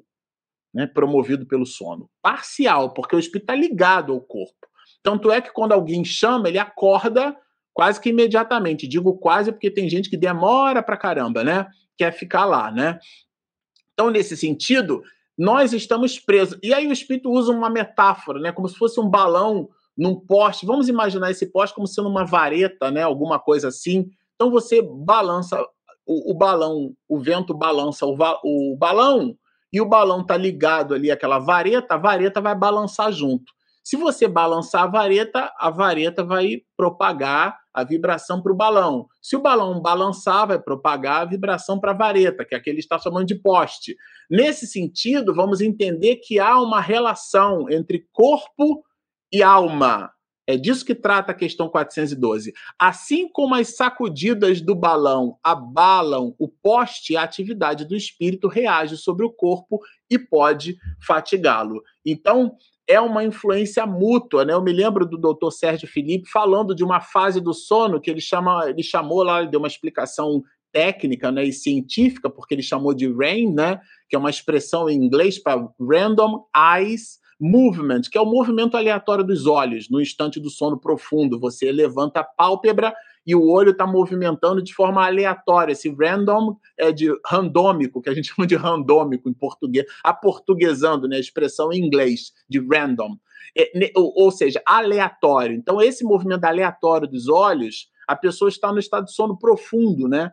[0.72, 2.08] né, promovido pelo sono.
[2.22, 4.68] Parcial, porque o espírito está ligado ao corpo.
[5.02, 7.34] Tanto é que quando alguém chama, ele acorda
[7.72, 8.86] quase que imediatamente.
[8.86, 11.66] Digo quase porque tem gente que demora pra caramba, né?
[11.96, 12.98] Quer ficar lá, né?
[13.94, 15.02] Então, nesse sentido,
[15.36, 16.58] nós estamos presos.
[16.62, 18.52] E aí o espírito usa uma metáfora, né?
[18.52, 20.66] Como se fosse um balão num poste.
[20.66, 23.02] Vamos imaginar esse poste como sendo uma vareta, né?
[23.02, 24.08] Alguma coisa assim.
[24.34, 25.60] Então você balança
[26.06, 29.36] o, o balão, o vento balança o, o balão
[29.72, 33.52] e o balão está ligado ali àquela vareta, a vareta vai balançar junto.
[33.82, 39.06] Se você balançar a vareta, a vareta vai propagar a vibração para o balão.
[39.22, 42.98] Se o balão balançar, vai propagar a vibração para a vareta, que é aquele está
[42.98, 43.96] chamando de poste.
[44.30, 48.84] Nesse sentido, vamos entender que há uma relação entre corpo
[49.32, 50.10] e alma.
[50.50, 52.52] É disso que trata a questão 412.
[52.76, 59.24] Assim como as sacudidas do balão abalam o poste, a atividade do espírito reage sobre
[59.24, 59.78] o corpo
[60.10, 60.76] e pode
[61.06, 61.80] fatigá-lo.
[62.04, 62.56] Então,
[62.90, 64.52] é uma influência mútua, né?
[64.52, 65.52] Eu me lembro do Dr.
[65.52, 69.50] Sérgio Felipe falando de uma fase do sono que ele chama, ele chamou lá, ele
[69.50, 74.18] deu uma explicação técnica, né, e científica, porque ele chamou de RAIN, né, que é
[74.18, 79.88] uma expressão em inglês para Random Eyes movement, que é o movimento aleatório dos olhos
[79.88, 81.40] no instante do sono profundo.
[81.40, 82.94] Você levanta a pálpebra
[83.30, 85.70] e o olho está movimentando de forma aleatória.
[85.70, 91.16] Esse random é de randômico, que a gente chama de randômico em português, aportuguesando, né,
[91.16, 93.16] a expressão em inglês de random.
[93.56, 95.54] É, ou, ou seja, aleatório.
[95.54, 100.32] Então, esse movimento aleatório dos olhos, a pessoa está no estado de sono profundo, né?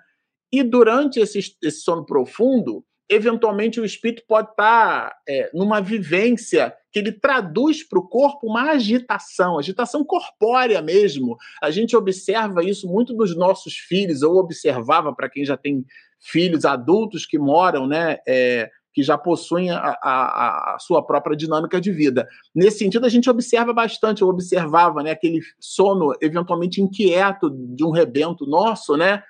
[0.52, 7.00] E durante esse, esse sono profundo, eventualmente o espírito pode estar é, numa vivência que
[7.00, 11.38] ele traduz para o corpo uma agitação, agitação corpórea mesmo.
[11.62, 15.86] A gente observa isso muito dos nossos filhos, ou observava para quem já tem
[16.20, 18.18] filhos adultos que moram, né?
[18.28, 22.28] É, que já possuem a, a, a, sua própria dinâmica de vida.
[22.56, 27.92] Nesse sentido, a gente observa bastante, eu observava né, aquele sono eventualmente inquieto de um
[27.92, 29.22] rebento nosso, né?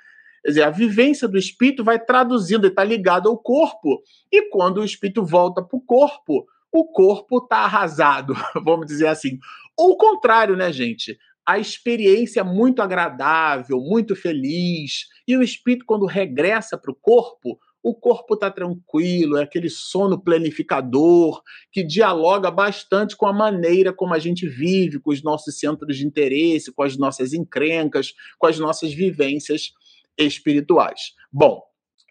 [0.47, 4.01] Quer dizer, a vivência do espírito vai traduzindo, está ligado ao corpo.
[4.31, 8.33] E quando o espírito volta para o corpo, o corpo está arrasado,
[8.63, 9.39] vamos dizer assim.
[9.75, 11.19] Ou o contrário, né, gente?
[11.45, 17.59] A experiência é muito agradável, muito feliz, e o espírito, quando regressa para o corpo,
[17.83, 21.41] o corpo está tranquilo, é aquele sono planificador
[21.73, 26.07] que dialoga bastante com a maneira como a gente vive, com os nossos centros de
[26.07, 29.73] interesse, com as nossas encrencas, com as nossas vivências
[30.17, 31.13] espirituais.
[31.31, 31.61] Bom,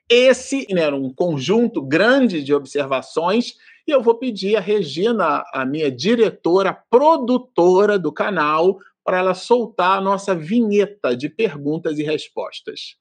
[0.08, 3.54] esse era um conjunto grande de observações
[3.86, 9.98] e eu vou pedir a Regina, a minha diretora, produtora do canal, para ela soltar
[9.98, 12.96] a nossa vinheta de perguntas e respostas.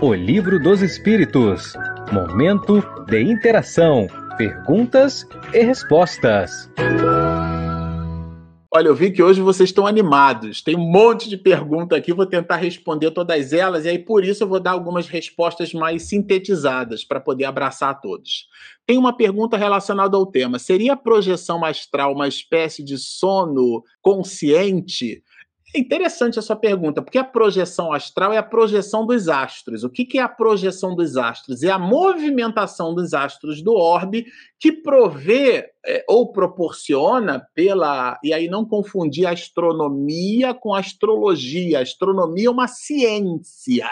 [0.00, 1.74] O Livro dos Espíritos
[2.10, 6.68] Momento de interação, perguntas e respostas.
[8.72, 10.62] Olha, eu vi que hoje vocês estão animados.
[10.62, 14.44] Tem um monte de pergunta aqui, vou tentar responder todas elas, e aí por isso
[14.44, 18.46] eu vou dar algumas respostas mais sintetizadas para poder abraçar todos.
[18.86, 25.20] Tem uma pergunta relacionada ao tema: seria a projeção astral uma espécie de sono consciente?
[25.72, 29.84] É interessante essa pergunta, porque a projeção astral é a projeção dos astros.
[29.84, 31.62] O que, é a projeção dos astros?
[31.62, 34.26] É a movimentação dos astros do orbe
[34.58, 38.18] que provê é, ou proporciona pela.
[38.24, 41.78] E aí não confundir astronomia com astrologia.
[41.78, 43.88] A astronomia é uma ciência,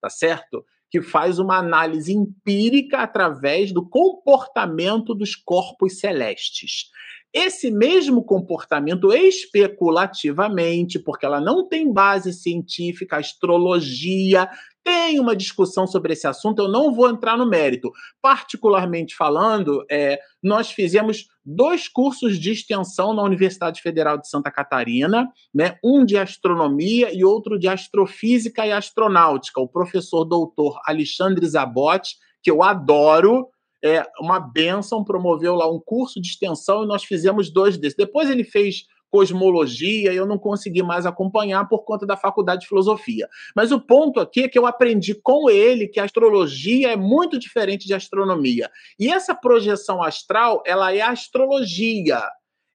[0.00, 0.64] tá certo?
[0.88, 6.88] Que faz uma análise empírica através do comportamento dos corpos celestes.
[7.32, 14.48] Esse mesmo comportamento especulativamente, porque ela não tem base científica, astrologia,
[14.82, 17.92] tem uma discussão sobre esse assunto, eu não vou entrar no mérito.
[18.22, 25.28] Particularmente falando, é, nós fizemos dois cursos de extensão na Universidade Federal de Santa Catarina,
[25.52, 29.60] né, um de astronomia e outro de astrofísica e astronáutica.
[29.60, 33.48] O professor doutor Alexandre Zabotti, que eu adoro,
[33.84, 37.96] é uma benção, promoveu lá um curso de extensão e nós fizemos dois desses.
[37.96, 43.28] Depois ele fez cosmologia, eu não consegui mais acompanhar por conta da faculdade de filosofia.
[43.54, 47.38] Mas o ponto aqui é que eu aprendi com ele que a astrologia é muito
[47.38, 48.70] diferente de astronomia.
[48.98, 52.22] E essa projeção astral, ela é astrologia.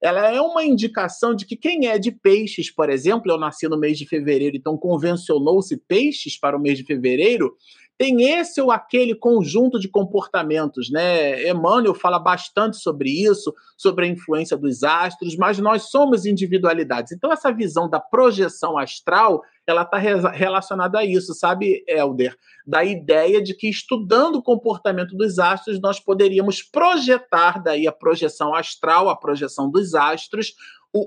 [0.02, 3.78] Ela é uma indicação de que quem é de peixes, por exemplo, eu nasci no
[3.78, 7.56] mês de fevereiro, então convencionou-se peixes para o mês de fevereiro,
[8.02, 11.48] tem esse ou aquele conjunto de comportamentos, né?
[11.48, 17.12] Emmanuel fala bastante sobre isso, sobre a influência dos astros, mas nós somos individualidades.
[17.12, 22.36] Então, essa visão da projeção astral, ela está relacionada a isso, sabe, Elder?
[22.66, 28.56] Da ideia de que estudando o comportamento dos astros, nós poderíamos projetar daí a projeção
[28.56, 30.56] astral, a projeção dos astros,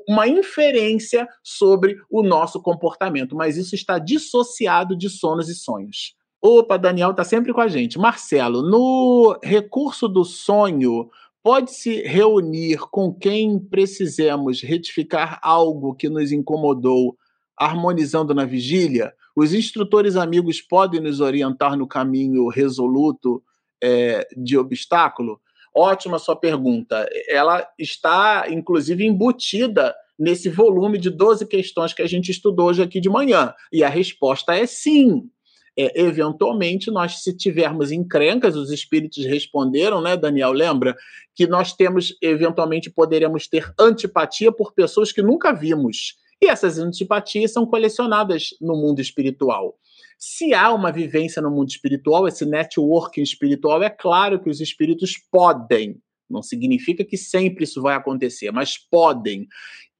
[0.09, 6.15] uma inferência sobre o nosso comportamento, mas isso está dissociado de sonos e sonhos.
[6.47, 7.99] Opa, Daniel está sempre com a gente.
[7.99, 11.09] Marcelo, no recurso do sonho,
[11.43, 17.17] pode-se reunir com quem precisemos retificar algo que nos incomodou,
[17.57, 19.15] harmonizando na vigília?
[19.35, 23.43] Os instrutores amigos podem nos orientar no caminho resoluto
[23.83, 25.41] é, de obstáculo?
[25.75, 27.09] Ótima sua pergunta.
[27.27, 33.01] Ela está, inclusive, embutida nesse volume de 12 questões que a gente estudou hoje aqui
[33.01, 33.55] de manhã.
[33.73, 35.31] E a resposta é sim
[35.77, 40.53] é, eventualmente, nós, se tivermos encrencas, os espíritos responderam, né, Daniel?
[40.53, 40.97] Lembra?
[41.35, 46.15] Que nós temos, eventualmente, poderemos ter antipatia por pessoas que nunca vimos.
[46.41, 49.77] E essas antipatias são colecionadas no mundo espiritual.
[50.19, 55.19] Se há uma vivência no mundo espiritual, esse networking espiritual, é claro que os espíritos
[55.31, 59.47] podem, não significa que sempre isso vai acontecer, mas podem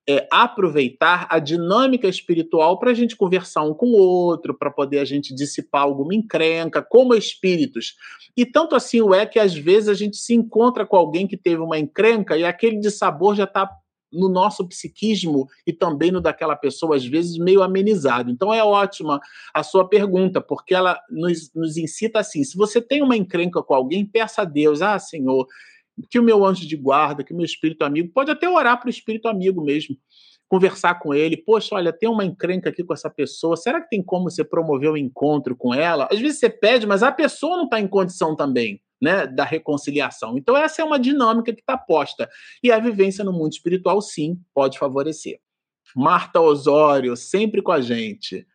[0.09, 4.99] é, aproveitar a dinâmica espiritual para a gente conversar um com o outro, para poder
[4.99, 7.95] a gente dissipar alguma encrenca, como espíritos.
[8.37, 11.37] E tanto assim o é que às vezes a gente se encontra com alguém que
[11.37, 13.71] teve uma encrenca e aquele dissabor já está
[14.15, 18.31] no nosso psiquismo e também no daquela pessoa, às vezes, meio amenizado.
[18.31, 19.21] Então é ótima
[19.53, 23.75] a sua pergunta, porque ela nos, nos incita assim: se você tem uma encrenca com
[23.75, 25.47] alguém, peça a Deus, ah, Senhor,
[26.11, 28.87] que o meu anjo de guarda, que o meu espírito amigo, pode até orar para
[28.87, 29.97] o espírito amigo mesmo,
[30.49, 31.37] conversar com ele.
[31.37, 34.91] Poxa, olha, tem uma encrenca aqui com essa pessoa, será que tem como você promover
[34.91, 36.09] um encontro com ela?
[36.11, 38.81] Às vezes você pede, mas a pessoa não está em condição também.
[39.03, 40.39] Né, da reconciliação.
[40.39, 42.27] Então, essa é uma dinâmica que está posta.
[42.63, 45.41] E a vivência no mundo espiritual, sim, pode favorecer.
[45.95, 48.47] Marta Osório, sempre com a gente.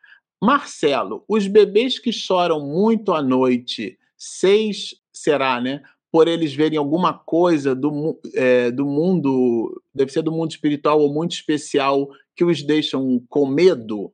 [0.41, 5.83] Marcelo, os bebês que choram muito à noite, seis será, né?
[6.11, 11.13] Por eles verem alguma coisa do, é, do mundo, deve ser do mundo espiritual ou
[11.13, 14.11] muito especial, que os deixam com medo?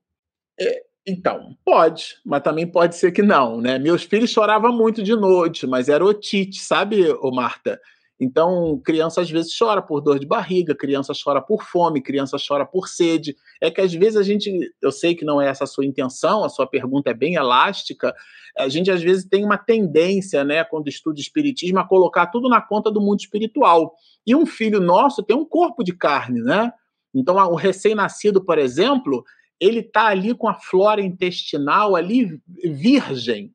[0.59, 3.77] É, então, pode, mas também pode ser que não, né?
[3.77, 7.79] Meus filhos choravam muito de noite, mas era otite, sabe, Marta?
[8.19, 12.65] Então, criança às vezes chora por dor de barriga, criança chora por fome, criança chora
[12.65, 13.35] por sede.
[13.61, 14.49] É que às vezes a gente,
[14.81, 18.15] eu sei que não é essa a sua intenção, a sua pergunta é bem elástica.
[18.57, 22.61] A gente às vezes tem uma tendência, né, quando estuda espiritismo, a colocar tudo na
[22.61, 23.93] conta do mundo espiritual.
[24.25, 26.71] E um filho nosso tem um corpo de carne, né?
[27.13, 29.23] Então, o recém-nascido, por exemplo,
[29.59, 33.54] ele está ali com a flora intestinal ali virgem,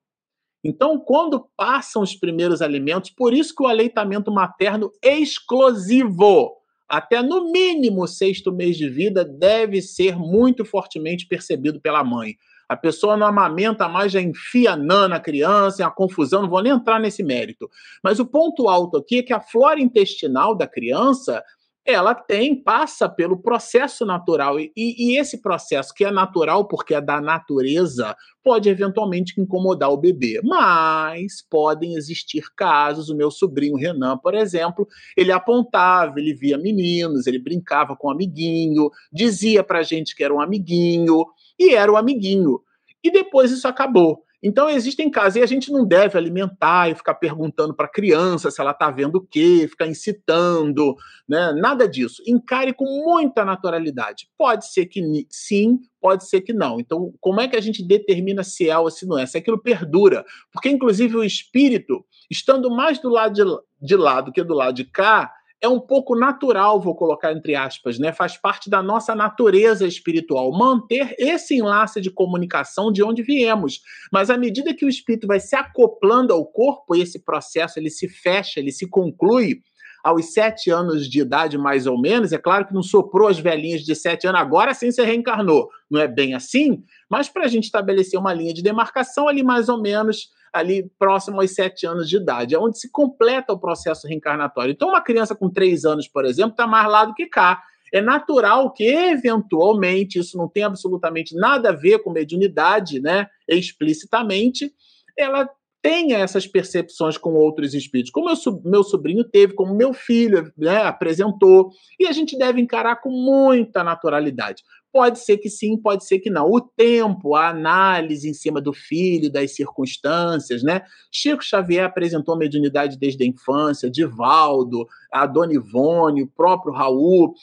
[0.62, 6.52] então, quando passam os primeiros alimentos, por isso que o aleitamento materno exclusivo,
[6.88, 12.34] até no mínimo sexto mês de vida, deve ser muito fortemente percebido pela mãe.
[12.68, 16.62] A pessoa não amamenta mais, já enfia nã na criança, é uma confusão, não vou
[16.62, 17.68] nem entrar nesse mérito.
[18.02, 21.42] Mas o ponto alto aqui é que a flora intestinal da criança
[21.84, 24.60] ela tem, passa pelo processo natural.
[24.60, 29.96] E, e, esse processo, que é natural porque é da natureza, pode eventualmente incomodar o
[29.96, 30.40] bebê.
[30.44, 33.08] Mas podem existir casos.
[33.08, 34.86] O meu sobrinho Renan, por exemplo,
[35.16, 40.34] ele apontava, ele via meninos, ele brincava com um amiguinho, dizia pra gente que era
[40.34, 41.24] um amiguinho,
[41.58, 42.60] e era o um amiguinho.
[43.02, 44.22] E depois isso acabou.
[44.42, 48.50] Então, existem casos, e a gente não deve alimentar e ficar perguntando para a criança
[48.50, 50.96] se ela está vendo o quê, ficar incitando,
[51.28, 51.52] né?
[51.52, 52.22] nada disso.
[52.26, 54.28] Encare com muita naturalidade.
[54.38, 56.80] Pode ser que sim, pode ser que não.
[56.80, 59.26] Então, como é que a gente determina se é ou se não é?
[59.26, 60.24] Se aquilo perdura.
[60.52, 63.42] Porque, inclusive, o espírito, estando mais do lado de,
[63.86, 65.30] de lá do que do lado de cá,
[65.60, 68.12] é um pouco natural, vou colocar entre aspas, né?
[68.12, 73.82] Faz parte da nossa natureza espiritual manter esse enlace de comunicação de onde viemos.
[74.10, 78.08] Mas à medida que o espírito vai se acoplando ao corpo, esse processo ele se
[78.08, 79.60] fecha, ele se conclui
[80.02, 82.32] aos sete anos de idade, mais ou menos.
[82.32, 85.68] É claro que não soprou as velhinhas de sete anos, agora sim você reencarnou.
[85.90, 89.68] Não é bem assim, mas para a gente estabelecer uma linha de demarcação ali, mais
[89.68, 94.06] ou menos ali próximo aos sete anos de idade, é onde se completa o processo
[94.06, 94.72] reencarnatório.
[94.72, 97.62] Então, uma criança com três anos, por exemplo, está mais lá do que cá.
[97.92, 103.26] É natural que, eventualmente, isso não tem absolutamente nada a ver com mediunidade, né?
[103.48, 104.72] Explicitamente,
[105.18, 105.48] ela
[105.82, 108.28] tenha essas percepções com outros espíritos, como
[108.64, 113.82] meu sobrinho teve, como meu filho né, apresentou, e a gente deve encarar com muita
[113.82, 114.62] naturalidade.
[114.92, 116.50] Pode ser que sim, pode ser que não.
[116.50, 120.82] O tempo, a análise em cima do filho, das circunstâncias, né?
[121.12, 127.34] Chico Xavier apresentou mediunidade desde a infância, Divaldo, a Dona Ivone, o próprio Raul.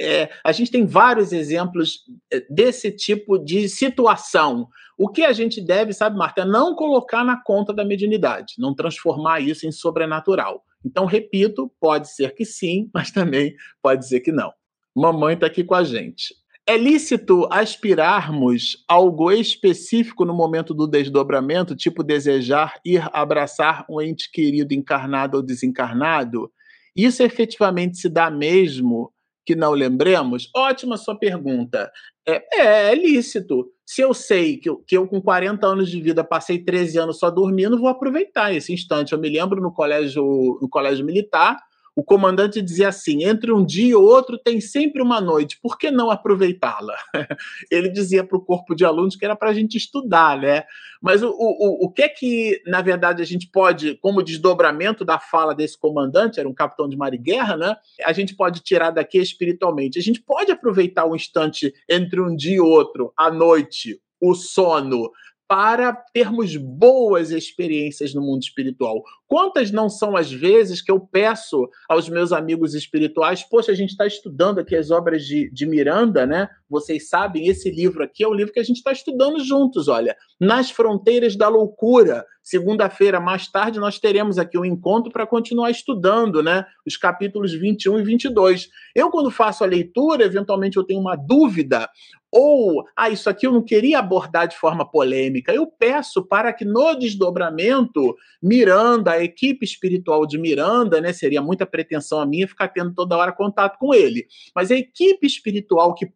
[0.00, 4.68] É, a gente tem vários exemplos é, desse tipo de situação.
[4.96, 8.74] O que a gente deve, sabe, Marta, é não colocar na conta da mediunidade, não
[8.74, 10.62] transformar isso em sobrenatural.
[10.84, 14.52] Então, repito, pode ser que sim, mas também pode ser que não.
[14.94, 16.34] Mamãe está aqui com a gente.
[16.68, 24.30] É lícito aspirarmos algo específico no momento do desdobramento, tipo desejar ir abraçar um ente
[24.30, 26.52] querido encarnado ou desencarnado?
[26.94, 29.10] Isso efetivamente se dá mesmo
[29.46, 30.50] que não lembremos?
[30.54, 31.90] Ótima sua pergunta.
[32.26, 33.72] É, é, é lícito.
[33.86, 37.18] Se eu sei que eu, que eu, com 40 anos de vida, passei 13 anos
[37.18, 39.14] só dormindo, vou aproveitar esse instante.
[39.14, 41.56] Eu me lembro no colégio, no colégio militar,
[41.98, 45.90] o comandante dizia assim: entre um dia e outro tem sempre uma noite, por que
[45.90, 46.94] não aproveitá-la?
[47.72, 50.62] Ele dizia para o corpo de alunos que era para a gente estudar, né?
[51.02, 55.18] Mas o, o, o que é que, na verdade, a gente pode, como desdobramento da
[55.18, 57.76] fala desse comandante, era um capitão de mar e guerra, né?
[58.04, 59.98] A gente pode tirar daqui espiritualmente.
[59.98, 65.10] A gente pode aproveitar um instante entre um dia e outro, a noite, o sono,
[65.48, 69.02] para termos boas experiências no mundo espiritual.
[69.26, 73.90] Quantas não são as vezes que eu peço aos meus amigos espirituais, poxa, a gente
[73.90, 76.50] está estudando aqui as obras de, de Miranda, né?
[76.68, 80.16] Vocês sabem, esse livro aqui é o livro que a gente está estudando juntos, olha.
[80.40, 82.24] Nas Fronteiras da Loucura.
[82.42, 86.64] Segunda-feira, mais tarde, nós teremos aqui um encontro para continuar estudando, né?
[86.86, 88.68] Os capítulos 21 e 22.
[88.94, 91.88] Eu, quando faço a leitura, eventualmente eu tenho uma dúvida,
[92.30, 95.52] ou, ah, isso aqui eu não queria abordar de forma polêmica.
[95.52, 101.64] Eu peço para que no desdobramento, Miranda, a equipe espiritual de Miranda, né, seria muita
[101.64, 106.06] pretensão a minha ficar tendo toda hora contato com ele, mas a equipe espiritual que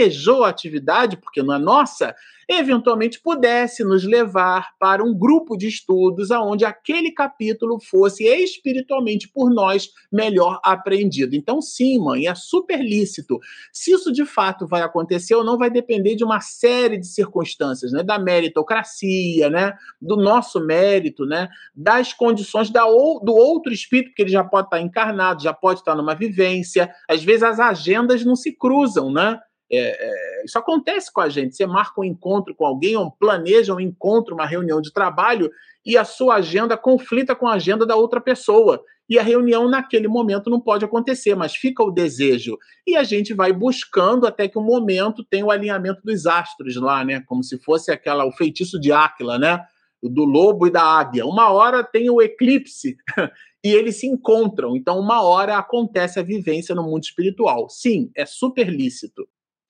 [0.00, 2.14] planejou a atividade, porque não é nossa,
[2.48, 9.50] eventualmente pudesse nos levar para um grupo de estudos aonde aquele capítulo fosse espiritualmente por
[9.50, 11.36] nós melhor aprendido.
[11.36, 13.38] Então, sim, mãe, é super lícito.
[13.72, 17.92] Se isso de fato vai acontecer ou não vai depender de uma série de circunstâncias,
[17.92, 18.02] né?
[18.02, 19.74] Da meritocracia, né?
[20.00, 21.48] Do nosso mérito, né?
[21.74, 25.80] Das condições da ou, do outro espírito, que ele já pode estar encarnado, já pode
[25.80, 26.90] estar numa vivência.
[27.08, 29.38] Às vezes as agendas não se cruzam, né?
[29.72, 31.54] É, é, isso acontece com a gente.
[31.54, 35.50] Você marca um encontro com alguém, ou planeja um encontro, uma reunião de trabalho,
[35.86, 38.82] e a sua agenda conflita com a agenda da outra pessoa.
[39.08, 42.56] E a reunião naquele momento não pode acontecer, mas fica o desejo.
[42.86, 47.04] E a gente vai buscando até que o momento tem o alinhamento dos astros lá,
[47.04, 47.20] né?
[47.26, 49.64] Como se fosse aquela o feitiço de Áquila, né?
[50.02, 51.26] Do lobo e da águia.
[51.26, 52.96] Uma hora tem o eclipse
[53.64, 54.76] e eles se encontram.
[54.76, 57.68] Então, uma hora acontece a vivência no mundo espiritual.
[57.68, 59.28] Sim, é super lícito.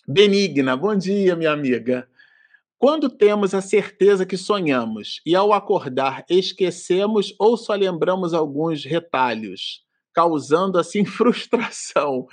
[0.08, 2.08] Benigna, bom dia, minha amiga.
[2.78, 9.84] Quando temos a certeza que sonhamos e ao acordar esquecemos ou só lembramos alguns retalhos,
[10.14, 12.26] causando assim frustração,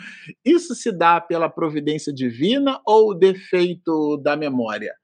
[0.45, 4.95] isso se dá pela providência divina ou defeito da memória?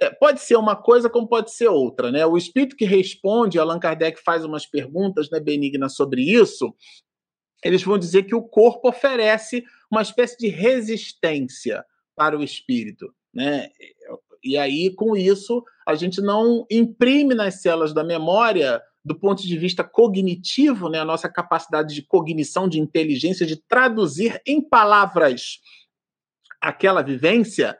[0.00, 2.24] É, pode ser uma coisa como pode ser outra, né?
[2.24, 6.74] O espírito que responde, Allan Kardec faz umas perguntas, né, Benigna, sobre isso.
[7.62, 11.84] Eles vão dizer que o corpo oferece uma espécie de resistência
[12.16, 13.68] para o espírito, né?
[14.42, 19.56] E aí, com isso, a gente não imprime nas células da memória, do ponto de
[19.56, 25.60] vista cognitivo, né, a nossa capacidade de cognição, de inteligência, de traduzir em palavras
[26.60, 27.78] aquela vivência,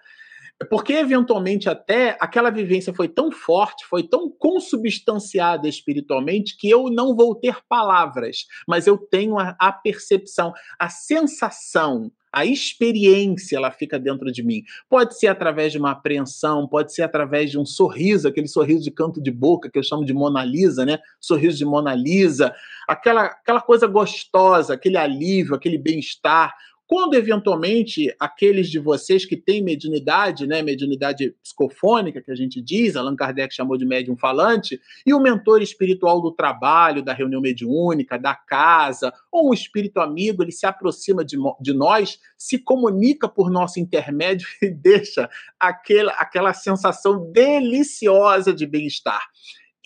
[0.71, 7.15] porque eventualmente até aquela vivência foi tão forte, foi tão consubstanciada espiritualmente, que eu não
[7.15, 13.99] vou ter palavras, mas eu tenho a, a percepção, a sensação, a experiência ela fica
[13.99, 14.63] dentro de mim.
[14.91, 18.91] Pode ser através de uma apreensão, pode ser através de um sorriso, aquele sorriso de
[18.91, 20.99] canto de boca que eu chamo de Mona Lisa, né?
[21.19, 22.55] Sorriso de Mona Lisa,
[22.87, 26.55] aquela, aquela coisa gostosa, aquele alívio, aquele bem-estar.
[26.89, 32.95] Quando, eventualmente, aqueles de vocês que têm mediunidade, né, mediunidade psicofônica, que a gente diz,
[32.95, 38.17] Allan Kardec chamou de médium falante, e o mentor espiritual do trabalho, da reunião mediúnica,
[38.17, 43.51] da casa, ou um espírito amigo, ele se aproxima de, de nós, se comunica por
[43.51, 49.23] nosso intermédio e deixa aquela, aquela sensação deliciosa de bem-estar.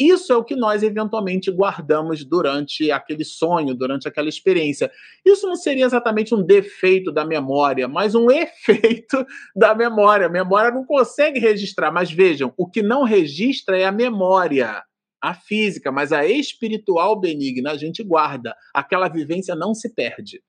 [0.00, 4.90] Isso é o que nós eventualmente guardamos durante aquele sonho, durante aquela experiência.
[5.24, 10.26] Isso não seria exatamente um defeito da memória, mas um efeito da memória.
[10.26, 14.82] A memória não consegue registrar, mas vejam, o que não registra é a memória
[15.22, 18.56] a física, mas a espiritual benigna a gente guarda.
[18.74, 20.40] Aquela vivência não se perde.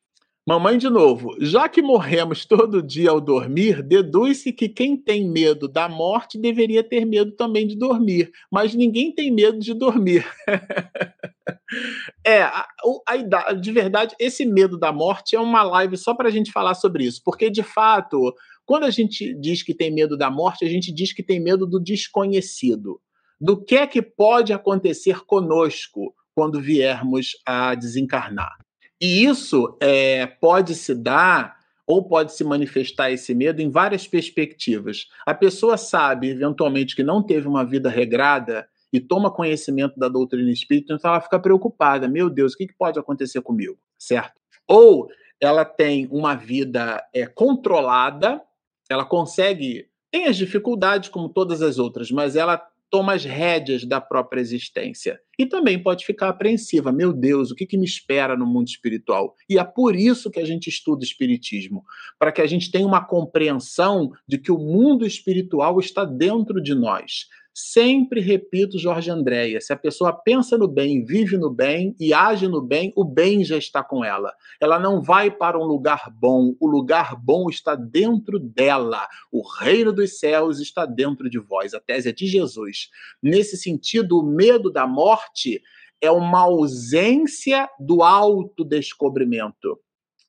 [0.48, 5.68] Mamãe de novo, já que morremos todo dia ao dormir, deduz-se que quem tem medo
[5.68, 10.26] da morte deveria ter medo também de dormir, mas ninguém tem medo de dormir.
[12.26, 12.68] é, a,
[13.08, 16.74] a, de verdade, esse medo da morte é uma live só para a gente falar
[16.74, 18.34] sobre isso, porque de fato,
[18.66, 21.68] quando a gente diz que tem medo da morte, a gente diz que tem medo
[21.68, 23.00] do desconhecido,
[23.40, 28.58] do que é que pode acontecer conosco quando viermos a desencarnar.
[29.02, 35.08] E isso é, pode se dar ou pode se manifestar esse medo em várias perspectivas.
[35.26, 40.52] A pessoa sabe, eventualmente, que não teve uma vida regrada e toma conhecimento da doutrina
[40.52, 43.78] espírita, então ela fica preocupada: meu Deus, o que pode acontecer comigo?
[43.98, 44.40] Certo?
[44.68, 45.10] Ou
[45.40, 48.42] ela tem uma vida é, controlada,
[48.90, 52.62] ela consegue, tem as dificuldades como todas as outras, mas ela
[52.92, 55.20] toma as rédeas da própria existência.
[55.40, 56.92] E também pode ficar apreensiva.
[56.92, 59.34] Meu Deus, o que, que me espera no mundo espiritual?
[59.50, 61.84] E é por isso que a gente estuda Espiritismo
[62.20, 66.76] para que a gente tenha uma compreensão de que o mundo espiritual está dentro de
[66.76, 67.28] nós.
[67.54, 72.48] Sempre repito, Jorge Andréia, se a pessoa pensa no bem, vive no bem e age
[72.48, 74.34] no bem, o bem já está com ela.
[74.60, 79.06] Ela não vai para um lugar bom, o lugar bom está dentro dela.
[79.30, 81.74] O reino dos céus está dentro de vós.
[81.74, 82.90] A tese é de Jesus.
[83.22, 85.62] Nesse sentido, o medo da morte
[86.00, 89.78] é uma ausência do autodescobrimento,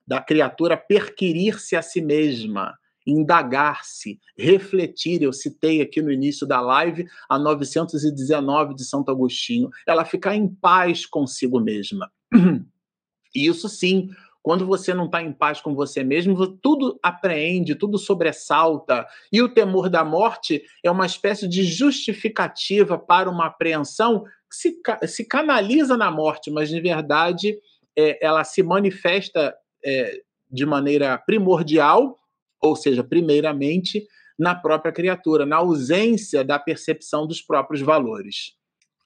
[0.05, 2.77] da criatura perquirir-se a si mesma
[3.07, 5.23] indagar-se, refletir.
[5.23, 9.71] Eu citei aqui no início da live a 919 de Santo Agostinho.
[9.87, 12.11] Ela ficar em paz consigo mesma.
[13.35, 14.11] Isso sim,
[14.43, 19.07] quando você não está em paz com você mesmo, tudo apreende, tudo sobressalta.
[19.33, 24.81] E o temor da morte é uma espécie de justificativa para uma apreensão que se,
[25.07, 27.57] se canaliza na morte, mas, de verdade,
[27.97, 29.55] é, ela se manifesta
[29.85, 30.21] é,
[30.51, 32.19] de maneira primordial
[32.63, 34.07] ou seja, primeiramente
[34.39, 38.55] na própria criatura, na ausência da percepção dos próprios valores.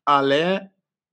[0.05, 0.71] Alé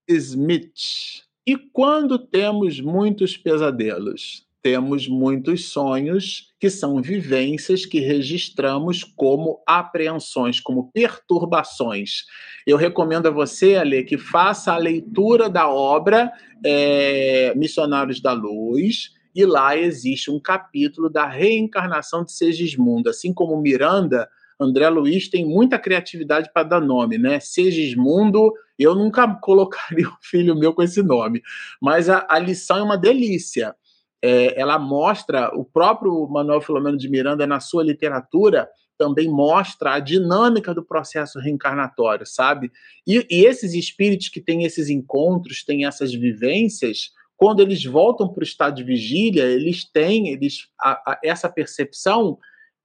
[0.07, 1.23] Smith.
[1.45, 4.45] E quando temos muitos pesadelos?
[4.61, 12.23] Temos muitos sonhos que são vivências que registramos como apreensões, como perturbações.
[12.65, 16.31] Eu recomendo a você, Ale, que faça a leitura da obra
[16.65, 23.10] é, Missionários da Luz, e lá existe um capítulo da reencarnação de Segismundo.
[23.10, 24.30] Assim como Miranda,
[24.60, 27.39] André Luiz tem muita criatividade para dar nome, né?
[27.39, 31.41] Segismundo, eu nunca colocaria um filho meu com esse nome,
[31.81, 33.76] mas a, a lição é uma delícia.
[34.22, 39.99] É, ela mostra, o próprio Manuel Filomeno de Miranda, na sua literatura, também mostra a
[39.99, 42.72] dinâmica do processo reencarnatório, sabe?
[43.05, 48.41] E, e esses espíritos que têm esses encontros, têm essas vivências, quando eles voltam para
[48.41, 52.38] o estado de vigília, eles têm eles, a, a, essa percepção,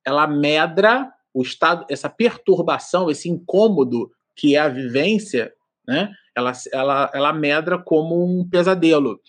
[0.04, 5.52] ela medra o estado, essa perturbação, esse incômodo que é a vivência,
[5.86, 6.10] né?
[6.34, 9.20] Ela, ela, ela medra como um pesadelo.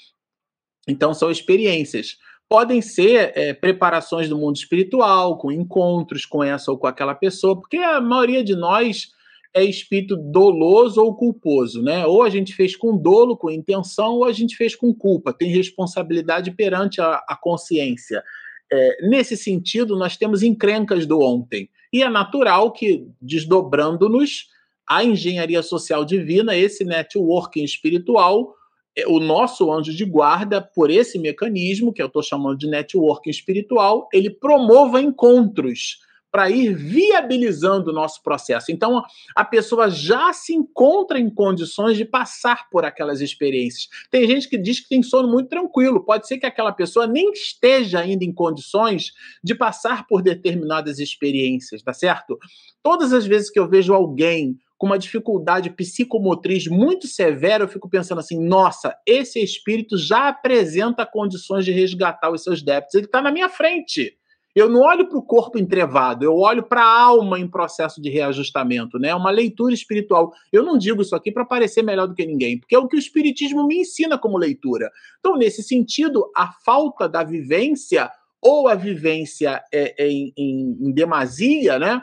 [0.88, 2.18] Então, são experiências.
[2.48, 7.60] Podem ser é, preparações do mundo espiritual, com encontros com essa ou com aquela pessoa,
[7.60, 9.10] porque a maioria de nós
[9.54, 12.06] é espírito doloso ou culposo, né?
[12.06, 15.50] Ou a gente fez com dolo, com intenção, ou a gente fez com culpa, tem
[15.50, 18.24] responsabilidade perante a, a consciência.
[18.72, 21.70] É, nesse sentido, nós temos encrencas do ontem.
[21.92, 24.48] E é natural que, desdobrando-nos,
[24.88, 28.54] a engenharia social divina, esse networking espiritual,
[28.96, 33.30] é, o nosso anjo de guarda, por esse mecanismo, que eu estou chamando de networking
[33.32, 35.98] espiritual, ele promova encontros
[36.32, 38.72] para ir viabilizando o nosso processo.
[38.72, 39.02] Então,
[39.36, 43.88] a pessoa já se encontra em condições de passar por aquelas experiências.
[44.12, 47.32] Tem gente que diz que tem sono muito tranquilo, pode ser que aquela pessoa nem
[47.32, 49.12] esteja ainda em condições
[49.44, 52.38] de passar por determinadas experiências, tá certo?
[52.84, 57.90] Todas as vezes que eu vejo alguém com uma dificuldade psicomotriz muito severa, eu fico
[57.90, 63.22] pensando assim: nossa, esse espírito já apresenta condições de resgatar os seus débitos, ele está
[63.22, 64.18] na minha frente.
[64.56, 68.10] Eu não olho para o corpo entrevado, eu olho para a alma em processo de
[68.10, 69.14] reajustamento, né?
[69.14, 70.34] Uma leitura espiritual.
[70.52, 72.96] Eu não digo isso aqui para parecer melhor do que ninguém, porque é o que
[72.96, 74.90] o espiritismo me ensina como leitura.
[75.20, 78.10] Então, nesse sentido, a falta da vivência
[78.42, 82.02] ou a vivência é, é em, em, em demasia, né?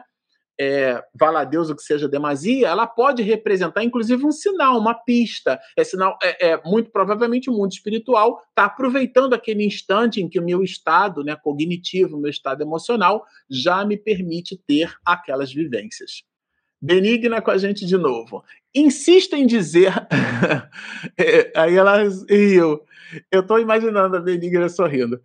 [0.59, 5.61] É, a Deus o que seja demasia, ela pode representar, inclusive, um sinal, uma pista.
[5.77, 10.39] É sinal, é, é muito provavelmente o mundo espiritual está aproveitando aquele instante em que
[10.39, 16.25] o meu estado né, cognitivo, meu estado emocional, já me permite ter aquelas vivências.
[16.81, 18.45] Benigna com a gente de novo.
[18.75, 19.93] Insista em dizer.
[21.19, 22.81] É, aí ela riu.
[23.31, 25.21] Eu estou imaginando a Benigna sorrindo.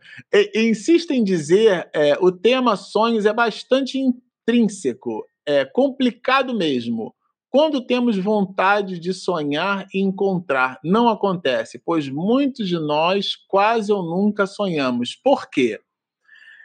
[0.56, 3.98] Insista em dizer: é, o tema sonhos é bastante
[4.42, 7.14] intrínseco, é complicado mesmo.
[7.50, 14.04] Quando temos vontade de sonhar e encontrar, não acontece, pois muitos de nós quase ou
[14.04, 15.16] nunca sonhamos.
[15.16, 15.80] Por quê?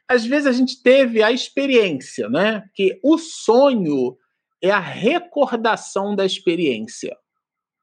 [0.09, 2.63] Às vezes a gente teve a experiência, né?
[2.73, 4.17] Que o sonho
[4.63, 7.17] é a recordação da experiência.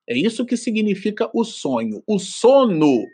[0.08, 2.02] É isso que significa o sonho.
[2.08, 3.06] O sono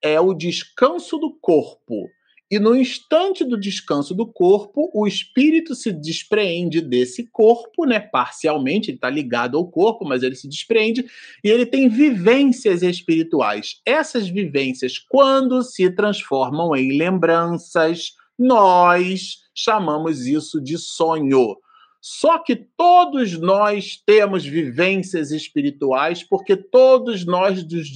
[0.00, 2.08] é o descanso do corpo
[2.50, 7.98] e no instante do descanso do corpo, o espírito se despreende desse corpo, né?
[7.98, 11.06] Parcialmente, ele está ligado ao corpo, mas ele se despreende
[11.42, 13.80] e ele tem vivências espirituais.
[13.84, 21.56] Essas vivências, quando se transformam em lembranças, nós chamamos isso de sonho.
[22.00, 27.88] Só que todos nós temos vivências espirituais, porque todos nós nos,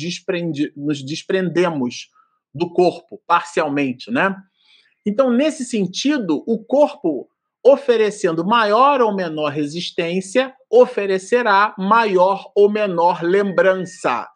[0.75, 2.09] nos desprendemos
[2.55, 4.35] do corpo, parcialmente, né?
[5.07, 7.29] Então, nesse sentido, o corpo
[7.65, 14.29] oferecendo maior ou menor resistência, oferecerá maior ou menor lembrança.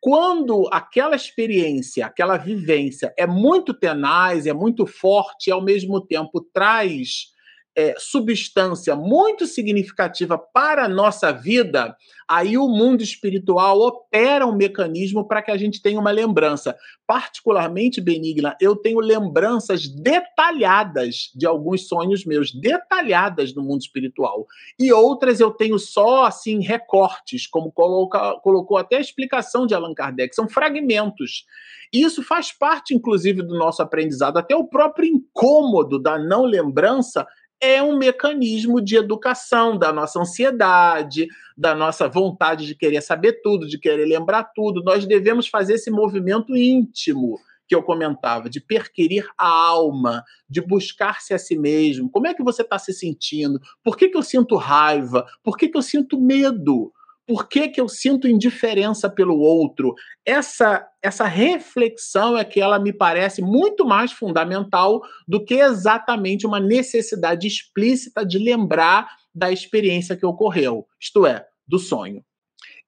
[0.00, 6.40] Quando aquela experiência, aquela vivência é muito tenaz, é muito forte e ao mesmo tempo
[6.52, 7.34] traz
[7.76, 11.94] é, substância muito significativa para a nossa vida,
[12.26, 16.74] aí o mundo espiritual opera um mecanismo para que a gente tenha uma lembrança.
[17.06, 24.46] Particularmente, Benigna, eu tenho lembranças detalhadas de alguns sonhos meus, detalhadas no mundo espiritual.
[24.78, 29.92] E outras eu tenho só, assim, recortes, como coloca, colocou até a explicação de Allan
[29.92, 31.44] Kardec, são fragmentos.
[31.92, 34.38] E isso faz parte, inclusive, do nosso aprendizado.
[34.38, 37.26] Até o próprio incômodo da não lembrança
[37.60, 41.26] é um mecanismo de educação da nossa ansiedade,
[41.56, 44.82] da nossa vontade de querer saber tudo, de querer lembrar tudo.
[44.82, 47.38] Nós devemos fazer esse movimento íntimo
[47.68, 52.08] que eu comentava, de perquirir a alma, de buscar-se a si mesmo.
[52.10, 53.60] Como é que você está se sentindo?
[53.82, 55.26] Por que, que eu sinto raiva?
[55.42, 56.92] Por que, que eu sinto medo?
[57.26, 59.94] Por que, que eu sinto indiferença pelo outro?
[60.24, 66.60] Essa, essa reflexão é que ela me parece muito mais fundamental do que exatamente uma
[66.60, 72.24] necessidade explícita de lembrar da experiência que ocorreu, isto é, do sonho.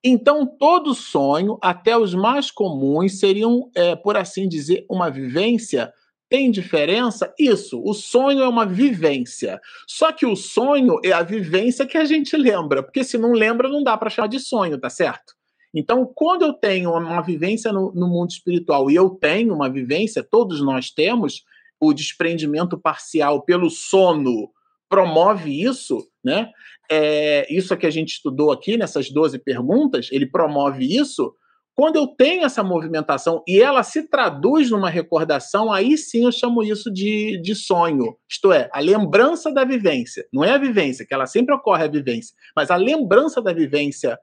[0.01, 5.93] Então, todo sonho, até os mais comuns, seriam, é, por assim dizer, uma vivência
[6.29, 7.33] tem diferença?
[7.37, 9.59] Isso, o sonho é uma vivência.
[9.87, 13.67] Só que o sonho é a vivência que a gente lembra, porque se não lembra,
[13.67, 15.33] não dá para chamar de sonho, tá certo?
[15.73, 20.23] Então, quando eu tenho uma vivência no, no, mundo espiritual e eu tenho uma vivência,
[20.23, 21.43] todos nós temos,
[21.79, 24.49] o desprendimento parcial pelo sono
[24.87, 26.49] promove isso, né?
[26.91, 31.35] É, isso que a gente estudou aqui nessas 12 perguntas, ele promove isso.
[31.79, 36.61] Quando eu tenho essa movimentação e ela se traduz numa recordação, aí sim eu chamo
[36.61, 38.17] isso de, de sonho.
[38.29, 40.27] Isto é, a lembrança da vivência.
[40.33, 44.19] Não é a vivência, que ela sempre ocorre a vivência, mas a lembrança da vivência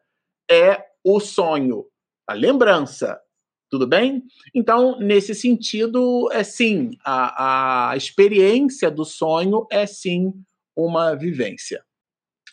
[0.50, 1.86] é o sonho.
[2.28, 3.18] A lembrança.
[3.70, 4.22] Tudo bem?
[4.54, 10.30] Então, nesse sentido, é sim, a, a experiência do sonho é sim
[10.76, 11.82] uma vivência.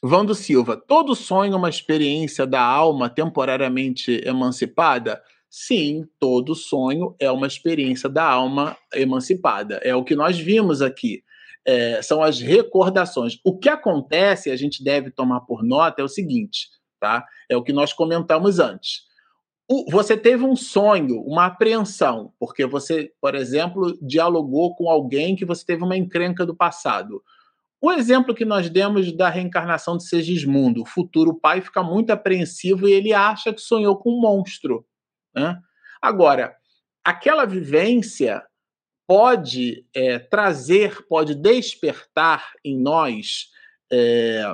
[0.05, 5.23] Vando Silva, todo sonho é uma experiência da alma temporariamente emancipada?
[5.49, 9.80] Sim, todo sonho é uma experiência da alma emancipada.
[9.81, 11.23] É o que nós vimos aqui.
[11.65, 13.39] É, são as recordações.
[13.45, 16.67] O que acontece, a gente deve tomar por nota, é o seguinte,
[16.99, 17.25] tá?
[17.47, 19.03] É o que nós comentamos antes.
[19.69, 25.45] O, você teve um sonho, uma apreensão, porque você, por exemplo, dialogou com alguém que
[25.45, 27.23] você teve uma encrenca do passado
[27.84, 32.88] o exemplo que nós demos da reencarnação de Segismundo, o futuro pai fica muito apreensivo
[32.88, 34.88] e ele acha que sonhou com um monstro.
[35.35, 35.60] Né?
[36.01, 36.55] Agora,
[37.03, 38.41] aquela vivência
[39.05, 43.49] pode é, trazer, pode despertar em nós
[43.91, 44.45] é,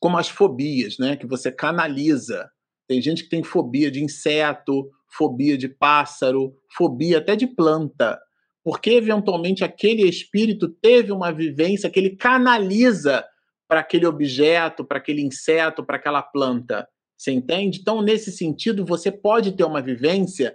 [0.00, 1.14] como as fobias, né?
[1.16, 2.50] Que você canaliza.
[2.88, 8.20] Tem gente que tem fobia de inseto, fobia de pássaro, fobia até de planta
[8.62, 13.24] porque eventualmente aquele espírito teve uma vivência que ele canaliza
[13.68, 16.86] para aquele objeto, para aquele inseto, para aquela planta.
[17.16, 17.78] Você entende?
[17.80, 20.54] Então, nesse sentido, você pode ter uma vivência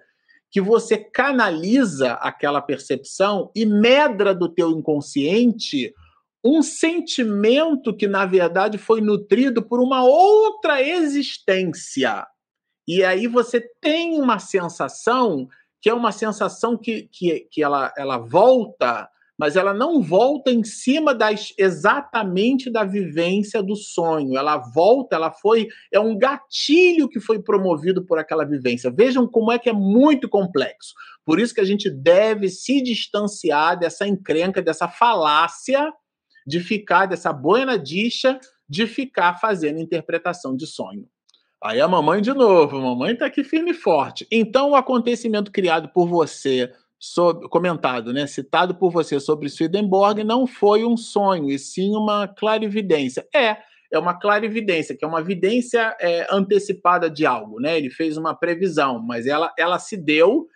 [0.52, 5.94] que você canaliza aquela percepção e medra do teu inconsciente
[6.44, 12.26] um sentimento que, na verdade, foi nutrido por uma outra existência.
[12.88, 15.48] E aí você tem uma sensação
[15.86, 19.07] que é uma sensação que, que, que ela, ela volta,
[19.38, 24.36] mas ela não volta em cima das exatamente da vivência do sonho.
[24.36, 28.90] Ela volta, ela foi, é um gatilho que foi promovido por aquela vivência.
[28.90, 30.95] Vejam como é que é muito complexo.
[31.24, 35.94] Por isso que a gente deve se distanciar dessa encrenca, dessa falácia
[36.48, 41.07] de ficar, dessa boina dicha de ficar fazendo interpretação de sonho.
[41.65, 44.27] Aí a mamãe de novo, a mamãe está aqui firme e forte.
[44.31, 50.45] Então, o acontecimento criado por você, sobre, comentado, né, citado por você sobre Swedenborg, não
[50.45, 53.27] foi um sonho, e sim uma clarividência.
[53.33, 53.57] É,
[53.91, 57.75] é uma clarividência, que é uma vidência é, antecipada de algo, né?
[57.79, 60.47] Ele fez uma previsão, mas ela, ela se deu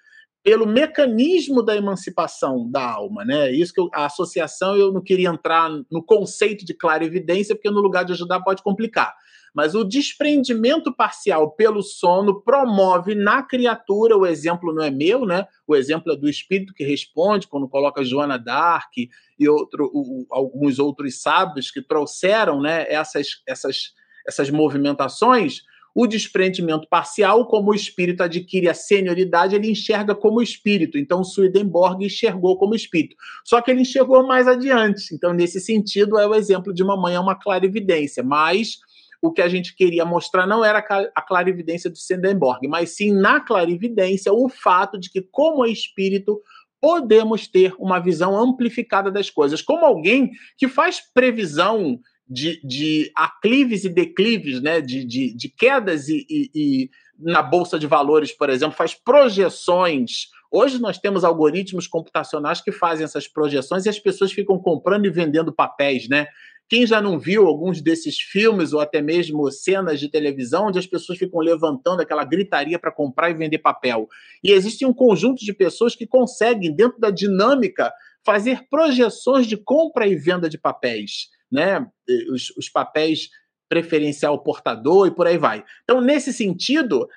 [0.43, 3.51] pelo mecanismo da emancipação da alma, né?
[3.51, 7.81] Isso que eu, a associação eu não queria entrar no conceito de clarividência, porque no
[7.81, 9.15] lugar de ajudar pode complicar.
[9.53, 15.47] Mas o desprendimento parcial pelo sono promove na criatura, o exemplo não é meu, né?
[15.67, 20.79] O exemplo é do espírito que responde quando coloca Joana Dark e outro, o, alguns
[20.79, 23.93] outros sábios que trouxeram, né, essas, essas,
[24.27, 25.61] essas movimentações.
[25.95, 30.97] O desprendimento parcial, como o espírito adquire a senioridade, ele enxerga como espírito.
[30.97, 33.15] Então, Swedenborg enxergou como espírito.
[33.43, 35.13] Só que ele enxergou mais adiante.
[35.13, 38.23] Então, nesse sentido, é o exemplo de uma mãe, é uma clarividência.
[38.23, 38.77] Mas
[39.21, 40.79] o que a gente queria mostrar não era
[41.15, 46.41] a clarividência do Swedenborg, mas sim na clarividência o fato de que, como espírito,
[46.81, 49.61] podemos ter uma visão amplificada das coisas.
[49.61, 56.07] Como alguém que faz previsão de, de aclives e declives, né, de, de, de quedas
[56.07, 56.89] e, e, e
[57.19, 60.27] na Bolsa de Valores, por exemplo, faz projeções.
[60.51, 65.09] Hoje nós temos algoritmos computacionais que fazem essas projeções e as pessoas ficam comprando e
[65.09, 66.27] vendendo papéis, né?
[66.69, 70.85] Quem já não viu alguns desses filmes ou até mesmo cenas de televisão onde as
[70.85, 74.07] pessoas ficam levantando aquela gritaria para comprar e vender papel?
[74.43, 77.91] E existe um conjunto de pessoas que conseguem, dentro da dinâmica,
[78.23, 81.87] fazer projeções de compra e venda de papéis, né?
[82.31, 83.29] Os, os papéis
[83.67, 85.63] preferencial portador e por aí vai.
[85.83, 87.07] Então, nesse sentido,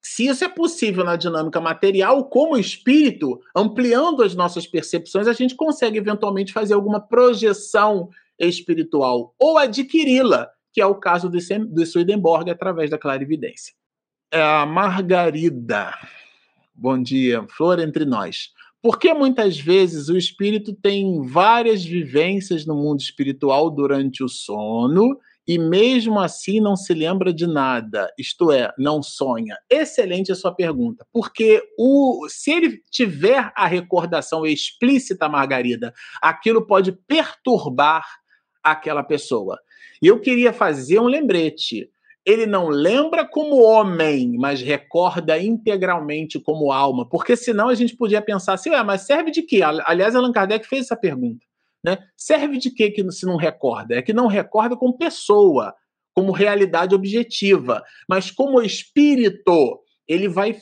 [0.00, 5.56] se isso é possível na dinâmica material, como espírito, ampliando as nossas percepções, a gente
[5.56, 8.08] consegue eventualmente fazer alguma projeção
[8.38, 13.74] espiritual ou adquiri-la, que é o caso do Swedenborg através da clarividência.
[14.30, 15.92] É a Margarida.
[16.74, 18.50] Bom dia, flor entre nós.
[18.82, 25.16] Por que muitas vezes o espírito tem várias vivências no mundo espiritual durante o sono
[25.46, 29.56] e mesmo assim não se lembra de nada, isto é, não sonha?
[29.68, 36.90] Excelente a sua pergunta, porque o, se ele tiver a recordação explícita, Margarida, aquilo pode
[36.92, 38.04] perturbar
[38.62, 39.58] aquela pessoa.
[40.00, 41.88] E eu queria fazer um lembrete.
[42.24, 47.08] Ele não lembra como homem, mas recorda integralmente como alma.
[47.08, 49.60] Porque senão a gente podia pensar assim, ué, mas serve de quê?
[49.62, 51.44] Aliás, Allan Kardec fez essa pergunta.
[51.84, 51.98] Né?
[52.16, 53.96] Serve de quê que se não recorda?
[53.96, 55.74] É que não recorda como pessoa,
[56.14, 57.82] como realidade objetiva.
[58.08, 60.56] Mas como espírito, ele vai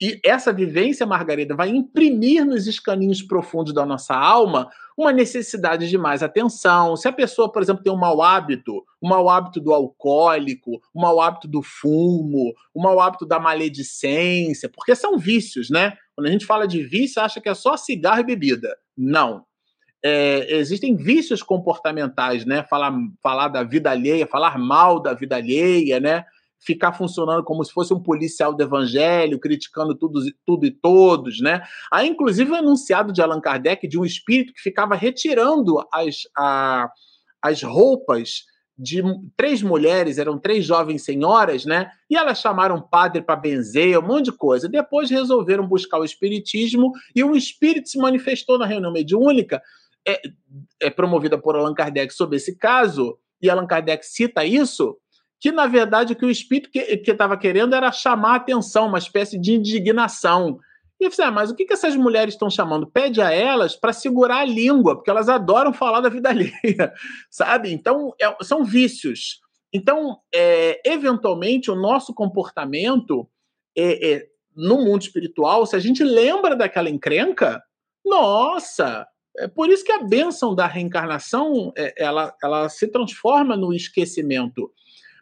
[0.00, 5.98] e essa vivência, Margarida, vai imprimir nos escaninhos profundos da nossa alma uma necessidade de
[5.98, 6.96] mais atenção.
[6.96, 11.02] Se a pessoa, por exemplo, tem um mau hábito, um mau hábito do alcoólico, um
[11.02, 15.92] mau hábito do fumo, um mau hábito da maledicência, porque são vícios, né?
[16.14, 18.74] Quando a gente fala de vício, acha que é só cigarro e bebida.
[18.96, 19.44] Não.
[20.02, 22.62] É, existem vícios comportamentais, né?
[22.62, 22.92] Falar,
[23.22, 26.24] falar da vida alheia, falar mal da vida alheia, né?
[26.58, 31.62] Ficar funcionando como se fosse um policial do evangelho, criticando tudo, tudo e todos, né?
[31.92, 36.90] Há inclusive um enunciado de Allan Kardec de um espírito que ficava retirando as, a,
[37.42, 38.44] as roupas
[38.78, 39.02] de
[39.36, 41.90] três mulheres, eram três jovens senhoras, né?
[42.10, 44.68] E elas chamaram padre para benzer, um monte de coisa.
[44.68, 49.62] Depois resolveram buscar o espiritismo e um espírito se manifestou na reunião mediúnica
[50.06, 50.20] é,
[50.80, 54.96] é promovida por Allan Kardec sobre esse caso, e Allan Kardec cita isso,
[55.40, 56.80] que na verdade o que o espírito que
[57.10, 60.58] estava que querendo era chamar a atenção, uma espécie de indignação.
[60.98, 62.86] E eu falei, ah, mas o que, que essas mulheres estão chamando?
[62.86, 66.92] Pede a elas para segurar a língua, porque elas adoram falar da vida alheia,
[67.30, 67.70] sabe?
[67.70, 69.40] Então, é, são vícios.
[69.72, 73.28] Então, é, eventualmente, o nosso comportamento
[73.76, 74.26] é, é,
[74.56, 77.62] no mundo espiritual, se a gente lembra daquela encrenca,
[78.04, 79.06] nossa!
[79.38, 84.72] É por isso que a bênção da reencarnação é, ela, ela se transforma no esquecimento.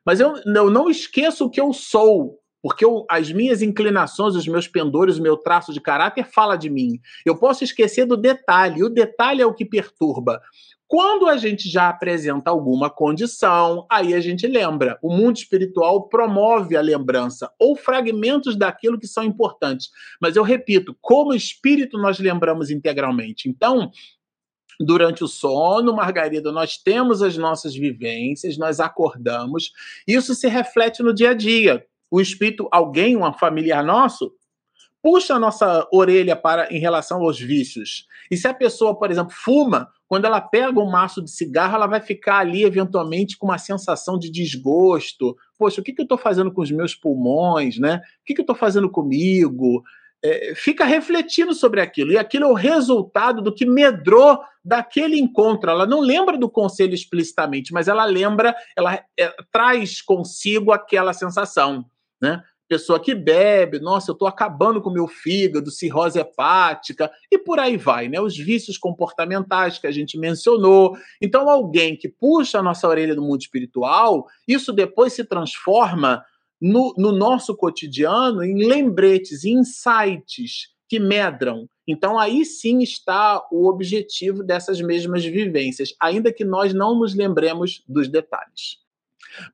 [0.04, 4.46] Mas eu, eu não esqueço o que eu sou, porque eu, as minhas inclinações, os
[4.46, 6.98] meus pendores, o meu traço de caráter fala de mim.
[7.24, 10.40] Eu posso esquecer do detalhe, o detalhe é o que perturba.
[10.86, 14.98] Quando a gente já apresenta alguma condição, aí a gente lembra.
[15.02, 19.88] O mundo espiritual promove a lembrança ou fragmentos daquilo que são importantes.
[20.20, 23.48] Mas eu repito, como espírito nós lembramos integralmente.
[23.48, 23.90] Então,
[24.80, 29.72] durante o sono, Margarida, nós temos as nossas vivências, nós acordamos,
[30.06, 31.84] isso se reflete no dia a dia.
[32.10, 34.32] O espírito, alguém, um familiar nosso,
[35.02, 38.06] puxa a nossa orelha para em relação aos vícios.
[38.30, 41.86] E se a pessoa, por exemplo, fuma, quando ela pega um maço de cigarro, ela
[41.86, 45.36] vai ficar ali, eventualmente, com uma sensação de desgosto.
[45.58, 47.96] Poxa, o que, que eu estou fazendo com os meus pulmões, né?
[47.96, 49.82] O que, que eu estou fazendo comigo?
[50.24, 52.10] É, fica refletindo sobre aquilo.
[52.10, 55.70] E aquilo é o resultado do que medrou daquele encontro.
[55.70, 61.84] Ela não lembra do conselho explicitamente, mas ela lembra, ela é, traz consigo aquela sensação.
[62.22, 62.42] Né?
[62.68, 67.76] pessoa que bebe, nossa, eu estou acabando com meu fígado, cirrose hepática, e por aí
[67.76, 68.20] vai, né?
[68.20, 70.96] Os vícios comportamentais que a gente mencionou.
[71.20, 76.24] Então, alguém que puxa a nossa orelha do mundo espiritual, isso depois se transforma
[76.64, 81.68] no, no nosso cotidiano em lembretes, em insights que medram.
[81.86, 87.84] Então, aí sim está o objetivo dessas mesmas vivências, ainda que nós não nos lembremos
[87.86, 88.78] dos detalhes.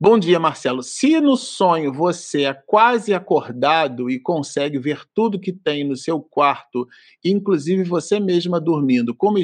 [0.00, 0.82] Bom dia, Marcelo.
[0.82, 6.20] Se no sonho você é quase acordado e consegue ver tudo que tem no seu
[6.20, 6.86] quarto,
[7.24, 9.38] inclusive você mesma dormindo, como,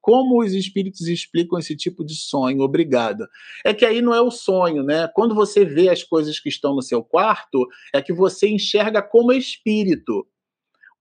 [0.00, 2.60] como os espíritos explicam esse tipo de sonho?
[2.60, 3.28] Obrigada.
[3.64, 5.08] É que aí não é o sonho, né?
[5.14, 9.32] Quando você vê as coisas que estão no seu quarto, é que você enxerga como
[9.32, 10.26] espírito.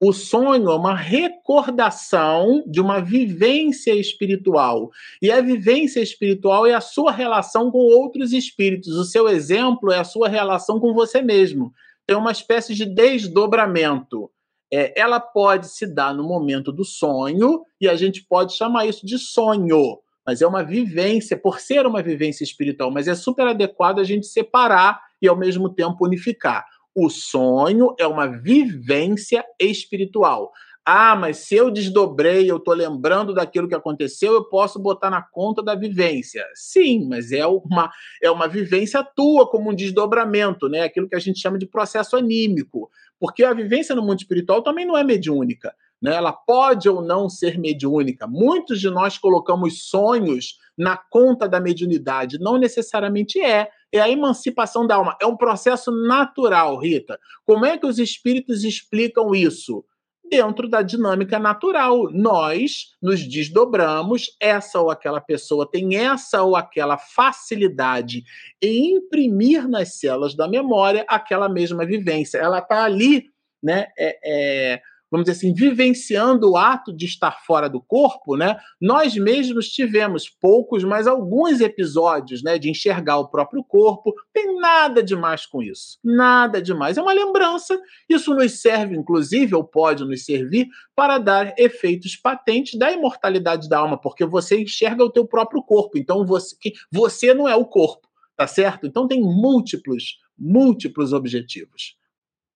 [0.01, 4.89] O sonho é uma recordação de uma vivência espiritual.
[5.21, 8.95] E a vivência espiritual é a sua relação com outros espíritos.
[8.95, 11.73] O seu exemplo é a sua relação com você mesmo.
[12.07, 14.31] Tem uma espécie de desdobramento.
[14.71, 19.05] É, ela pode se dar no momento do sonho, e a gente pode chamar isso
[19.05, 19.99] de sonho.
[20.25, 24.27] Mas é uma vivência, por ser uma vivência espiritual, mas é super adequado a gente
[24.27, 26.65] separar e ao mesmo tempo unificar.
[27.01, 30.51] O sonho é uma vivência espiritual.
[30.83, 35.21] Ah, mas se eu desdobrei, eu estou lembrando daquilo que aconteceu, eu posso botar na
[35.21, 36.45] conta da vivência.
[36.53, 37.89] Sim, mas é uma,
[38.21, 40.81] é uma vivência tua, como um desdobramento, né?
[40.81, 42.89] Aquilo que a gente chama de processo anímico.
[43.17, 45.73] Porque a vivência no mundo espiritual também não é mediúnica.
[46.01, 46.13] Né?
[46.13, 48.27] Ela pode ou não ser mediúnica.
[48.27, 52.39] Muitos de nós colocamos sonhos na conta da mediunidade.
[52.39, 55.17] Não necessariamente é é a emancipação da alma.
[55.21, 57.19] É um processo natural, Rita.
[57.45, 59.83] Como é que os espíritos explicam isso?
[60.29, 62.11] Dentro da dinâmica natural.
[62.11, 68.23] Nós nos desdobramos, essa ou aquela pessoa tem essa ou aquela facilidade
[68.61, 72.37] em imprimir nas células da memória aquela mesma vivência.
[72.37, 73.25] Ela está ali,
[73.61, 73.87] né?
[73.97, 78.57] É, é vamos dizer assim, vivenciando o ato de estar fora do corpo, né?
[78.79, 84.13] Nós mesmos tivemos poucos, mas alguns episódios, né, de enxergar o próprio corpo.
[84.33, 85.97] Tem nada demais com isso.
[86.03, 86.97] Nada demais.
[86.97, 87.79] É uma lembrança.
[88.07, 93.79] Isso nos serve, inclusive, ou pode nos servir para dar efeitos patentes da imortalidade da
[93.79, 95.97] alma, porque você enxerga o teu próprio corpo.
[95.97, 96.55] Então você,
[96.91, 98.85] você não é o corpo, tá certo?
[98.85, 101.98] Então tem múltiplos, múltiplos objetivos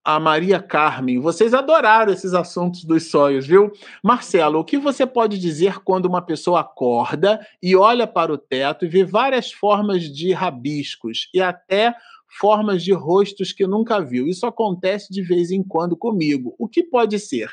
[0.03, 1.19] a Maria Carmen.
[1.19, 3.71] Vocês adoraram esses assuntos dos sonhos, viu?
[4.03, 8.85] Marcelo, o que você pode dizer quando uma pessoa acorda e olha para o teto
[8.85, 11.95] e vê várias formas de rabiscos e até
[12.39, 14.27] formas de rostos que nunca viu?
[14.27, 16.53] Isso acontece de vez em quando comigo.
[16.59, 17.49] O que pode ser?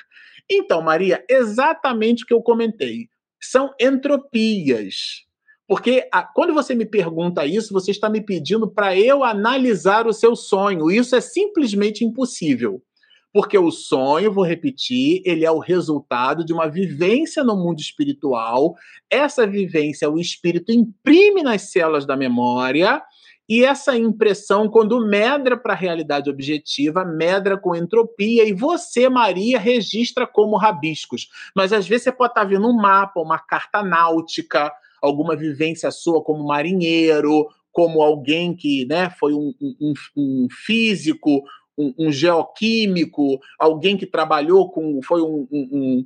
[0.50, 3.08] Então, Maria, exatamente o que eu comentei.
[3.40, 5.24] São entropias.
[5.70, 10.12] Porque a, quando você me pergunta isso, você está me pedindo para eu analisar o
[10.12, 10.90] seu sonho.
[10.90, 12.82] Isso é simplesmente impossível.
[13.32, 18.74] Porque o sonho, vou repetir, ele é o resultado de uma vivência no mundo espiritual.
[19.08, 23.00] Essa vivência o espírito imprime nas células da memória
[23.48, 29.56] E essa impressão, quando medra para a realidade objetiva, medra com entropia, e você, Maria,
[29.56, 31.28] registra como rabiscos.
[31.54, 35.90] Mas às vezes você pode estar tá vendo um mapa, uma carta náutica, alguma vivência
[35.90, 41.42] sua como marinheiro, como alguém que né, foi um, um, um físico,
[41.76, 45.00] um, um, geoquímico, alguém que trabalhou com.
[45.02, 46.04] foi um,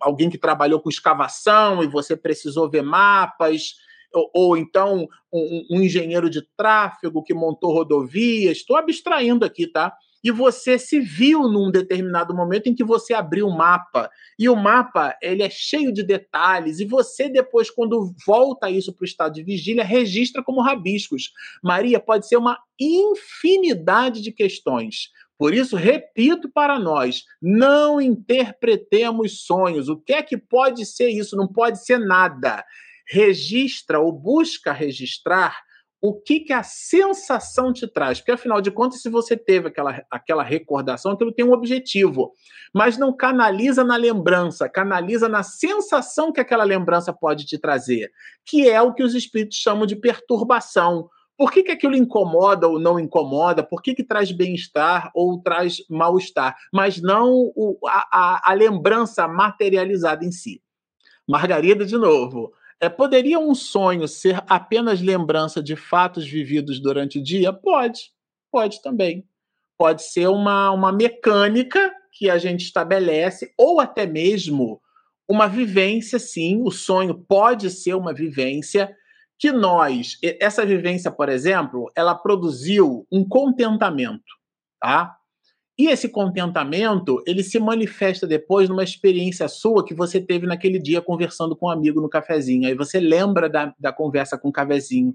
[0.00, 3.74] alguém que trabalhou com escavação e você precisou ver mapas
[4.12, 8.58] ou, ou então um, um, engenheiro de tráfego que montou rodovias.
[8.58, 9.92] Estou abstraindo aqui, tá?
[10.22, 14.10] E você se viu num determinado momento em que você abriu o mapa.
[14.38, 16.80] E o mapa ele é cheio de detalhes.
[16.80, 21.32] E você, depois, quando volta isso para o estado de vigília, registra como rabiscos.
[21.62, 25.10] Maria, pode ser uma infinidade de questões.
[25.38, 29.88] Por isso, repito para nós: não interpretemos sonhos.
[29.88, 31.36] O que é que pode ser isso?
[31.36, 32.64] Não pode ser nada
[33.06, 35.64] registra ou busca registrar
[36.00, 38.18] o que, que a sensação te traz.
[38.18, 42.32] Porque, afinal de contas, se você teve aquela, aquela recordação, aquilo tem um objetivo.
[42.74, 48.10] Mas não canaliza na lembrança, canaliza na sensação que aquela lembrança pode te trazer,
[48.44, 51.08] que é o que os espíritos chamam de perturbação.
[51.36, 53.62] Por que, que aquilo incomoda ou não incomoda?
[53.62, 56.56] Por que, que traz bem-estar ou traz mal-estar?
[56.72, 60.62] Mas não o, a, a, a lembrança materializada em si.
[61.28, 62.52] Margarida, de novo.
[62.80, 67.52] É, poderia um sonho ser apenas lembrança de fatos vividos durante o dia?
[67.52, 68.10] Pode,
[68.52, 69.26] pode também.
[69.78, 74.80] Pode ser uma, uma mecânica que a gente estabelece, ou até mesmo
[75.28, 76.62] uma vivência, sim.
[76.62, 78.94] O sonho pode ser uma vivência
[79.38, 84.24] que nós, essa vivência, por exemplo, ela produziu um contentamento,
[84.80, 85.14] tá?
[85.78, 91.02] E esse contentamento, ele se manifesta depois numa experiência sua que você teve naquele dia
[91.02, 92.66] conversando com um amigo no cafezinho.
[92.66, 95.14] Aí você lembra da, da conversa com o cafezinho.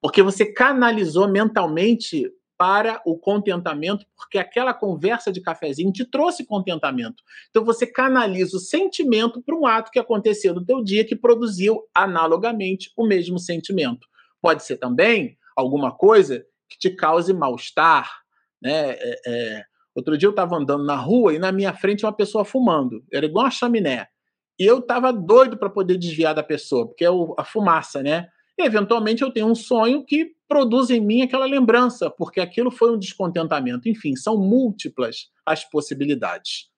[0.00, 7.22] Porque você canalizou mentalmente para o contentamento, porque aquela conversa de cafezinho te trouxe contentamento.
[7.50, 11.82] Então você canaliza o sentimento para um ato que aconteceu no teu dia que produziu
[11.94, 14.08] analogamente o mesmo sentimento.
[14.42, 18.10] Pode ser também alguma coisa que te cause mal-estar,
[18.60, 18.90] né?
[18.90, 19.64] É, é,
[19.98, 23.02] Outro dia eu estava andando na rua e na minha frente uma pessoa fumando.
[23.12, 24.06] Era igual uma chaminé.
[24.56, 28.28] E eu estava doido para poder desviar da pessoa, porque é a fumaça, né?
[28.56, 32.92] E eventualmente eu tenho um sonho que produz em mim aquela lembrança, porque aquilo foi
[32.92, 33.88] um descontentamento.
[33.88, 36.68] Enfim, são múltiplas as possibilidades.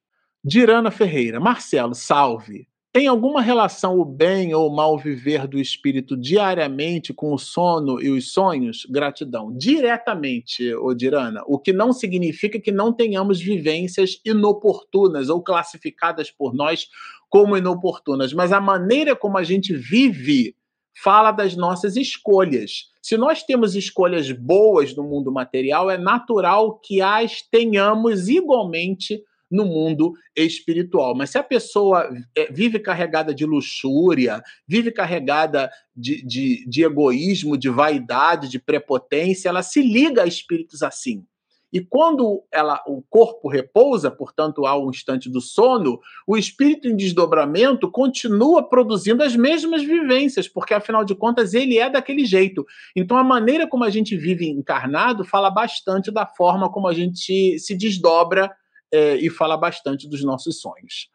[0.43, 2.67] Dirana Ferreira, Marcelo, salve.
[2.93, 8.03] Tem alguma relação o bem ou o mal viver do espírito diariamente com o sono
[8.03, 8.85] e os sonhos?
[8.91, 9.57] Gratidão.
[9.57, 16.89] Diretamente, Odirana, o que não significa que não tenhamos vivências inoportunas ou classificadas por nós
[17.29, 20.57] como inoportunas, mas a maneira como a gente vive
[20.93, 22.91] fala das nossas escolhas.
[23.01, 29.65] Se nós temos escolhas boas no mundo material, é natural que as tenhamos igualmente no
[29.65, 31.15] mundo espiritual.
[31.15, 37.59] Mas se a pessoa é, vive carregada de luxúria, vive carregada de, de, de egoísmo,
[37.59, 41.25] de vaidade, de prepotência, ela se liga a espíritos assim.
[41.73, 46.97] E quando ela, o corpo repousa, portanto, há um instante do sono, o espírito em
[46.97, 52.67] desdobramento continua produzindo as mesmas vivências, porque afinal de contas ele é daquele jeito.
[52.97, 57.59] Então a maneira como a gente vive encarnado fala bastante da forma como a gente
[57.59, 58.51] se desdobra
[58.93, 61.09] é, e fala bastante dos nossos sonhos.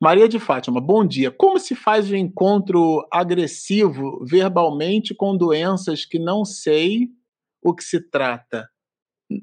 [0.00, 1.30] Maria de Fátima, bom dia.
[1.30, 7.10] Como se faz o encontro agressivo verbalmente com doenças que não sei
[7.62, 8.66] o que se trata?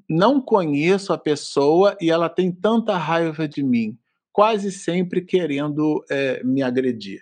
[0.09, 3.97] Não conheço a pessoa e ela tem tanta raiva de mim,
[4.33, 7.21] quase sempre querendo é, me agredir.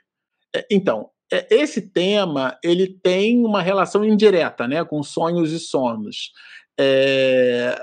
[0.55, 6.31] É, então, é, esse tema ele tem uma relação indireta, né, com sonhos e sonos.
[6.77, 7.75] É,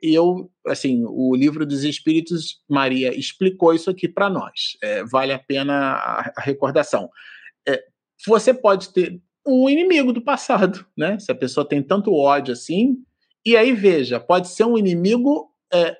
[0.00, 4.76] eu, assim, o livro dos Espíritos, Maria explicou isso aqui para nós.
[4.82, 7.10] É, vale a pena a, a recordação.
[7.66, 7.82] É,
[8.26, 11.18] você pode ter um inimigo do passado, né?
[11.18, 12.96] Se a pessoa tem tanto ódio assim,
[13.44, 15.50] e aí veja, pode ser um inimigo.
[15.72, 15.96] É,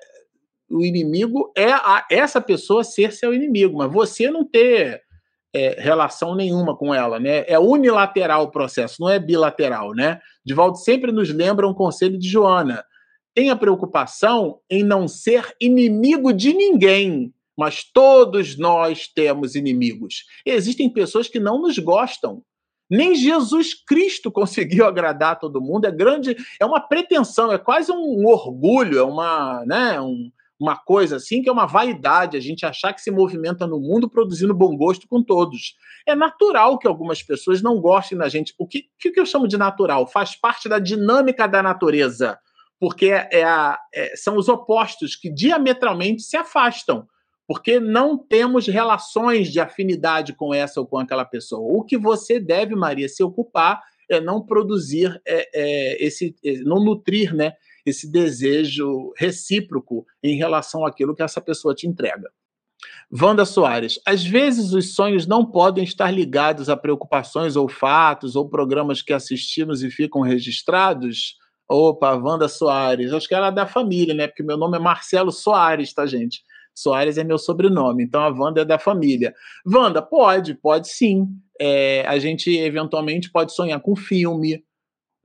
[0.69, 5.01] o inimigo é a, essa pessoa ser seu inimigo, mas você não ter
[5.57, 7.43] é, relação nenhuma com ela, né?
[7.47, 10.19] É unilateral o processo, não é bilateral, né?
[10.45, 12.83] Divaldo sempre nos lembra um conselho de Joana.
[13.33, 20.25] Tenha preocupação em não ser inimigo de ninguém, mas todos nós temos inimigos.
[20.45, 22.43] Existem pessoas que não nos gostam.
[22.89, 25.85] Nem Jesus Cristo conseguiu agradar todo mundo.
[25.85, 31.17] É grande, é uma pretensão, é quase um orgulho, é uma, né, um, uma coisa
[31.17, 34.75] assim que é uma vaidade, a gente achar que se movimenta no mundo produzindo bom
[34.75, 35.75] gosto com todos.
[36.05, 38.53] É natural que algumas pessoas não gostem da gente.
[38.57, 40.07] O que, que eu chamo de natural?
[40.07, 42.39] Faz parte da dinâmica da natureza,
[42.79, 47.07] porque é a, é, são os opostos que diametralmente se afastam,
[47.47, 51.61] porque não temos relações de afinidade com essa ou com aquela pessoa.
[51.61, 56.83] O que você deve, Maria, se ocupar é não produzir é, é, esse, é, não
[56.83, 57.53] nutrir, né,
[57.89, 62.29] esse desejo recíproco em relação àquilo que essa pessoa te entrega.
[63.11, 68.49] Wanda Soares, às vezes os sonhos não podem estar ligados a preocupações ou fatos ou
[68.49, 71.35] programas que assistimos e ficam registrados.
[71.69, 74.27] Opa, Wanda Soares, acho que ela é da família, né?
[74.27, 76.43] Porque meu nome é Marcelo Soares, tá, gente?
[76.75, 79.33] Soares é meu sobrenome, então a Wanda é da família.
[79.65, 81.27] Wanda, pode, pode sim.
[81.59, 84.63] É, a gente eventualmente pode sonhar com filme.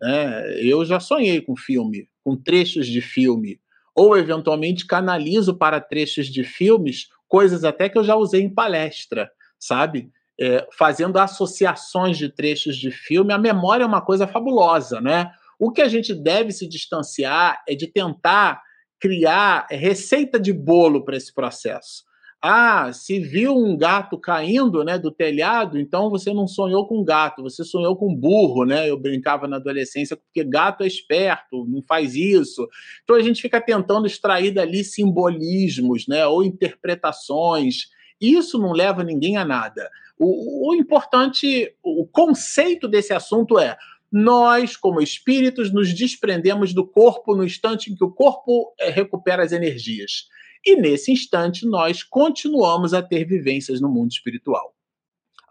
[0.01, 0.65] Né?
[0.65, 3.61] Eu já sonhei com filme com trechos de filme,
[3.95, 9.31] ou eventualmente canalizo para trechos de filmes coisas até que eu já usei em palestra,
[9.59, 10.11] sabe?
[10.39, 15.31] É, fazendo associações de trechos de filme, a memória é uma coisa fabulosa, né?
[15.59, 18.61] O que a gente deve se distanciar é de tentar
[19.01, 22.05] criar receita de bolo para esse processo.
[22.45, 27.41] Ah, se viu um gato caindo, né, do telhado, então você não sonhou com gato,
[27.41, 28.91] você sonhou com burro, né?
[28.91, 32.69] Eu brincava na adolescência porque gato é esperto, não faz isso.
[33.05, 37.91] Então a gente fica tentando extrair dali simbolismos, né, ou interpretações.
[38.21, 39.89] Isso não leva ninguém a nada.
[40.19, 43.77] O, o importante, o conceito desse assunto é
[44.11, 49.45] nós, como espíritos, nos desprendemos do corpo no instante em que o corpo é, recupera
[49.45, 50.27] as energias.
[50.65, 54.75] E nesse instante, nós continuamos a ter vivências no mundo espiritual.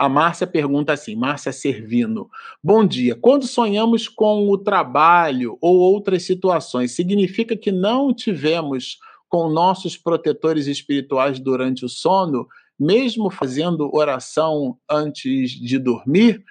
[0.01, 2.27] A Márcia pergunta assim, Márcia Servino.
[2.63, 3.15] Bom dia.
[3.15, 8.97] Quando sonhamos com o trabalho ou outras situações, significa que não tivemos
[9.29, 12.47] com nossos protetores espirituais durante o sono,
[12.79, 16.43] mesmo fazendo oração antes de dormir?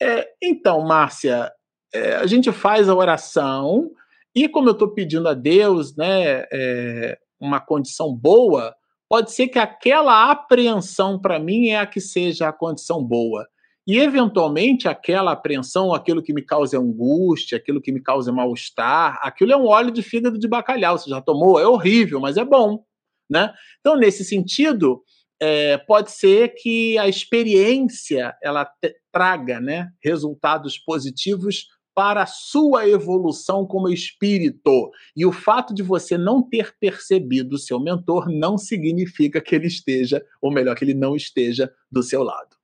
[0.00, 1.52] É, então, Márcia,
[1.92, 3.90] é, a gente faz a oração
[4.34, 8.74] e como eu estou pedindo a Deus, né, é, uma condição boa,
[9.08, 13.46] pode ser que aquela apreensão para mim é a que seja a condição boa.
[13.86, 19.52] E, eventualmente, aquela apreensão, aquilo que me causa angústia, aquilo que me causa mal-estar, aquilo
[19.52, 20.96] é um óleo de fígado de bacalhau.
[20.96, 21.58] Você já tomou?
[21.58, 22.84] É horrível, mas é bom.
[23.28, 23.52] Né?
[23.80, 25.02] Então, nesse sentido,
[25.40, 28.70] é, pode ser que a experiência ela
[29.10, 34.90] traga né, resultados positivos para a sua evolução como espírito.
[35.16, 39.66] E o fato de você não ter percebido o seu mentor não significa que ele
[39.66, 42.56] esteja, ou melhor, que ele não esteja do seu lado.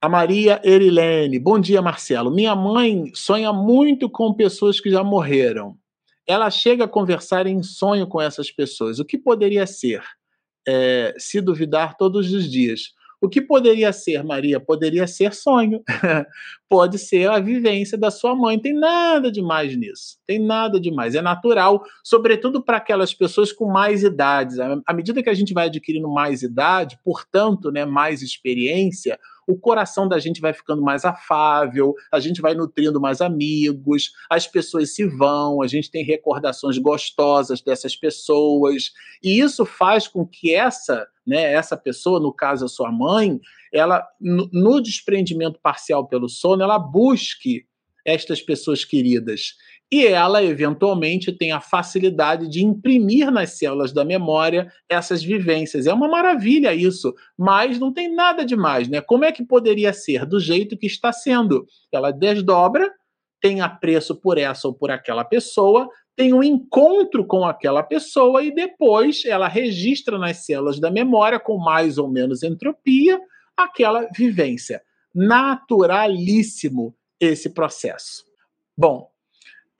[0.00, 1.40] A Maria Erilene.
[1.40, 2.30] Bom dia, Marcelo.
[2.30, 5.76] Minha mãe sonha muito com pessoas que já morreram.
[6.24, 9.00] Ela chega a conversar em sonho com essas pessoas.
[9.00, 10.04] O que poderia ser?
[10.68, 12.92] É, se duvidar todos os dias.
[13.20, 14.60] O que poderia ser, Maria?
[14.60, 15.82] Poderia ser sonho.
[16.68, 18.58] Pode ser a vivência da sua mãe.
[18.58, 20.18] Tem nada demais nisso.
[20.24, 21.14] Tem nada demais.
[21.16, 24.58] É natural, sobretudo para aquelas pessoas com mais idades.
[24.60, 29.18] À medida que a gente vai adquirindo mais idade, portanto, né, mais experiência,
[29.48, 34.46] o coração da gente vai ficando mais afável, a gente vai nutrindo mais amigos, as
[34.46, 38.92] pessoas se vão, a gente tem recordações gostosas dessas pessoas,
[39.22, 43.40] e isso faz com que essa, né, essa pessoa, no caso a sua mãe,
[43.72, 47.66] ela no, no desprendimento parcial pelo sono, ela busque
[48.08, 49.54] estas pessoas queridas
[49.90, 55.86] e ela eventualmente tem a facilidade de imprimir nas células da memória essas vivências.
[55.86, 59.00] É uma maravilha isso, mas não tem nada demais, né?
[59.00, 61.66] Como é que poderia ser do jeito que está sendo?
[61.90, 62.92] Ela desdobra,
[63.40, 68.54] tem apreço por essa ou por aquela pessoa, tem um encontro com aquela pessoa e
[68.54, 73.18] depois ela registra nas células da memória com mais ou menos entropia
[73.56, 74.82] aquela vivência.
[75.14, 78.24] Naturalíssimo esse processo.
[78.76, 79.10] Bom,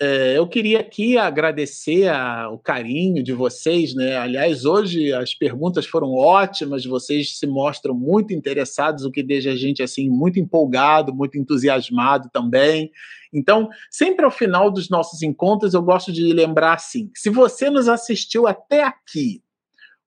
[0.00, 2.08] é, eu queria aqui agradecer
[2.52, 4.16] o carinho de vocês, né?
[4.16, 9.56] Aliás, hoje as perguntas foram ótimas, vocês se mostram muito interessados, o que deixa a
[9.56, 12.92] gente assim muito empolgado, muito entusiasmado também.
[13.32, 17.88] Então, sempre ao final dos nossos encontros, eu gosto de lembrar assim: se você nos
[17.88, 19.42] assistiu até aqui,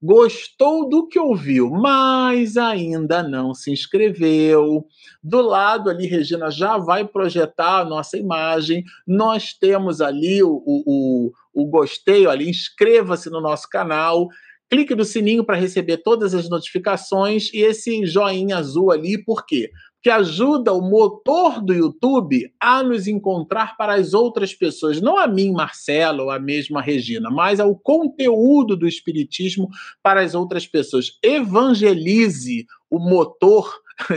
[0.01, 4.85] gostou do que ouviu, mas ainda não se inscreveu.
[5.21, 8.83] Do lado ali, Regina já vai projetar a nossa imagem.
[9.05, 14.27] Nós temos ali o, o, o, o gostei ali, inscreva-se no nosso canal.
[14.69, 19.69] Clique no sininho para receber todas as notificações e esse joinha azul ali, por quê?
[20.01, 25.27] Que ajuda o motor do YouTube a nos encontrar para as outras pessoas, não a
[25.27, 29.69] mim, Marcelo, ou a mesma Regina, mas ao conteúdo do Espiritismo
[30.01, 31.17] para as outras pessoas.
[31.21, 33.71] Evangelize o motor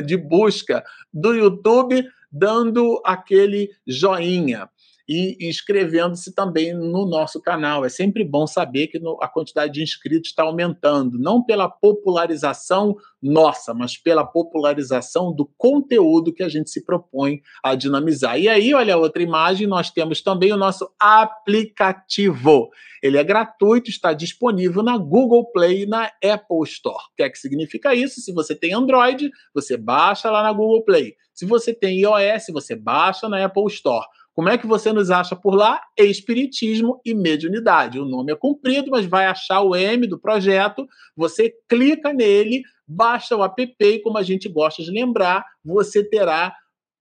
[0.06, 0.82] de busca
[1.12, 4.68] do YouTube, dando aquele joinha
[5.08, 7.84] e inscrevendo-se também no nosso canal.
[7.84, 13.72] É sempre bom saber que a quantidade de inscritos está aumentando, não pela popularização nossa,
[13.72, 18.38] mas pela popularização do conteúdo que a gente se propõe a dinamizar.
[18.38, 22.70] E aí, olha outra imagem, nós temos também o nosso aplicativo.
[23.02, 26.96] Ele é gratuito, está disponível na Google Play e na Apple Store.
[26.96, 28.20] O que é que significa isso?
[28.20, 31.14] Se você tem Android, você baixa lá na Google Play.
[31.34, 34.06] Se você tem iOS, você baixa na Apple Store.
[34.34, 35.80] Como é que você nos acha por lá?
[35.96, 38.00] Espiritismo e Mediunidade.
[38.00, 40.88] O nome é comprido, mas vai achar o M do projeto.
[41.16, 46.52] Você clica nele, baixa o app e, como a gente gosta de lembrar, você terá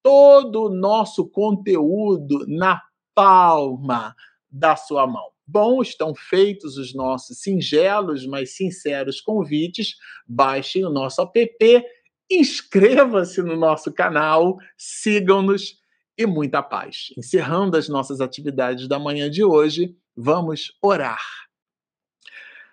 [0.03, 2.79] todo o nosso conteúdo na
[3.15, 4.13] palma
[4.51, 5.31] da sua mão.
[5.45, 9.95] Bom, estão feitos os nossos singelos, mas sinceros convites.
[10.27, 11.85] Baixem o nosso app,
[12.29, 15.81] inscreva-se no nosso canal, sigam-nos
[16.17, 17.07] e muita paz.
[17.17, 21.23] Encerrando as nossas atividades da manhã de hoje, vamos orar.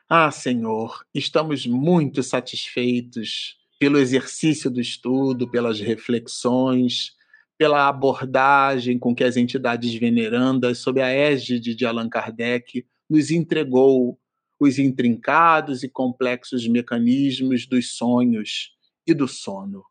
[0.09, 7.13] Ah, Senhor, estamos muito satisfeitos pelo exercício do estudo, pelas reflexões,
[7.57, 14.19] pela abordagem com que as entidades venerandas, sob a égide de Allan Kardec, nos entregou
[14.59, 18.73] os intrincados e complexos mecanismos dos sonhos
[19.07, 19.85] e do sono.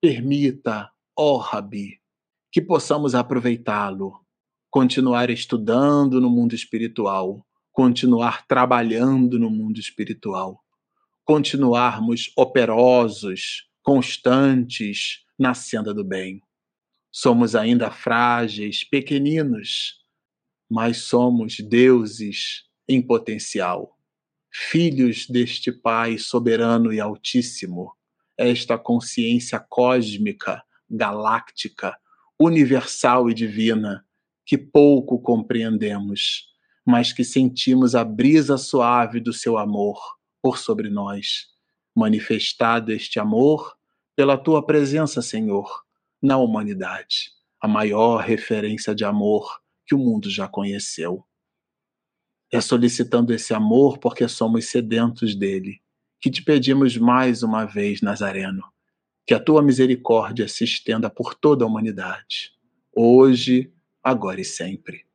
[0.00, 2.01] Permita, ó Rabi,
[2.52, 4.20] que possamos aproveitá-lo,
[4.70, 10.62] continuar estudando no mundo espiritual, continuar trabalhando no mundo espiritual,
[11.24, 16.42] continuarmos operosos, constantes na senda do bem.
[17.10, 20.02] Somos ainda frágeis, pequeninos,
[20.70, 23.96] mas somos deuses em potencial,
[24.50, 27.96] filhos deste Pai soberano e altíssimo,
[28.36, 31.96] esta consciência cósmica, galáctica,
[32.40, 34.04] universal e divina
[34.44, 36.48] que pouco compreendemos,
[36.84, 39.98] mas que sentimos a brisa suave do seu amor
[40.42, 41.46] por sobre nós.
[41.94, 43.76] Manifestado este amor
[44.16, 45.84] pela tua presença, Senhor,
[46.20, 47.30] na humanidade,
[47.60, 51.24] a maior referência de amor que o mundo já conheceu.
[52.52, 55.80] É solicitando esse amor porque somos sedentos dele
[56.20, 58.71] que te pedimos mais uma vez, Nazareno
[59.26, 62.52] que a tua misericórdia se estenda por toda a humanidade,
[62.94, 63.72] hoje,
[64.02, 65.06] agora e sempre.